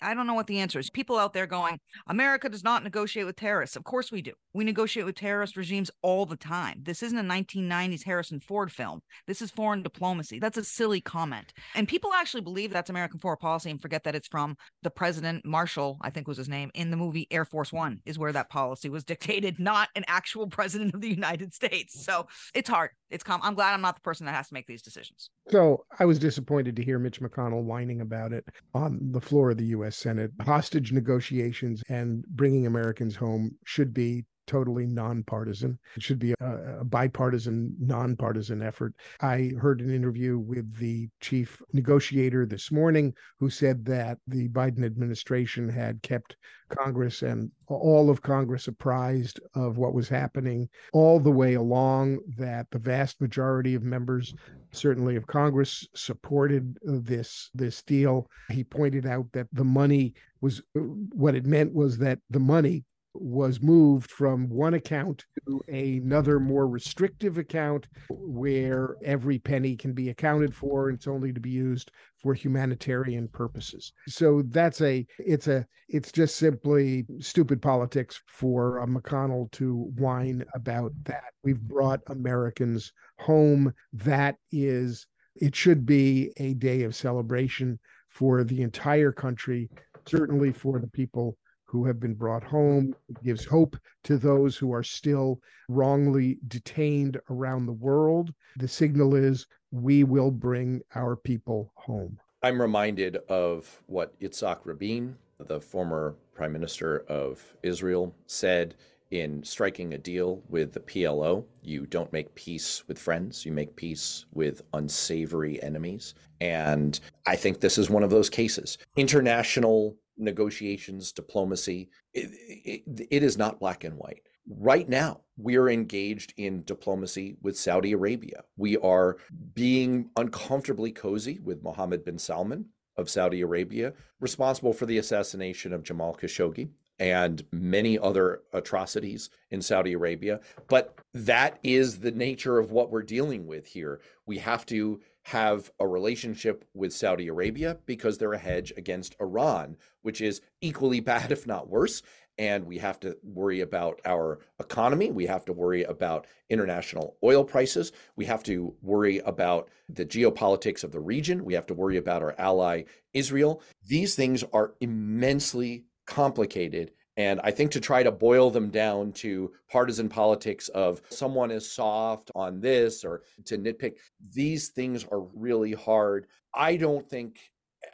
I 0.00 0.14
don't 0.14 0.26
know 0.26 0.34
what 0.34 0.46
the 0.46 0.60
answer 0.60 0.78
is. 0.78 0.90
People 0.90 1.18
out 1.18 1.32
there 1.32 1.46
going, 1.46 1.78
America 2.06 2.48
does 2.48 2.64
not 2.64 2.82
negotiate 2.82 3.26
with 3.26 3.36
terrorists. 3.36 3.76
Of 3.76 3.84
course 3.84 4.10
we 4.12 4.22
do. 4.22 4.32
We 4.52 4.64
negotiate 4.64 5.06
with 5.06 5.16
terrorist 5.16 5.56
regimes 5.56 5.90
all 6.02 6.26
the 6.26 6.36
time. 6.36 6.80
This 6.82 7.02
isn't 7.02 7.18
a 7.18 7.22
1990s 7.22 8.04
Harrison 8.04 8.40
Ford 8.40 8.72
film. 8.72 9.00
This 9.26 9.42
is 9.42 9.50
foreign 9.50 9.82
diplomacy. 9.82 10.38
That's 10.38 10.56
a 10.56 10.64
silly 10.64 11.00
comment. 11.00 11.52
And 11.74 11.88
people 11.88 12.12
actually 12.12 12.42
believe 12.42 12.72
that's 12.72 12.90
American 12.90 13.20
foreign 13.20 13.38
policy 13.38 13.70
and 13.70 13.80
forget 13.80 14.04
that 14.04 14.14
it's 14.14 14.28
from 14.28 14.56
the 14.82 14.90
president, 14.90 15.44
Marshall, 15.44 15.98
I 16.00 16.10
think 16.10 16.28
was 16.28 16.38
his 16.38 16.48
name, 16.48 16.70
in 16.74 16.90
the 16.90 16.96
movie 16.96 17.26
Air 17.30 17.44
Force 17.44 17.72
One, 17.72 18.00
is 18.06 18.18
where 18.18 18.32
that 18.32 18.50
policy 18.50 18.88
was 18.88 19.04
dictated, 19.16 19.58
not 19.58 19.88
an 19.94 20.04
actual 20.06 20.46
president 20.46 20.94
of 20.94 21.00
the 21.00 21.10
United 21.10 21.54
States. 21.54 22.04
So 22.04 22.26
it's 22.54 22.68
hard. 22.68 22.90
It's 23.10 23.24
com- 23.24 23.40
I'm 23.42 23.54
glad 23.54 23.74
I'm 23.74 23.82
not 23.82 23.96
the 23.96 24.00
person 24.00 24.26
that 24.26 24.34
has 24.34 24.48
to 24.48 24.54
make 24.54 24.66
these 24.66 24.82
decisions. 24.82 25.30
So 25.48 25.84
I 25.98 26.04
was 26.04 26.18
disappointed 26.18 26.76
to 26.76 26.84
hear 26.84 26.98
Mitch 26.98 27.20
McConnell 27.20 27.62
whining 27.62 28.00
about 28.00 28.32
it 28.32 28.44
on 28.74 28.98
the 29.12 29.20
floor 29.20 29.50
of 29.50 29.58
the 29.58 29.65
U.S. 29.66 29.96
Senate. 29.96 30.30
Hostage 30.40 30.92
negotiations 30.92 31.82
and 31.88 32.24
bringing 32.28 32.66
Americans 32.66 33.16
home 33.16 33.52
should 33.64 33.92
be 33.92 34.24
totally 34.46 34.86
nonpartisan. 34.86 35.78
It 35.96 36.02
should 36.02 36.18
be 36.18 36.34
a, 36.40 36.80
a, 36.80 36.84
bipartisan, 36.84 37.74
nonpartisan 37.78 38.62
effort. 38.62 38.94
I 39.20 39.52
heard 39.60 39.80
an 39.80 39.94
interview 39.94 40.38
with 40.38 40.76
the 40.76 41.08
chief 41.20 41.60
negotiator 41.72 42.46
this 42.46 42.70
morning 42.70 43.14
who 43.38 43.50
said 43.50 43.84
that 43.86 44.18
the 44.26 44.48
Biden 44.48 44.84
administration 44.84 45.68
had 45.68 46.02
kept 46.02 46.36
Congress 46.68 47.22
and 47.22 47.50
all 47.68 48.10
of 48.10 48.22
Congress 48.22 48.68
apprised 48.68 49.40
of 49.54 49.78
what 49.78 49.94
was 49.94 50.08
happening 50.08 50.68
all 50.92 51.20
the 51.20 51.30
way 51.30 51.54
along, 51.54 52.18
that 52.36 52.66
the 52.70 52.78
vast 52.78 53.20
majority 53.20 53.74
of 53.74 53.82
members, 53.82 54.34
certainly 54.72 55.16
of 55.16 55.26
Congress, 55.26 55.86
supported 55.94 56.76
this, 56.82 57.50
this 57.54 57.82
deal. 57.82 58.28
He 58.50 58.64
pointed 58.64 59.06
out 59.06 59.26
that 59.32 59.46
the 59.52 59.64
money 59.64 60.14
was 60.40 60.62
what 60.74 61.34
it 61.34 61.46
meant 61.46 61.72
was 61.74 61.98
that 61.98 62.18
the 62.30 62.40
money 62.40 62.84
was 63.20 63.60
moved 63.60 64.10
from 64.10 64.48
one 64.48 64.74
account 64.74 65.24
to 65.46 65.60
another 65.68 66.38
more 66.40 66.66
restrictive 66.66 67.38
account 67.38 67.86
where 68.10 68.96
every 69.04 69.38
penny 69.38 69.76
can 69.76 69.92
be 69.92 70.08
accounted 70.08 70.54
for. 70.54 70.88
And 70.88 70.96
it's 70.96 71.06
only 71.06 71.32
to 71.32 71.40
be 71.40 71.50
used 71.50 71.90
for 72.16 72.34
humanitarian 72.34 73.28
purposes. 73.28 73.92
So 74.08 74.42
that's 74.48 74.80
a 74.80 75.06
it's 75.18 75.48
a 75.48 75.66
it's 75.88 76.10
just 76.10 76.36
simply 76.36 77.06
stupid 77.20 77.62
politics 77.62 78.20
for 78.26 78.80
uh, 78.80 78.86
mcconnell 78.86 79.50
to 79.52 79.90
whine 79.96 80.44
about 80.54 80.92
that. 81.04 81.32
We've 81.44 81.60
brought 81.60 82.00
americans 82.08 82.92
home. 83.18 83.72
That 83.92 84.36
is 84.50 85.06
it 85.36 85.54
should 85.54 85.84
be 85.84 86.32
a 86.38 86.54
day 86.54 86.82
of 86.82 86.96
celebration 86.96 87.78
for 88.08 88.42
the 88.42 88.62
entire 88.62 89.12
country 89.12 89.68
certainly 90.06 90.52
for 90.52 90.78
the 90.78 90.86
people 90.86 91.36
who 91.76 91.84
have 91.84 92.00
been 92.00 92.14
brought 92.14 92.42
home. 92.42 92.94
It 93.10 93.22
gives 93.22 93.44
hope 93.44 93.76
to 94.04 94.16
those 94.16 94.56
who 94.56 94.72
are 94.72 94.82
still 94.82 95.42
wrongly 95.68 96.38
detained 96.48 97.20
around 97.28 97.66
the 97.66 97.72
world. 97.72 98.32
The 98.56 98.66
signal 98.66 99.14
is 99.14 99.46
we 99.70 100.02
will 100.02 100.30
bring 100.30 100.80
our 100.94 101.16
people 101.16 101.72
home. 101.74 102.18
I'm 102.42 102.62
reminded 102.62 103.18
of 103.28 103.82
what 103.88 104.18
Yitzhak 104.20 104.60
Rabin, 104.64 105.16
the 105.38 105.60
former 105.60 106.14
prime 106.34 106.54
minister 106.54 107.00
of 107.10 107.42
Israel, 107.62 108.14
said 108.26 108.76
in 109.10 109.44
striking 109.44 109.92
a 109.92 109.98
deal 109.98 110.42
with 110.48 110.72
the 110.72 110.80
PLO. 110.80 111.44
You 111.62 111.84
don't 111.84 112.12
make 112.12 112.34
peace 112.34 112.84
with 112.88 112.98
friends, 112.98 113.44
you 113.44 113.52
make 113.52 113.76
peace 113.76 114.24
with 114.32 114.62
unsavory 114.72 115.62
enemies. 115.62 116.14
And 116.40 116.98
I 117.26 117.36
think 117.36 117.60
this 117.60 117.76
is 117.76 117.90
one 117.90 118.02
of 118.02 118.10
those 118.10 118.30
cases. 118.30 118.78
International 118.96 119.94
negotiations, 120.16 121.12
diplomacy. 121.12 121.90
It, 122.14 122.30
it, 122.32 123.06
it 123.10 123.22
is 123.22 123.36
not 123.36 123.60
black 123.60 123.84
and 123.84 123.96
white. 123.96 124.22
Right 124.48 124.88
now, 124.88 125.22
we 125.36 125.56
are 125.56 125.68
engaged 125.68 126.32
in 126.36 126.62
diplomacy 126.64 127.36
with 127.42 127.58
Saudi 127.58 127.92
Arabia. 127.92 128.44
We 128.56 128.76
are 128.76 129.16
being 129.54 130.10
uncomfortably 130.16 130.92
cozy 130.92 131.40
with 131.42 131.62
Mohammed 131.62 132.04
bin 132.04 132.18
Salman 132.18 132.66
of 132.96 133.10
Saudi 133.10 133.40
Arabia, 133.40 133.92
responsible 134.20 134.72
for 134.72 134.86
the 134.86 134.98
assassination 134.98 135.72
of 135.72 135.82
Jamal 135.82 136.14
Khashoggi 136.14 136.70
and 136.98 137.44
many 137.52 137.98
other 137.98 138.40
atrocities 138.52 139.28
in 139.50 139.60
Saudi 139.60 139.92
Arabia. 139.92 140.40
But 140.68 140.98
that 141.12 141.58
is 141.62 141.98
the 141.98 142.12
nature 142.12 142.58
of 142.58 142.70
what 142.70 142.90
we're 142.90 143.02
dealing 143.02 143.46
with 143.46 143.66
here. 143.66 144.00
We 144.24 144.38
have 144.38 144.64
to 144.66 145.00
have 145.26 145.72
a 145.80 145.86
relationship 145.88 146.64
with 146.72 146.92
Saudi 146.92 147.26
Arabia 147.26 147.78
because 147.84 148.16
they're 148.16 148.32
a 148.32 148.38
hedge 148.38 148.72
against 148.76 149.16
Iran, 149.20 149.76
which 150.02 150.20
is 150.20 150.40
equally 150.60 151.00
bad, 151.12 151.32
if 151.32 151.48
not 151.48 151.68
worse. 151.68 152.00
And 152.38 152.64
we 152.64 152.78
have 152.78 153.00
to 153.00 153.16
worry 153.24 153.60
about 153.60 154.00
our 154.04 154.38
economy. 154.60 155.10
We 155.10 155.26
have 155.26 155.44
to 155.46 155.52
worry 155.52 155.82
about 155.82 156.28
international 156.48 157.16
oil 157.24 157.42
prices. 157.42 157.90
We 158.14 158.26
have 158.26 158.44
to 158.44 158.74
worry 158.82 159.18
about 159.18 159.68
the 159.88 160.06
geopolitics 160.06 160.84
of 160.84 160.92
the 160.92 161.00
region. 161.00 161.44
We 161.44 161.54
have 161.54 161.66
to 161.66 161.74
worry 161.74 161.96
about 161.96 162.22
our 162.22 162.36
ally, 162.38 162.84
Israel. 163.12 163.62
These 163.84 164.14
things 164.14 164.44
are 164.52 164.74
immensely 164.80 165.86
complicated 166.06 166.92
and 167.16 167.40
I 167.42 167.50
think 167.50 167.70
to 167.72 167.80
try 167.80 168.02
to 168.02 168.12
boil 168.12 168.50
them 168.50 168.68
down 168.68 169.12
to 169.14 169.52
partisan 169.70 170.08
politics 170.08 170.68
of 170.68 171.00
someone 171.08 171.50
is 171.50 171.70
soft 171.70 172.30
on 172.34 172.60
this 172.60 173.04
or 173.04 173.22
to 173.46 173.56
nitpick, 173.56 173.94
these 174.34 174.68
things 174.68 175.04
are 175.10 175.22
really 175.34 175.72
hard. 175.72 176.26
I 176.54 176.76
don't 176.76 177.08
think 177.08 177.38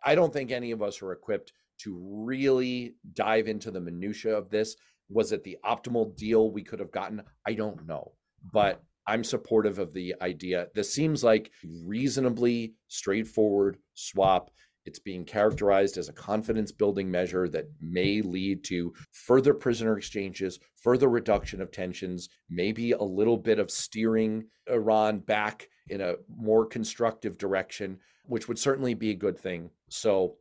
I 0.05 0.15
don't 0.15 0.33
think 0.33 0.51
any 0.51 0.71
of 0.71 0.83
us 0.83 1.03
are 1.03 1.13
equipped 1.13 1.53
to 1.81 1.99
really 2.01 2.95
dive 3.15 3.49
into 3.49 3.71
the 3.71 3.81
minutia 3.81 4.37
of 4.37 4.51
this. 4.51 4.77
Was 5.09 5.33
it 5.33 5.45
the 5.45 5.59
optimal 5.65 6.17
deal 6.17 6.51
we 6.51 6.63
could 6.63 6.81
have 6.81 6.93
gotten? 6.93 7.23
I 7.47 7.55
don't 7.55 7.87
know. 7.87 8.13
But 8.53 8.83
I'm 9.07 9.25
supportive 9.25 9.79
of 9.79 9.93
the 9.93 10.15
idea. 10.23 10.69
This 10.75 10.93
seems 10.93 11.23
like 11.25 11.51
reasonably 11.85 12.75
straightforward 12.89 13.79
swap. 13.95 14.51
It's 14.85 14.99
being 14.99 15.25
characterized 15.25 15.97
as 15.97 16.09
a 16.09 16.13
confidence 16.13 16.73
building 16.73 17.11
measure 17.11 17.49
that 17.49 17.71
may 17.81 18.21
lead 18.21 18.65
to 18.65 18.93
further 19.13 19.55
prisoner 19.55 19.97
exchanges, 19.97 20.59
further 20.75 21.09
reduction 21.09 21.61
of 21.61 21.71
tensions, 21.71 22.29
maybe 22.51 22.93
a 22.93 23.03
little 23.03 23.37
bit 23.37 23.59
of 23.59 23.71
steering 23.71 24.45
Iran 24.69 25.21
back 25.21 25.69
in 25.89 26.01
a 26.01 26.15
more 26.29 26.67
constructive 26.67 27.39
direction, 27.39 27.99
which 28.27 28.49
would 28.49 28.59
certainly 28.59 28.95
be 28.95 29.11
a 29.11 29.15
good 29.15 29.39
thing. 29.39 29.71
So 29.89 30.37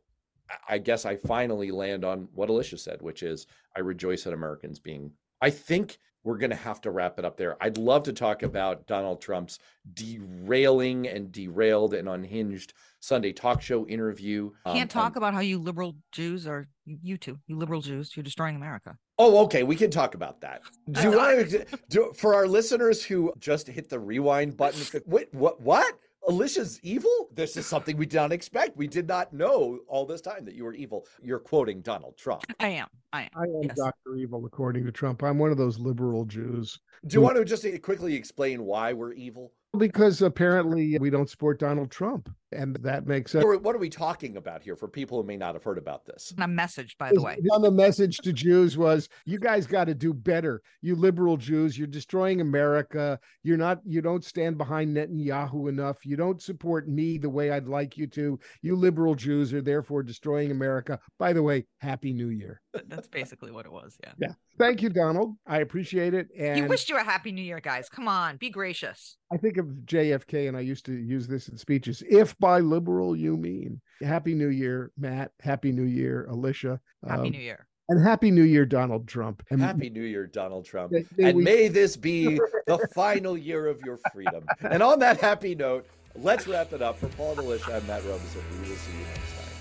I 0.68 0.78
guess 0.78 1.04
I 1.04 1.16
finally 1.16 1.70
land 1.70 2.04
on 2.04 2.28
what 2.34 2.50
Alicia 2.50 2.78
said, 2.78 3.00
which 3.00 3.22
is 3.22 3.46
I 3.76 3.80
rejoice 3.80 4.26
at 4.26 4.32
Americans 4.32 4.80
being. 4.80 5.12
I 5.40 5.50
think 5.50 5.98
we're 6.24 6.38
going 6.38 6.50
to 6.50 6.56
have 6.56 6.80
to 6.82 6.90
wrap 6.90 7.18
it 7.18 7.24
up 7.24 7.36
there. 7.36 7.56
I'd 7.60 7.78
love 7.78 8.04
to 8.04 8.12
talk 8.12 8.42
about 8.42 8.86
Donald 8.86 9.20
Trump's 9.20 9.58
derailing 9.94 11.08
and 11.08 11.32
derailed 11.32 11.94
and 11.94 12.08
unhinged 12.08 12.74
Sunday 13.00 13.32
talk 13.32 13.60
show 13.60 13.86
interview. 13.86 14.50
Can't 14.66 14.82
um, 14.82 14.88
talk 14.88 15.16
um, 15.16 15.22
about 15.22 15.34
how 15.34 15.40
you 15.40 15.58
liberal 15.58 15.96
Jews 16.12 16.46
are 16.46 16.68
you 16.84 17.16
two, 17.16 17.38
you 17.46 17.56
liberal 17.56 17.80
Jews, 17.80 18.16
you're 18.16 18.22
destroying 18.22 18.56
America. 18.56 18.96
Oh, 19.18 19.44
okay. 19.44 19.62
We 19.62 19.76
can 19.76 19.90
talk 19.90 20.14
about 20.14 20.40
that. 20.40 20.62
Do 20.90 21.02
you 21.02 21.10
want 21.12 21.50
to 21.50 21.66
do 21.88 22.12
for 22.16 22.34
our 22.34 22.46
listeners 22.46 23.04
who 23.04 23.32
just 23.38 23.68
hit 23.68 23.88
the 23.88 24.00
rewind 24.00 24.56
button? 24.56 25.02
Wait, 25.06 25.28
what? 25.32 25.60
What? 25.60 25.94
Alicia's 26.28 26.78
evil? 26.82 27.28
This 27.32 27.56
is 27.56 27.66
something 27.66 27.96
we 27.96 28.06
did 28.06 28.16
not 28.16 28.32
expect. 28.32 28.76
We 28.76 28.86
did 28.86 29.08
not 29.08 29.32
know 29.32 29.80
all 29.88 30.06
this 30.06 30.20
time 30.20 30.44
that 30.44 30.54
you 30.54 30.64
were 30.64 30.74
evil. 30.74 31.06
You're 31.22 31.38
quoting 31.38 31.80
Donald 31.80 32.16
Trump. 32.16 32.44
I 32.60 32.68
am. 32.68 32.88
I 33.12 33.22
am. 33.22 33.28
I 33.36 33.44
am 33.44 33.62
yes. 33.64 33.76
Dr. 33.76 34.16
Evil, 34.16 34.46
according 34.46 34.84
to 34.84 34.92
Trump. 34.92 35.22
I'm 35.22 35.38
one 35.38 35.50
of 35.50 35.56
those 35.56 35.78
liberal 35.78 36.24
Jews. 36.24 36.78
Do 37.06 37.14
you 37.14 37.20
who... 37.20 37.26
want 37.26 37.36
to 37.36 37.44
just 37.44 37.66
quickly 37.82 38.14
explain 38.14 38.64
why 38.64 38.92
we're 38.92 39.12
evil? 39.12 39.52
Because 39.76 40.22
apparently 40.22 40.98
we 40.98 41.10
don't 41.10 41.28
support 41.28 41.58
Donald 41.58 41.90
Trump. 41.90 42.30
And 42.52 42.76
that 42.76 43.06
makes 43.06 43.32
sense. 43.32 43.44
What 43.44 43.74
are 43.74 43.78
we 43.78 43.88
talking 43.88 44.36
about 44.36 44.62
here 44.62 44.76
for 44.76 44.88
people 44.88 45.20
who 45.20 45.26
may 45.26 45.36
not 45.36 45.54
have 45.54 45.64
heard 45.64 45.78
about 45.78 46.04
this? 46.04 46.32
A 46.38 46.48
message, 46.48 46.96
by 46.98 47.12
the 47.12 47.20
way. 47.20 47.38
On 47.52 47.62
the 47.62 47.70
message 47.70 48.18
to 48.18 48.32
Jews 48.32 48.76
was 48.76 49.08
you 49.24 49.38
guys 49.38 49.66
got 49.66 49.84
to 49.84 49.94
do 49.94 50.12
better. 50.12 50.62
You 50.80 50.94
liberal 50.94 51.36
Jews, 51.36 51.78
you're 51.78 51.86
destroying 51.86 52.40
America. 52.40 53.18
You're 53.42 53.56
not, 53.56 53.80
you 53.84 54.02
don't 54.02 54.24
stand 54.24 54.58
behind 54.58 54.96
Netanyahu 54.96 55.68
enough. 55.68 56.04
You 56.04 56.16
don't 56.16 56.42
support 56.42 56.88
me 56.88 57.18
the 57.18 57.30
way 57.30 57.50
I'd 57.50 57.68
like 57.68 57.96
you 57.96 58.06
to. 58.08 58.38
You 58.62 58.76
liberal 58.76 59.14
Jews 59.14 59.52
are 59.52 59.62
therefore 59.62 60.02
destroying 60.02 60.50
America. 60.50 60.98
By 61.18 61.32
the 61.32 61.42
way, 61.42 61.66
Happy 61.78 62.12
New 62.12 62.28
Year. 62.28 62.60
That's 62.86 63.08
basically 63.08 63.50
what 63.50 63.66
it 63.66 63.72
was. 63.72 63.96
Yeah. 64.02 64.12
Yeah. 64.18 64.32
Thank 64.58 64.82
you, 64.82 64.90
Donald. 64.90 65.34
I 65.46 65.58
appreciate 65.58 66.14
it. 66.14 66.28
And 66.38 66.58
you 66.58 66.66
wished 66.66 66.88
you 66.88 66.96
a 66.96 67.02
happy 67.02 67.32
new 67.32 67.42
year, 67.42 67.60
guys. 67.60 67.88
Come 67.88 68.06
on, 68.06 68.36
be 68.36 68.50
gracious. 68.50 69.16
I 69.32 69.38
think 69.38 69.56
of 69.56 69.66
JFK, 69.86 70.46
and 70.46 70.56
I 70.56 70.60
used 70.60 70.84
to 70.86 70.92
use 70.92 71.26
this 71.26 71.48
in 71.48 71.56
speeches. 71.56 72.02
If 72.08 72.38
by 72.42 72.60
liberal 72.60 73.16
you 73.16 73.38
mean 73.38 73.80
happy 74.02 74.34
new 74.34 74.48
year, 74.48 74.90
Matt. 74.98 75.32
Happy 75.40 75.72
new 75.72 75.84
year, 75.84 76.26
Alicia. 76.28 76.80
Happy 77.06 77.28
um, 77.28 77.30
new 77.30 77.40
year. 77.40 77.66
And 77.88 78.02
happy 78.02 78.30
new 78.30 78.42
year, 78.42 78.64
Donald 78.64 79.06
Trump. 79.08 79.42
And 79.50 79.60
happy 79.60 79.90
new 79.90 80.02
year, 80.02 80.26
Donald 80.26 80.64
Trump. 80.64 80.92
May, 80.92 81.04
may 81.16 81.28
and 81.28 81.38
we... 81.38 81.44
may 81.44 81.68
this 81.68 81.96
be 81.96 82.38
the 82.66 82.78
final 82.94 83.36
year 83.36 83.66
of 83.66 83.80
your 83.82 83.98
freedom. 84.12 84.44
And 84.60 84.82
on 84.82 84.98
that 85.00 85.20
happy 85.20 85.54
note, 85.54 85.86
let's 86.16 86.46
wrap 86.46 86.72
it 86.72 86.82
up. 86.82 86.98
For 86.98 87.08
Paul 87.08 87.38
Alicia, 87.40 87.76
I'm 87.76 87.86
Matt 87.86 88.04
Robison. 88.04 88.42
We 88.52 88.68
will 88.68 88.76
see 88.76 88.92
you 88.92 89.04
next 89.04 89.36
time. 89.36 89.51